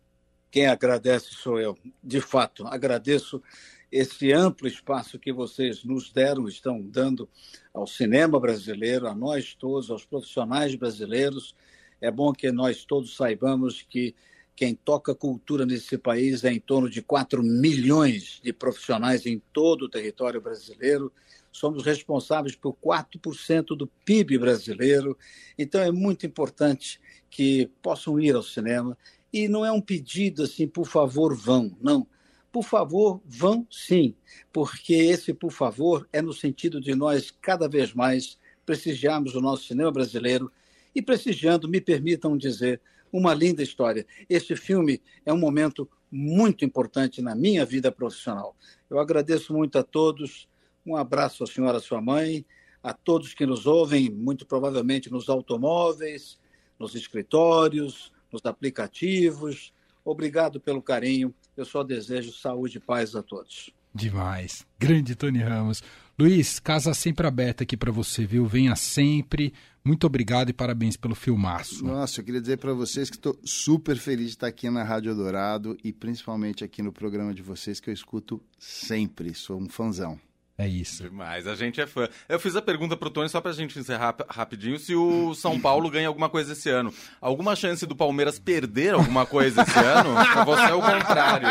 Quem 0.51 0.67
agradece 0.67 1.29
sou 1.31 1.59
eu. 1.59 1.79
De 2.05 2.21
fato, 2.21 2.67
agradeço 2.67 3.43
esse 3.91 4.31
amplo 4.35 4.69
espaço 4.69 5.19
que 5.19 5.33
vocês 5.33 5.83
nos 5.83 6.13
deram, 6.13 6.47
estão 6.47 6.83
dando 6.83 7.27
ao 7.73 7.87
cinema 7.87 8.39
brasileiro, 8.39 9.07
a 9.07 9.15
nós 9.15 9.55
todos, 9.55 9.91
aos 9.91 10.05
profissionais 10.05 10.75
brasileiros. 10.75 11.55
É 12.03 12.11
bom 12.11 12.35
que 12.35 12.53
nós 12.53 12.85
todos 12.85 13.17
saibamos 13.17 13.81
que 13.81 14.15
quem 14.57 14.75
toca 14.75 15.15
cultura 15.15 15.67
nesse 15.67 15.99
país 15.99 16.43
é 16.43 16.51
em 16.51 16.59
torno 16.59 16.89
de 16.89 17.03
4 17.03 17.43
milhões 17.43 18.41
de 18.43 18.55
profissionais 18.55 19.27
em 19.27 19.41
todo 19.53 19.83
o 19.83 19.89
território 19.89 20.41
brasileiro. 20.41 21.13
Somos 21.53 21.85
responsáveis 21.85 22.57
por 22.57 22.75
4% 22.75 23.77
do 23.77 23.87
PIB 23.87 24.39
brasileiro. 24.39 25.17
Então 25.59 25.83
é 25.83 25.93
muito 25.93 26.25
importante 26.25 26.99
que 27.29 27.71
possam 27.83 28.19
ir 28.19 28.35
ao 28.35 28.43
cinema. 28.43 28.97
E 29.31 29.47
não 29.47 29.65
é 29.65 29.71
um 29.71 29.81
pedido 29.81 30.45
assim, 30.45 30.67
por 30.67 30.87
favor, 30.87 31.37
vão. 31.37 31.77
Não. 31.83 32.07
Por 32.51 32.65
favor, 32.65 33.21
vão 33.27 33.67
sim. 33.71 34.15
Porque 34.51 34.95
esse 34.95 35.35
por 35.35 35.53
favor 35.53 36.09
é 36.11 36.23
no 36.23 36.33
sentido 36.33 36.81
de 36.81 36.95
nós 36.95 37.31
cada 37.31 37.69
vez 37.69 37.93
mais 37.93 38.39
prestigiarmos 38.65 39.35
o 39.35 39.41
nosso 39.43 39.65
cinema 39.65 39.93
brasileiro 39.93 40.51
e 40.95 41.03
prestigiando, 41.03 41.69
me 41.69 41.79
permitam 41.79 42.39
dizer, 42.39 42.81
uma 43.17 43.33
linda 43.33 43.63
história. 43.63 44.07
Este 44.29 44.55
filme 44.55 45.01
é 45.25 45.33
um 45.33 45.39
momento 45.39 45.89
muito 46.11 46.65
importante 46.65 47.23
na 47.23 47.35
minha 47.35 47.65
vida 47.65 47.91
profissional. 47.91 48.55
Eu 48.91 48.99
agradeço 48.99 49.55
muito 49.55 49.79
a 49.79 49.83
todos. 49.83 50.47
Um 50.85 50.95
abraço 50.95 51.43
à 51.43 51.47
senhora, 51.47 51.81
sua 51.81 52.01
mãe, 52.01 52.45
a 52.83 52.93
todos 52.93 53.33
que 53.33 53.47
nos 53.47 53.67
ouvem, 53.67 54.11
muito 54.11 54.45
provavelmente 54.47 55.11
nos 55.11 55.29
automóveis, 55.29 56.39
nos 56.79 56.95
escritórios, 56.95 58.13
nos 58.31 58.45
aplicativos. 58.45 59.73
Obrigado 60.05 60.61
pelo 60.61 60.83
carinho. 60.83 61.35
Eu 61.57 61.65
só 61.65 61.83
desejo 61.83 62.33
saúde 62.33 62.77
e 62.77 62.81
paz 62.81 63.17
a 63.17 63.23
todos. 63.23 63.71
Demais. 63.95 64.67
Grande 64.79 65.15
Tony 65.15 65.39
Ramos. 65.39 65.83
Luiz, 66.19 66.61
casa 66.61 66.93
sempre 66.93 67.27
aberta 67.27 67.65
aqui 67.65 67.77
para 67.77 67.91
você, 67.91 68.27
viu? 68.27 68.47
Venha 68.47 68.77
sempre. 68.77 69.55
Muito 69.87 70.05
obrigado 70.05 70.51
e 70.51 70.53
parabéns 70.53 70.97
pelo 70.97 71.15
filmaço. 71.15 71.85
Nossa, 71.85 72.21
eu 72.21 72.25
queria 72.25 72.41
dizer 72.41 72.57
para 72.57 72.73
vocês 72.73 73.09
que 73.09 73.15
estou 73.15 73.39
super 73.45 73.97
feliz 73.97 74.27
de 74.27 74.33
estar 74.33 74.49
aqui 74.49 74.69
na 74.69 74.83
Rádio 74.83 75.15
Dourado 75.15 75.79
e 75.85 75.93
principalmente 75.93 76.65
aqui 76.65 76.83
no 76.83 76.93
programa 76.93 77.33
de 77.33 77.41
vocês 77.41 77.79
que 77.79 77.89
eu 77.89 77.95
escuto 77.95 78.43
sempre. 78.59 79.33
Sou 79.33 79.61
um 79.61 79.69
fãzão. 79.69 80.19
É 80.59 80.67
isso. 80.67 81.03
Demais, 81.03 81.47
a 81.47 81.55
gente 81.55 81.81
é 81.83 81.87
fã. 81.87 82.09
Eu 82.27 82.41
fiz 82.41 82.57
a 82.57 82.63
pergunta 82.63 82.97
pro 82.97 83.11
Tony 83.11 83.29
só 83.29 83.43
pra 83.43 83.53
gente 83.53 83.79
encerrar 83.79 84.17
rapidinho 84.29 84.79
se 84.79 84.95
o 84.95 85.35
São 85.35 85.61
Paulo 85.61 85.91
ganha 85.91 86.09
alguma 86.09 86.31
coisa 86.31 86.55
esse 86.55 86.71
ano. 86.71 86.93
Alguma 87.21 87.55
chance 87.55 87.85
do 87.85 87.95
Palmeiras 87.95 88.39
perder 88.39 88.95
alguma 88.95 89.27
coisa 89.27 89.61
esse 89.61 89.79
ano? 89.79 90.15
Pra 90.15 90.45
você 90.45 90.63
é 90.63 90.75
o 90.75 90.81
contrário. 90.81 91.49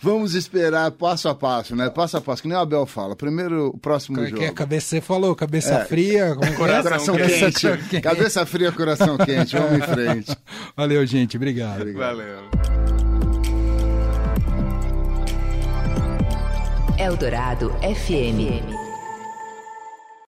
Vamos 0.00 0.34
esperar 0.34 0.92
passo 0.92 1.28
a 1.28 1.34
passo, 1.34 1.74
né? 1.74 1.90
Passo 1.90 2.16
a 2.16 2.20
passo, 2.20 2.42
que 2.42 2.48
nem 2.48 2.56
o 2.56 2.60
Abel 2.60 2.86
fala. 2.86 3.16
Primeiro, 3.16 3.70
o 3.70 3.78
próximo 3.78 4.18
que, 4.18 4.26
jogo. 4.26 4.38
Que 4.38 4.44
é 4.44 4.52
cabeça, 4.52 4.86
você 4.86 5.00
falou, 5.00 5.34
cabeça 5.34 5.74
é. 5.74 5.84
fria, 5.84 6.36
com 6.36 6.54
coração, 6.54 7.14
coração 7.16 7.16
quente. 7.16 7.88
quente. 7.88 8.00
Cabeça 8.00 8.46
fria, 8.46 8.70
coração 8.70 9.18
quente. 9.18 9.56
Vamos 9.56 9.78
em 9.78 9.82
frente. 9.82 10.36
Valeu, 10.76 11.04
gente. 11.04 11.36
Obrigado. 11.36 11.80
obrigado. 11.80 12.16
Valeu. 12.16 12.87
Eldorado 16.98 17.70
FM. 17.80 18.77